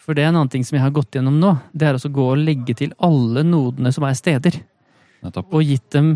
[0.00, 1.54] For det er en annen ting som jeg har gått gjennom nå.
[1.72, 4.58] Det er å gå og legge til alle nodene som er steder,
[5.24, 5.52] Nettopp.
[5.54, 6.14] og gitt dem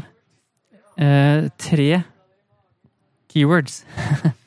[0.96, 1.90] eh, tre
[3.32, 3.84] keywords.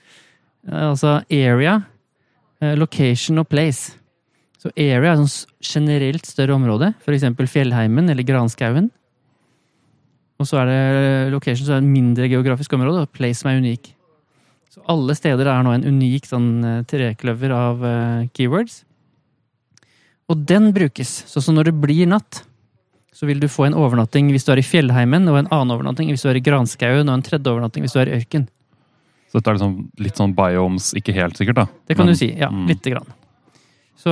[0.67, 1.81] altså area,
[2.61, 3.95] eh, location og place.
[4.57, 7.27] Så area er et sånn generelt større område, f.eks.
[7.51, 8.89] fjellheimen eller granskauen.
[10.37, 13.51] Og så er det location, så er det et mindre geografisk område, og place som
[13.51, 13.93] er unik.
[14.73, 18.83] Så alle steder er nå en unik sånn eh, trekløver av eh, keywords.
[20.27, 21.23] Og den brukes.
[21.29, 22.43] Så, så når det blir natt,
[23.15, 26.11] så vil du få en overnatting hvis du er i fjellheimen, og en annen overnatting
[26.11, 28.45] hvis du er i granskauen, og en tredje overnatting hvis du er i ørken.
[29.37, 31.65] Dette er liksom litt sånn biomes, ikke helt sikkert, da.
[31.87, 32.31] Det kan Men- du si.
[32.33, 32.67] Ja, mm.
[32.67, 33.07] lite grann.
[33.97, 34.11] Så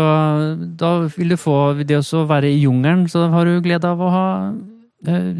[0.78, 4.10] da vil du få det å være i jungelen, så har du glede av å
[4.12, 4.26] ha
[5.06, 5.34] eh,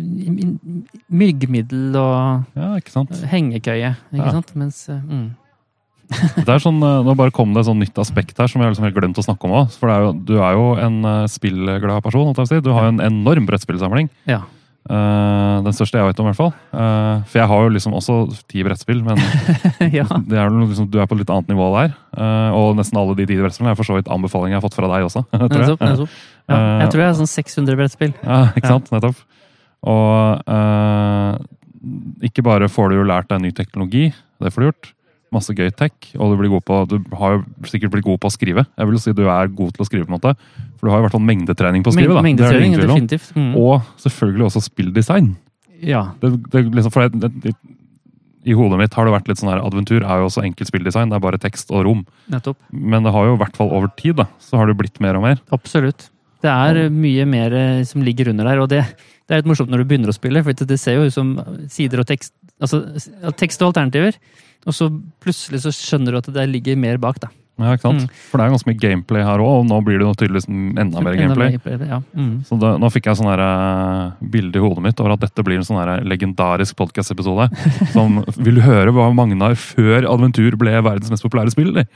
[1.10, 3.10] myggmiddel og Ja, ikke sant?
[3.26, 4.32] hengekøye, ikke Ja.
[4.32, 4.56] sant?
[4.56, 5.36] Mens eh, mm.
[6.46, 8.68] Det er sånn, eh, Nå bare kom det et sånn nytt aspekt her som jeg
[8.68, 10.66] har liksom helt glemt å snakke om Også, For det er jo, du er jo
[10.78, 12.34] en spillglad person.
[12.62, 14.10] Du har jo en enorm brettspillsamling.
[14.30, 14.44] Ja.
[14.86, 16.52] Eh, den største jeg vet om, i hvert fall.
[16.70, 18.18] Uh, for jeg har jo liksom også
[18.52, 19.18] ti brettspill, men
[19.98, 20.06] ja.
[20.30, 21.96] det er liksom, du er på et litt annet nivå der.
[22.14, 24.78] Uh, og nesten alle de ti brettspillene er for så vidt anbefalinger jeg har fått
[24.78, 25.26] fra deg også.
[25.32, 25.72] tror jeg.
[25.72, 25.86] Nettopp.
[25.90, 26.20] nettopp.
[26.46, 28.14] Ja, jeg tror jeg har sånn 600 brettspill.
[28.22, 28.92] Ja, ikke sant?
[28.94, 29.24] Nettopp.
[29.90, 30.54] Og
[32.26, 34.08] ikke bare får du jo lært deg ny teknologi,
[34.42, 34.95] det får du gjort.
[35.36, 38.32] Masse gøy tech, og du, blir god på, du har jo sikkert blitt god på
[38.32, 38.66] å skrive.
[38.76, 40.36] Jeg vil si du er god til å skrive, på en måte.
[40.80, 42.16] For du har i hvert fall mengdetrening på å skrive.
[42.16, 42.22] da.
[42.22, 42.94] Det er det Mengdetrening, tvil om.
[42.96, 43.32] definitivt.
[43.36, 43.54] Mm.
[43.62, 45.32] Og selvfølgelig også spilldesign.
[45.84, 46.04] Ja.
[46.22, 47.54] Det, det, liksom, det, det,
[48.48, 51.12] I hodet mitt har det vært litt sånn her Adventur er jo også enkelt spilldesign.
[51.12, 52.06] Det er bare tekst og rom.
[52.32, 52.60] Nettopp.
[52.72, 55.20] Men det har jo i hvert fall over tid da, så har det blitt mer
[55.20, 55.44] og mer.
[55.56, 56.10] Absolutt.
[56.46, 58.84] Det er mye mer eh, som ligger under der, og det,
[59.26, 61.16] det er litt morsomt når du begynner å spille, for det det ser jo ut
[61.16, 61.38] som
[61.72, 62.78] sider og tekst Altså
[63.36, 64.16] tekst og alternativer,
[64.66, 64.90] og så
[65.24, 67.32] plutselig så skjønner du at det ligger mer bak, da.
[67.56, 68.04] Ja, ikke sant?
[68.04, 68.16] Mm.
[68.28, 71.16] For det er ganske mye gameplay her òg, og nå blir det tydeligvis enda mer
[71.16, 71.56] gameplay.
[71.88, 72.02] Ja.
[72.12, 72.34] Mm.
[72.44, 75.62] Så da, nå fikk jeg sånn eh, bilde i hodet mitt over at dette blir
[75.62, 77.48] en sånn legendarisk podcast-episode.
[77.96, 81.72] Som Vil du høre hva Magnar før Adventur ble verdens mest populære spill?
[81.72, 81.88] eller?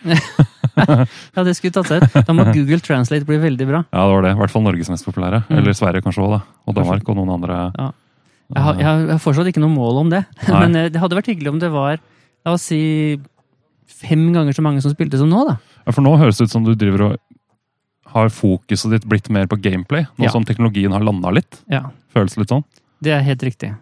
[1.36, 2.16] ja, det skulle tatt seg ut.
[2.24, 3.84] Da må Google Translate bli veldig bra.
[3.91, 4.36] Ja, det var det.
[4.38, 5.41] I hvert fall Norges mest populære.
[5.50, 5.58] Mm.
[5.60, 6.44] Eller Sverige kanskje òg, da.
[6.70, 7.66] Og Danmark og noen andre.
[7.76, 7.90] Ja.
[8.56, 10.62] Jeg har, jeg har fortsatt ikke noe mål om det, Nei.
[10.64, 12.00] men eh, det hadde vært hyggelig om det var
[12.45, 13.20] la oss si
[13.99, 15.57] fem ganger så mange som spilte som nå, da.
[15.86, 17.18] Ja, For nå høres det ut som du driver og
[18.14, 20.07] har fokuset ditt blitt mer på gameplay.
[20.18, 20.32] Nå Ja.
[20.34, 21.60] som teknologien har landa litt.
[21.70, 22.64] Ja, Føles det litt sånn?
[23.02, 23.76] Det er helt riktig.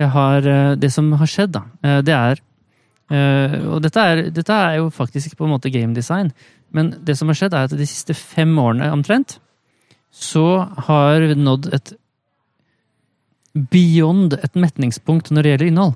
[0.00, 2.40] Har, eh, det som har skjedd, da, eh, det er
[3.10, 6.32] eh, Og dette er, dette er jo faktisk på en måte game design,
[6.72, 9.38] men det som har skjedd, er at de siste fem årene omtrent,
[10.10, 11.92] så har vi nådd et
[13.54, 15.94] beyond et metningspunkt når det gjelder innhold.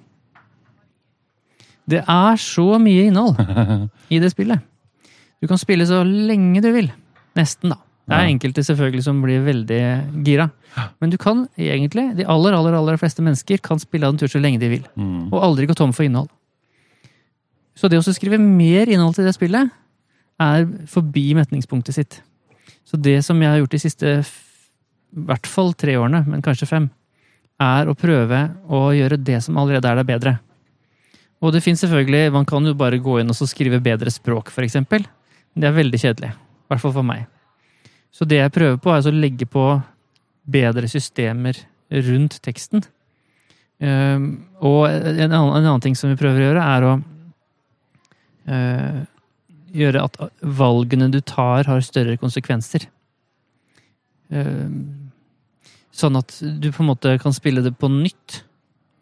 [1.88, 3.38] Det er så mye innhold
[4.14, 4.64] i det spillet.
[5.38, 6.90] Du kan spille så lenge du vil.
[7.38, 7.80] Nesten, da.
[8.08, 9.80] Det er enkelte selvfølgelig som blir veldig
[10.24, 10.48] gira.
[10.96, 14.30] Men du kan egentlig, de aller, aller, aller fleste mennesker kan spille av en tur
[14.32, 14.86] så lenge de vil.
[14.96, 15.28] Mm.
[15.28, 16.30] Og aldri gå tom for innhold.
[17.76, 19.68] Så det å skrive mer innhold til det spillet,
[20.40, 22.20] er forbi metningspunktet sitt.
[22.86, 26.68] Så det som jeg har gjort de siste i hvert fall tre årene, men kanskje
[26.70, 26.88] fem,
[27.60, 30.34] er å prøve å gjøre det som allerede er der, bedre.
[31.38, 34.78] Og det fins selvfølgelig Man kan jo bare gå inn og skrive bedre språk, f.eks.
[35.58, 36.32] Det er veldig kjedelig.
[36.34, 37.26] I hvert fall for meg.
[38.12, 39.64] Så det jeg prøver på, er altså å legge på
[40.48, 41.58] bedre systemer
[42.08, 42.82] rundt teksten.
[43.78, 46.92] Um, og en annen, en annen ting som vi prøver å gjøre, er å
[48.50, 49.00] eh,
[49.78, 52.88] gjøre at valgene du tar, har større konsekvenser.
[54.28, 55.10] Um,
[55.94, 58.42] sånn at du på en måte kan spille det på nytt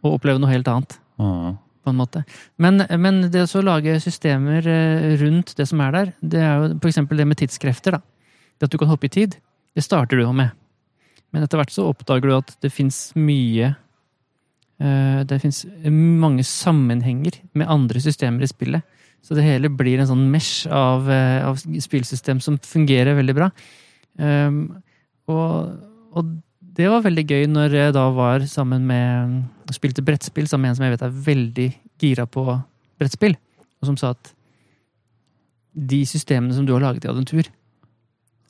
[0.05, 0.99] og oppleve noe helt annet.
[1.21, 1.57] Ja.
[1.87, 2.25] På en måte.
[2.59, 6.91] Men, men det å lage systemer eh, rundt det som er der, det er jo
[6.91, 7.97] eksempel det med tidskrefter.
[7.97, 8.03] da.
[8.59, 9.39] Det at du kan hoppe i tid,
[9.77, 10.55] det starter du jo med.
[11.31, 13.75] Men etter hvert så oppdager du at det fins mye
[14.81, 18.87] eh, Det fins mange sammenhenger med andre systemer i spillet.
[19.27, 23.51] Så det hele blir en sånn mesh av, eh, av spillsystem som fungerer veldig bra.
[24.17, 24.79] Um,
[25.29, 25.75] og,
[26.17, 26.31] og
[26.77, 30.75] det var veldig gøy når jeg da var sammen med og spilte brettspill sammen med
[30.75, 31.69] en som jeg vet er veldig
[32.03, 32.45] gira på
[33.01, 33.37] brettspill,
[33.81, 34.33] og som sa at
[35.77, 37.49] de systemene som du har laget i Adventur,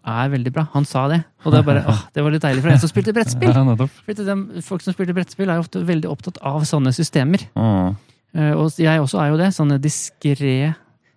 [0.06, 0.66] er veldig bra.
[0.76, 1.20] Han sa det.
[1.42, 3.50] Og det, bare, åh, det var litt deilig for en som spilte brettspill.
[3.50, 7.48] Ja, de, folk som spilte brettspill, er ofte veldig opptatt av sånne systemer.
[7.56, 7.94] Ja.
[8.36, 9.50] Eh, Og jeg også er jo det.
[9.56, 10.74] Sånne diskré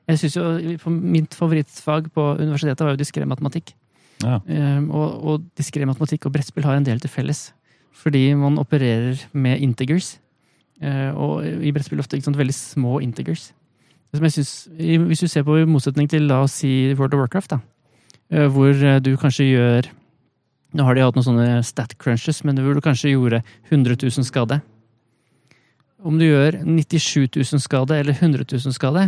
[0.09, 3.75] Jeg synes jo Mitt favorittfag på universitetet var jo diskré matematikk.
[4.23, 4.39] Ja.
[4.43, 7.51] Um, og, og diskré matematikk og brettspill har en del til felles.
[7.95, 10.17] Fordi man opererer med integers.
[10.83, 13.49] Uh, og i brettspill ofte sant, veldig små integers.
[14.13, 14.53] Som jeg synes,
[15.07, 17.59] hvis du ser på i motsetning til la oss si World of Warcraft, da,
[18.33, 19.95] uh, hvor uh, du kanskje gjør
[20.69, 23.39] Nå har de hatt noen sånne stat crunches, men hvor du kanskje gjorde
[23.71, 24.59] 100 000 skade.
[26.05, 29.07] Om du gjør 97 000 skade eller 100 000 skade,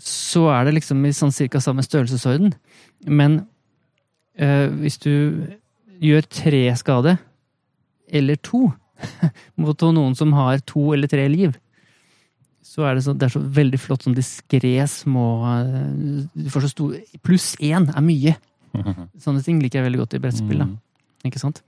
[0.00, 2.50] så er det liksom i sånn cirka samme størrelsesorden.
[3.06, 3.44] Men
[4.34, 5.12] eh, hvis du
[6.00, 7.16] gjør tre skade,
[8.10, 8.72] eller to,
[9.60, 11.54] mot noen som har to eller tre liv,
[12.70, 16.66] så er det, så, det er så veldig flott sånn diskré små eh, Du får
[16.66, 16.92] så stor
[17.24, 18.34] Pluss én er mye!
[19.24, 20.60] Sånne ting liker jeg veldig godt i brettspill.
[20.62, 20.66] da.
[20.68, 20.76] Mm.
[21.26, 21.62] Ikke sant?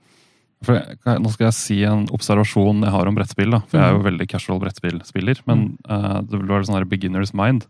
[0.63, 3.51] Jeg, nå skal jeg si en observasjon jeg har om brettspill.
[3.51, 4.05] da, for Jeg er jo Mhm.
[4.07, 5.41] veldig casual brettspillspiller.
[5.49, 7.65] Men uh, det var sånn her beginner's mind.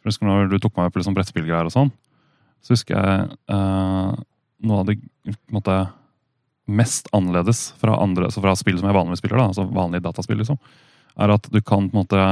[0.00, 1.92] For jeg når du tok meg med på liksom brettspillgreier og sånn,
[2.64, 4.16] så husker jeg uh,
[4.64, 4.96] noe av det
[5.52, 5.76] måte,
[6.68, 10.38] mest annerledes fra, andre, så fra spill som jeg vanligvis spiller, da, altså vanlige dataspill,
[10.42, 10.60] liksom,
[11.18, 12.22] er at du kan på en måte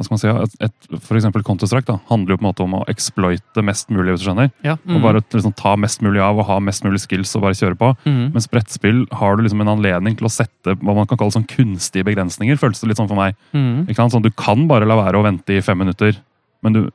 [0.00, 2.76] hva skal man si, et, et, For eksempel Counter-Strike handler jo på en måte om
[2.78, 4.14] å exploite mest mulig.
[4.14, 4.78] hvis du skjønner, Ja.
[4.88, 7.76] og bare liksom, Ta mest mulig av og ha mest mulig skills og bare kjøre
[7.76, 7.90] på.
[8.06, 8.32] Mm.
[8.32, 11.44] Mens brettspill har du liksom en anledning til å sette hva man kan kalle sånn
[11.44, 12.56] kunstige begrensninger.
[12.56, 13.36] føles det litt sånn for meg.
[13.52, 13.92] Mm.
[13.92, 16.16] Sånn, du kan bare la være å vente i fem minutter,
[16.62, 16.90] men du,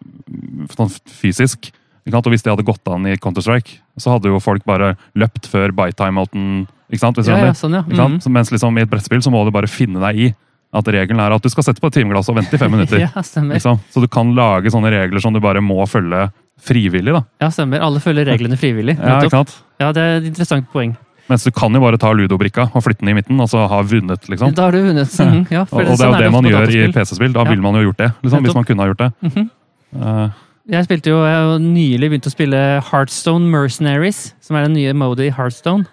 [0.74, 1.72] sånn fysisk.
[2.06, 5.72] Og Hvis det hadde gått an i Counter-Strike, så hadde jo folk bare løpt før
[5.74, 7.18] by-time-outen, Ikke sant?
[7.26, 7.82] Ja, ja, sånn, ja.
[7.98, 8.22] Sant?
[8.26, 8.32] Mhm.
[8.32, 10.28] Mens liksom i et brettspill så må du bare finne deg i
[10.76, 13.00] at regelen er at du skal sette på et timeglass og vente i fem minutter.
[13.02, 13.56] Ja, stemmer.
[13.58, 13.80] Liksom.
[13.90, 16.28] Så du kan lage sånne regler som du bare må følge
[16.62, 17.12] frivillig.
[17.16, 17.24] da.
[17.42, 17.82] Ja, stemmer.
[17.82, 18.98] Alle følger reglene frivillig.
[19.02, 19.56] Ja, ikke sant?
[19.82, 20.94] Ja, det er et interessant poeng.
[21.28, 23.82] Mens du kan jo bare ta ludobrikka og flytte den i midten, og så ha
[23.82, 24.30] vunnet.
[24.30, 24.54] liksom.
[24.54, 25.10] Da har du vunnet.
[25.26, 26.92] Mhm, Ja, for Og, og det er sånn jo det man gjør i.
[26.94, 27.34] PC-spill.
[27.34, 28.12] Da ville man jo gjort det.
[28.22, 29.14] liksom, Hvis man kunne ha gjort det.
[29.26, 29.50] Mhm.
[29.96, 30.30] Eh,
[30.66, 34.96] Jeg spilte jo, jeg har nylig begynt å spille Heartstone Mercenaries, som er den nye
[34.98, 35.86] modet i Heartstone.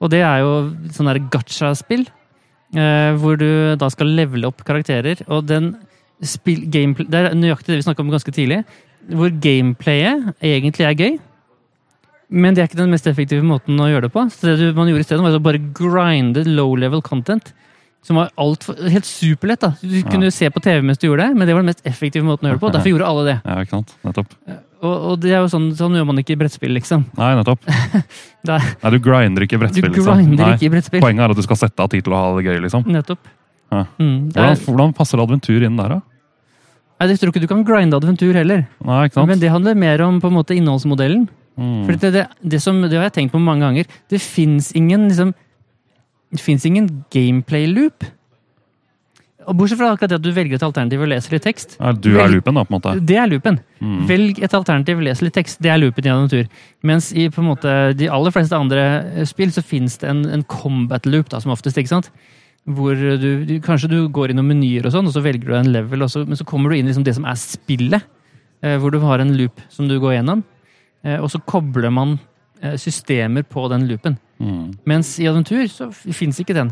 [0.00, 0.54] Og det er jo
[0.96, 2.06] sånn der gacha-spill,
[2.72, 5.20] eh, hvor du da skal levele opp karakterer.
[5.28, 5.74] Og den
[6.24, 8.62] spill, gameplay, det er nøyaktig det vi snakka om ganske tidlig,
[9.12, 11.20] hvor gameplayet egentlig er gøy.
[12.32, 14.24] Men det er ikke den mest effektive måten å gjøre det på.
[14.32, 17.52] Så det man gjorde i stedet, var å bare grinde low level content.
[18.06, 19.64] Som var alt for, helt superlett.
[19.64, 19.72] da.
[19.82, 22.22] Du kunne se på TV mens du gjorde det, men det var den mest effektive
[22.26, 22.70] måten å gjøre det på.
[22.76, 23.36] Derfor gjorde alle det.
[23.42, 23.96] ja, ikke sant?
[24.06, 24.36] Nettopp.
[24.86, 27.06] Og, og det er jo sånn, sånn gjør man ikke i brettspill, liksom.
[27.18, 27.64] Nei, nettopp.
[28.46, 29.88] Er, Nei, Du grinder ikke i brettspill.
[29.90, 30.06] liksom.
[30.20, 30.58] grinder liksom.
[30.60, 31.00] ikke i brettspill.
[31.02, 32.60] Poenget er at du skal sette av tid til å ha det gøy.
[32.62, 32.84] liksom.
[32.94, 33.32] Nettopp.
[33.74, 33.80] Ja.
[33.98, 36.02] Mm, det Hvordan, er, hvordan passer adventur inn der, da?
[37.00, 38.62] nei, jeg tror ikke du kan grinde adventur heller.
[38.86, 39.32] Nei, ikke sant?
[39.32, 41.26] Men det handler mer om på en måte innholdsmodellen.
[41.58, 41.80] Mm.
[41.88, 42.22] For det, det,
[42.54, 43.90] det, som, det har jeg tenkt på mange ganger.
[44.12, 45.34] Det fins ingen liksom,
[46.34, 48.04] Det fins ingen gameplay-loop.
[49.46, 51.76] Bortsett fra akkurat det at du velger et alternativ og leser litt tekst.
[51.78, 52.94] Ja, Du er loopen, da, på en måte.
[53.06, 53.60] Det er loopen.
[53.78, 54.00] Mm.
[54.08, 55.60] Velg et alternativ, les litt tekst.
[55.62, 56.48] Det er loopen i en natur.
[56.82, 60.24] Mens i på en måte, de aller fleste andre eh, spill så fins det en,
[60.34, 61.78] en combat loop, da, som oftest.
[61.78, 62.10] ikke sant?
[62.66, 65.54] Hvor du, du, Kanskje du går inn noen menyer, og sånn, og så velger du
[65.60, 68.02] en level, og så, men så kommer du inn i liksom det som er spillet.
[68.66, 70.42] eh, Hvor du har en loop som du går gjennom.
[71.06, 72.18] eh, Og så kobler man
[72.80, 74.16] systemer på den loopen.
[74.38, 74.76] Mm.
[74.88, 76.70] Mens i Adventur så fins ikke den.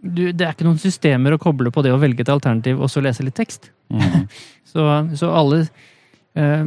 [0.00, 2.90] Du, det er ikke noen systemer å koble på det å velge et alternativ og
[2.92, 3.70] så lese litt tekst.
[3.92, 4.26] Mm.
[4.66, 4.82] Så,
[5.16, 5.60] så alle
[6.36, 6.64] eh,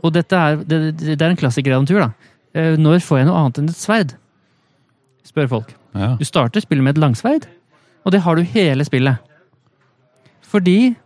[0.00, 2.32] Og dette er, det, det er en klassiker i Adventur, da.
[2.56, 4.14] Eh, når får jeg noe annet enn et sverd?
[5.28, 5.70] Spør folk.
[5.94, 6.08] Ja.
[6.18, 7.46] Du starter spillet med et langsverd,
[8.02, 9.20] og det har du hele spillet.
[10.42, 10.96] Fordi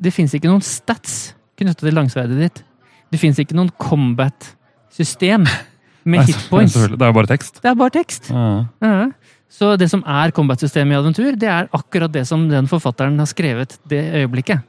[0.00, 2.64] det fins ikke noen stats knyttet til langsverdet ditt.
[3.12, 5.44] Det fins ikke noen combat-system
[6.04, 6.74] med hitpoints.
[6.74, 7.60] Det er jo bare tekst.
[7.62, 8.30] Det er bare tekst.
[8.30, 8.66] Ja.
[8.84, 9.08] Ja.
[9.54, 13.28] Så det som er combat-systemet i Adventur, det er akkurat det som den forfatteren har
[13.30, 14.64] skrevet det øyeblikket.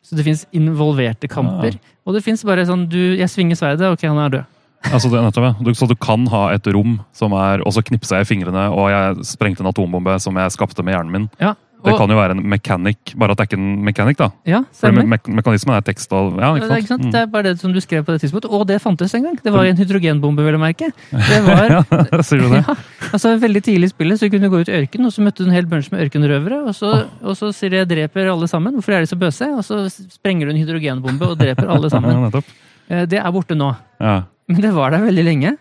[0.00, 1.76] Så det fins involverte kamper,
[2.08, 4.56] og det fins bare sånn du, Jeg svinger sverdet, ok, han er død.
[4.94, 5.52] Altså, det, nettopp, ja.
[5.60, 8.62] du, så du kan ha et rom som er Og så knipsa jeg i fingrene,
[8.72, 11.26] og jeg sprengte en atombombe som jeg skapte med hjernen min.
[11.36, 11.52] Ja,
[11.84, 14.28] Det kan jo være en mechanic, bare at det er ikke en mechanic, da.
[14.46, 15.04] ja stemmer.
[15.06, 16.78] me me mekanismen er tekst og Ja, Det ikke er, sant?
[16.78, 17.04] ikke sant?
[17.06, 17.10] Mm.
[17.12, 19.36] det er bare det som du skrev på det tidspunktet, og det fantes en gang.
[19.42, 20.90] Det var en hydrogenbombe, vel å merke.
[21.10, 21.82] Det var ja,
[22.28, 22.64] sier du det?
[22.68, 22.74] ja,
[23.12, 25.44] altså Veldig tidlig i spillet så kunne du gå ut i ørkenen, og så møtte
[25.44, 26.60] du en hel bunch med ørkenrøvere.
[26.68, 28.74] Og så, og så sier de 'jeg dreper alle sammen'.
[28.76, 29.48] Hvorfor er de så bøse?
[29.56, 32.22] Og så sprenger du en hydrogenbombe og dreper alle sammen.
[32.28, 32.44] nettopp.
[32.90, 33.74] Eh, Det er borte nå.
[34.00, 34.22] Ja.
[34.48, 35.56] Men det var der veldig lenge.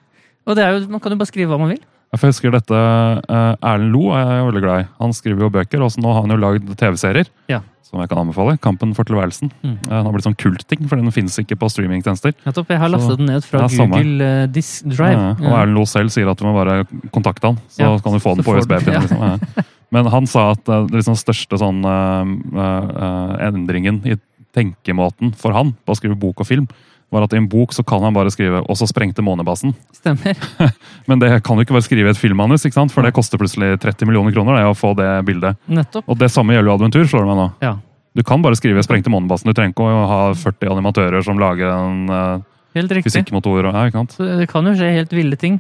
[0.48, 1.82] Og det er jo, man kan jo bare skrive hva man vil.
[2.18, 4.88] For jeg husker dette eh, Erlend Lo er jeg veldig glad i.
[5.04, 7.28] Han skriver jo bøker, og så nå har han jo lagd TV-serier.
[7.52, 7.60] Ja.
[7.86, 8.56] Som jeg kan anbefale.
[8.62, 9.50] 'Kampen for tilværelsen'.
[9.64, 9.72] Mm.
[9.78, 12.34] Eh, Den har blitt sånn kultting, for den finnes ikke på streamingtjenester.
[12.46, 13.98] Nettopp, Jeg har Så- lastet den ned fra samme.
[13.98, 15.18] Google eh, Disk Drive.
[15.18, 18.14] Ja, og Erlend Lo selv sier at du må bare kontakte han, så Ja, kan
[18.14, 18.94] du få den så på får du- USB-pinnen.
[18.94, 19.00] ja.
[19.02, 19.18] Liksom.
[19.58, 19.64] Ja.
[19.92, 24.18] Men han sa at eh, det liksom største sånn eh, eh, endringen i
[24.54, 26.68] tenkemåten for han på å skrive bok og film,
[27.12, 29.74] var at i en bok så kan han bare skrive 'og så sprengte månebasen'.
[29.94, 30.38] Stemmer.
[31.08, 32.92] Men det kan jo ikke bare skrive i et filmmanus, ikke sant?
[32.92, 35.58] for det koster plutselig 30 millioner kroner det, å få det bildet.
[35.68, 36.06] Nettopp.
[36.08, 37.48] Og det samme gjelder jo Adventur, slår det meg nå.
[37.62, 37.74] Ja.
[38.16, 39.46] Du kan bare skrive 'sprengte månebasen'.
[39.46, 42.42] Du trenger ikke å ha 40 animatører som lager en uh,
[42.76, 43.12] Helt riktig.
[43.12, 43.66] fysikkmotor.
[43.66, 44.38] og- Ja?
[44.40, 45.60] Det kan jo skje helt ville ting.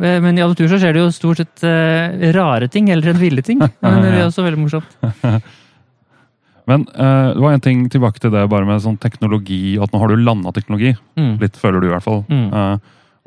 [0.00, 3.18] Eh, Men i Adventur så skjer det jo stort sett uh, rare ting heller enn
[3.18, 3.58] ville ting.
[3.82, 4.86] Men det er også veldig morsomt.
[6.68, 9.92] Men eh, det var en ting tilbake til det bare med sånn teknologi, og at
[9.94, 10.92] nå har du landa teknologi.
[11.16, 11.38] Mm.
[11.40, 12.22] Litt føler du i hvert fall.
[12.28, 12.48] Mm.
[12.52, 12.76] Eh,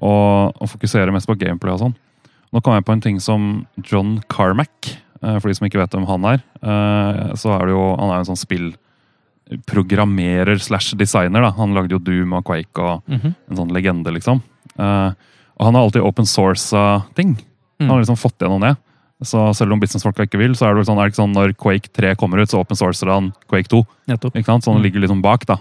[0.02, 1.96] og, og fokusere mest på gameplay og sånn.
[2.54, 4.98] Nå kom jeg på en ting som John Carmack.
[5.24, 6.40] eh, for de som ikke vet hvem han er.
[6.62, 8.42] eh, så er det jo, Han er en sånn
[9.52, 11.42] spillprogrammerer slash designer.
[11.42, 11.52] da.
[11.58, 13.36] Han lagde jo Doom og Quake og Mhm.
[13.50, 14.42] en sånn legende, liksom.
[14.78, 15.12] Eh,
[15.58, 16.72] og han har alltid open source
[17.16, 17.38] ting.
[17.80, 18.06] Han har Mm.
[18.06, 18.78] liksom fått gjennom det.
[19.24, 21.52] Så selv om businessfolka ikke vil, så er det, sånn, er det ikke sånn når
[21.62, 23.84] Quake 3 kommer ut, så open sourcer han Quake 2.
[24.10, 24.34] Nettopp.
[24.40, 24.64] Ikke sant?
[24.66, 24.86] Så han Mm.
[24.88, 25.60] ligger liksom bak, da.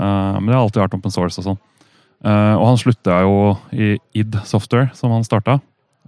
[0.00, 1.58] Uh, men det har alltid vært open source og sånn.
[2.24, 5.58] Uh, og han slutta jo i id Software, som han starta,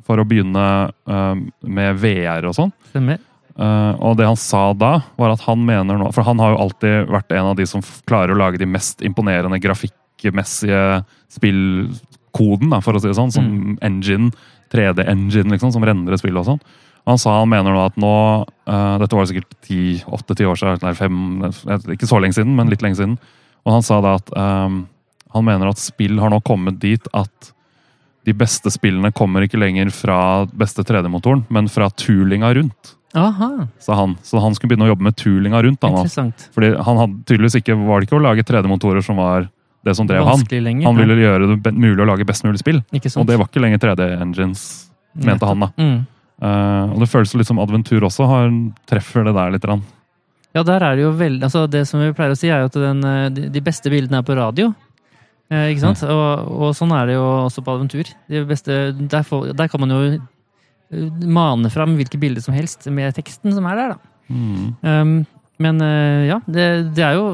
[0.07, 0.65] for å begynne
[1.07, 2.73] uh, med VR og sånn.
[2.91, 3.19] Stemmer.
[3.55, 7.07] Og det han sa da, var at han mener nå For han har jo alltid
[7.07, 12.97] vært en av de som klarer å lage de mest imponerende grafikkmessige spillkoden, da, for
[12.97, 13.31] å si det sånn.
[13.35, 14.33] Som engine,
[14.75, 16.61] 3D-engine, liksom, som rendrer spill og sånn.
[17.05, 18.13] Han sa han mener nå at nå
[18.45, 21.19] uh, Dette var sikkert åtte-ti år siden, nei, fem,
[21.93, 23.19] ikke så lenge siden, men litt lenge siden.
[23.65, 24.85] Og han sa da at um,
[25.35, 27.53] han mener at spill har nå kommet dit at
[28.25, 30.19] de beste spillene kommer ikke lenger fra
[30.57, 34.17] beste 3D-motoren, men fra toolinga rundt Aha, sa han.
[34.27, 35.79] Så han skulle begynne å jobbe med toolinga rundt.
[35.85, 36.25] Da, nå.
[36.55, 39.47] Fordi han hadde tydeligvis ikke, var det ikke å lage 3D-motorer som var
[39.87, 40.43] det som drev han.
[40.51, 40.89] Lenger.
[40.89, 42.81] Han ville gjøre det mulig å lage best mulig spill.
[42.91, 44.65] Og det var ikke lenger 3D-engines,
[45.15, 45.63] mente han.
[45.63, 45.71] da.
[45.79, 46.01] Mm.
[46.43, 48.49] Eh, og det føles litt som Adventur også har,
[48.91, 49.69] treffer det der litt.
[50.55, 52.71] Ja, der er det jo veldig altså Det som vi pleier å si, er jo
[52.71, 54.73] at den, eh, de beste bildene er på radio.
[55.51, 56.03] Eh, ikke sant?
[56.09, 58.11] Og, og sånn er det jo også på Adventur.
[58.31, 62.87] De beste, der, får, der kan man jo eh, mane fram hvilke bilder som helst
[62.91, 64.13] med teksten som er der, da.
[64.25, 64.69] Mm.
[64.81, 65.17] Um,
[65.61, 65.79] men
[66.27, 66.65] ja, det,
[66.97, 67.27] det er jo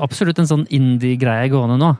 [0.00, 1.90] absolutt en sånn indie-greie gående nå.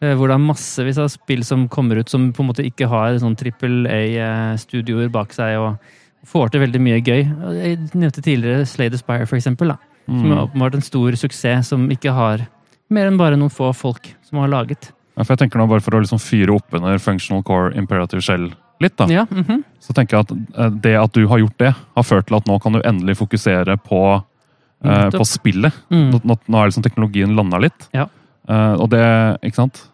[0.00, 2.88] Eh, hvor det er massevis av spill som kommer ut som på en måte ikke
[2.90, 5.78] har sånn trippel A-studioer bak seg og
[6.28, 7.22] får til veldig mye gøy.
[7.62, 9.68] Jeg nevnte tidligere Slay the Spire, for eksempel.
[9.74, 10.44] Da, som er Mm.
[10.48, 12.46] åpenbart en stor suksess som ikke har
[12.90, 14.90] mer enn bare noen få folk som har laget.
[15.16, 18.20] Ja, for jeg tenker nå Bare for å liksom fyre opp under Functional Core Imperative
[18.22, 19.64] Shell litt, da, Ja, mhm.
[19.80, 22.46] så tenker jeg at eh, det at du har gjort det, har ført til at
[22.46, 24.22] nå kan du endelig fokusere på,
[24.84, 25.72] eh, på spillet.
[25.90, 26.10] Mm.
[26.12, 27.88] Nå, nå, nå er liksom teknologien landa litt.
[27.92, 28.06] Ja.
[28.48, 29.04] Eh, og det,
[29.44, 29.84] ikke sant?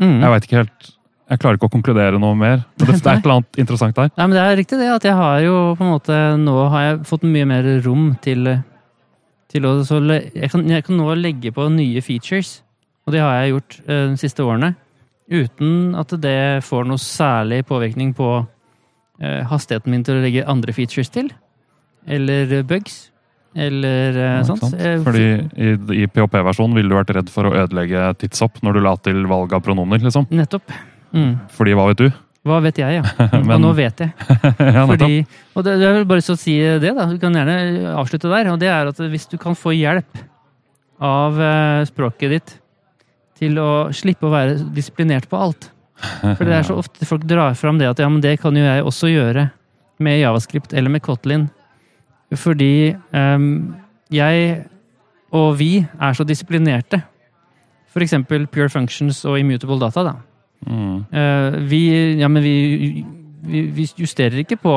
[0.00, 0.18] Mm.
[0.18, 0.90] Jeg veit ikke helt
[1.32, 2.64] Jeg klarer ikke å konkludere noe mer.
[2.80, 4.10] Men det, det er et eller annet interessant der.
[4.16, 6.86] Nei, men det er riktig det, at jeg har jo på en måte Nå har
[6.86, 8.50] jeg fått mye mer rom til,
[9.52, 12.58] til å så jeg, kan, jeg kan nå legge på nye features,
[13.06, 14.74] og det har jeg gjort uh, de siste årene,
[15.32, 20.74] uten at det får noe særlig påvirkning på uh, hastigheten min til å legge andre
[20.76, 21.32] features til.
[22.04, 23.11] Eller bugs.
[23.54, 24.64] Eller eh, Ja, sånt.
[24.78, 25.24] Eh, Fordi
[25.56, 25.72] i,
[26.02, 29.52] i PHP-versjonen ville du vært redd for å ødelegge tidshopp når du la til valg
[29.52, 30.28] av pronomer, liksom.
[30.32, 30.72] Nettopp.
[31.12, 31.34] Mm.
[31.52, 32.08] Fordi hva vet du?
[32.48, 33.04] Hva vet jeg, ja.
[33.46, 34.14] Men- og nå vet jeg.
[34.76, 34.86] ja.
[34.88, 35.20] Fordi,
[35.54, 37.06] og det, er vel bare så å si det, da.
[37.10, 38.50] Du kan gjerne avslutte der.
[38.54, 40.24] Og det er at hvis du kan få hjelp
[41.02, 42.56] av eh, språket ditt
[43.42, 45.68] til å slippe å være disiplinert på alt.
[46.22, 48.64] For det er så ofte folk drar fram det at ja, men det kan jo
[48.64, 49.48] jeg også gjøre
[50.02, 51.48] med Javascript eller med Kotlin.
[52.38, 53.74] Fordi um,
[54.12, 54.62] jeg
[55.32, 57.00] og vi er så disiplinerte.
[57.92, 60.04] For eksempel Pure Functions og Immutable Data.
[60.04, 60.14] da.
[60.66, 60.98] Mm.
[61.12, 61.82] Uh, vi,
[62.20, 63.04] ja, men vi,
[63.42, 64.76] vi, vi justerer ikke på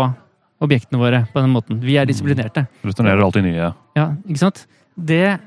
[0.63, 1.81] objektene våre på den måten.
[1.83, 2.65] Vi er disiplinerte.
[2.83, 3.73] Returnerer alltid nye.
[3.97, 4.65] Ja, ikke sant?
[4.95, 5.37] Det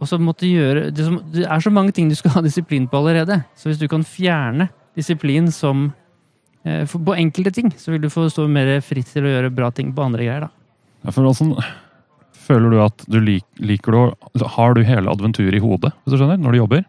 [0.00, 3.42] gjøre det, som, det er så mange ting du skal ha disiplin på allerede.
[3.58, 5.90] Så hvis du kan fjerne disiplin som
[6.64, 9.50] uh, for, På enkelte ting, så vil du få stå mer fritt til å gjøre
[9.50, 10.46] bra ting på andre greier.
[10.46, 10.59] da.
[11.04, 11.56] Hvordan
[12.46, 16.18] føler du at du lik, liker du Har du hele adventuret i hodet, hvis du
[16.20, 16.84] skjønner, når du jobber?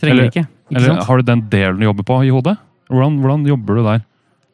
[0.00, 0.46] Trenger Eller- ikke.
[0.46, 1.06] ikke Eller sant?
[1.08, 2.56] har du den delen du jobber på, i hodet?
[2.90, 4.02] Hvordan, hvordan jobber du der?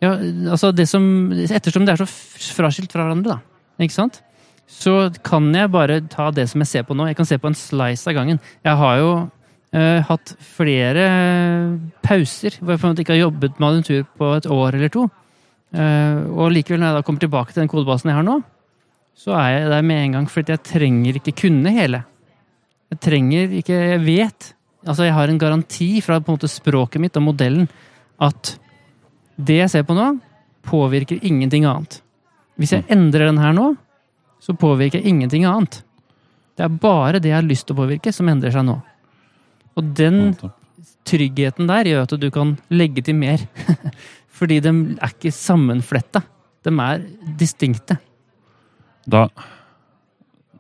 [0.03, 0.13] Ja,
[0.51, 2.09] altså det som, Ettersom det er så
[2.57, 4.23] fraskilt fra hverandre, da, ikke sant?
[4.73, 7.05] så kan jeg bare ta det som jeg ser på nå.
[7.11, 8.39] Jeg kan se på en slice av gangen.
[8.65, 9.09] Jeg har jo
[9.75, 11.05] eh, hatt flere
[12.03, 14.89] pauser hvor jeg på en måte ikke har jobbet med adventur på et år eller
[14.95, 15.03] to.
[15.77, 18.39] Eh, og likevel, når jeg da kommer tilbake til den kodebasen jeg har nå,
[19.19, 22.03] så er jeg der med en gang, fordi jeg trenger ikke kunne hele.
[22.93, 26.99] Jeg trenger ikke Jeg vet Altså, jeg har en garanti fra på en måte språket
[26.99, 27.69] mitt og modellen
[28.19, 28.57] at
[29.39, 30.09] det jeg ser på nå,
[30.67, 32.01] påvirker ingenting annet.
[32.59, 33.69] Hvis jeg endrer den her nå,
[34.43, 35.85] så påvirker jeg ingenting annet.
[36.59, 38.77] Det er bare det jeg har lyst til å påvirke, som endrer seg nå.
[39.79, 40.35] Og den
[41.09, 43.43] tryggheten der gjør at du kan legge til mer.
[44.37, 46.25] Fordi de er ikke sammenfletta.
[46.67, 47.07] De er
[47.39, 47.99] distinkte.
[49.09, 49.27] Da,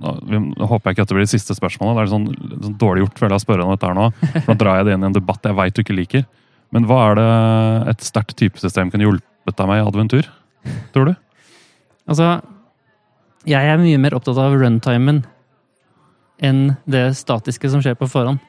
[0.02, 1.96] da vi- håper jeg ikke at det blir det siste spørsmålet.
[1.96, 4.06] Det er sånn, sånn dårlig gjort føler jeg å spørre om dette her nå.
[4.42, 6.24] For da drar jeg det inn i en debatt jeg veit du ikke liker.
[6.72, 7.26] Men hva er det
[7.92, 10.28] et sterkt typesystem kunne hjulpet deg med i Adventur?
[10.94, 11.14] Tror du?
[12.08, 12.40] Altså,
[13.46, 15.22] jeg er mye mer opptatt av runtimen
[16.42, 18.40] enn det statiske som skjer på forhånd.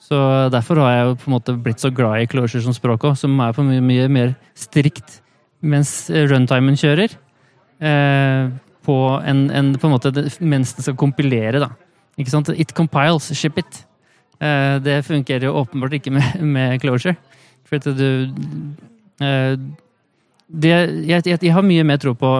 [0.00, 0.16] Så
[0.52, 3.16] derfor har jeg jo på en måte blitt så glad i closure som språk òg,
[3.20, 5.20] som er på mye, mye mer strikt
[5.62, 7.12] mens runtimen kjører.
[7.80, 8.48] Eh,
[8.90, 10.10] på en, en, på en måte
[10.42, 11.70] mens den skal kompilere, da.
[12.18, 12.50] Ikke sant?
[12.58, 13.84] It compiles, ship it.
[14.42, 17.14] Eh, det fungerer jo åpenbart ikke med, med closure.
[17.68, 18.10] For at du
[19.22, 19.54] eh,
[20.50, 20.70] det,
[21.06, 22.32] jeg, jeg, jeg har mye mer tro på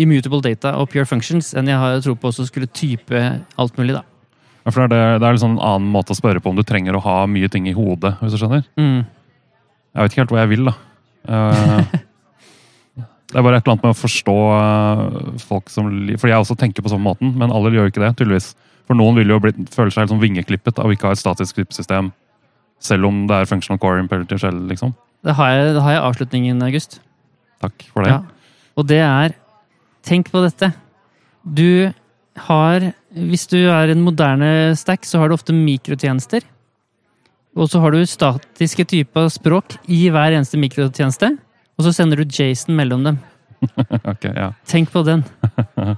[0.00, 3.18] immutable data og pure functions enn jeg har tro på å skulle type
[3.60, 4.04] alt mulig, da.
[4.62, 6.62] Ja, for det er, det er liksom en annen måte å spørre på om du
[6.66, 8.14] trenger å ha mye ting i hodet.
[8.20, 8.62] hvis du skjønner.
[8.78, 9.02] Mm.
[9.02, 10.74] Jeg vet ikke helt hva jeg vil, da.
[11.26, 11.96] Eh,
[13.32, 16.44] det er bare et eller annet med å forstå eh, folk som Fordi For jeg
[16.44, 18.50] også tenker på sånn måten, men alle gjør ikke det, tydeligvis.
[18.88, 21.56] For noen vil jo bli, føle seg sånn vingeklippet av ikke å ha et statisk
[21.56, 22.10] klippesystem,
[22.82, 24.92] selv om det er functional core imperative shell, liksom.
[25.24, 26.98] Da har jeg, da har jeg avslutningen, August.
[27.62, 28.16] Takk for det.
[28.16, 28.20] Ja.
[28.76, 29.38] Og det er
[30.02, 30.72] Tenk på dette.
[31.46, 31.92] Du
[32.48, 36.42] har Hvis du er en moderne stack, så har du ofte mikrotjenester.
[37.54, 41.34] Og så har du statiske typer språk i hver eneste mikrotjeneste.
[41.82, 43.18] Og så sender du Jason mellom dem.
[44.12, 44.52] Ok, ja.
[44.70, 45.24] Tenk på den.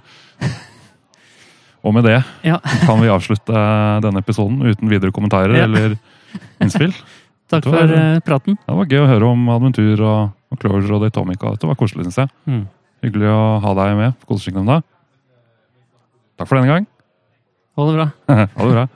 [1.85, 2.59] Og med det Ja.
[2.89, 3.53] kan vi avslutte
[4.05, 5.65] denne episoden uten videre kommentarer Ja.
[5.69, 5.97] eller
[6.65, 6.95] innspill.
[7.53, 8.57] Takk Det var- for eh, praten.
[8.67, 11.51] Det var gøy å høre om Adventur og, og Closure og Datomica.
[11.53, 12.29] Dette var koselig, syns jeg.
[12.49, 12.63] Mm.
[13.05, 14.79] Hyggelig å ha deg med på Koseskikknemnda.
[16.41, 16.87] Takk for denne gang.
[17.77, 18.09] Ha det bra.
[18.33, 18.87] ha det bra.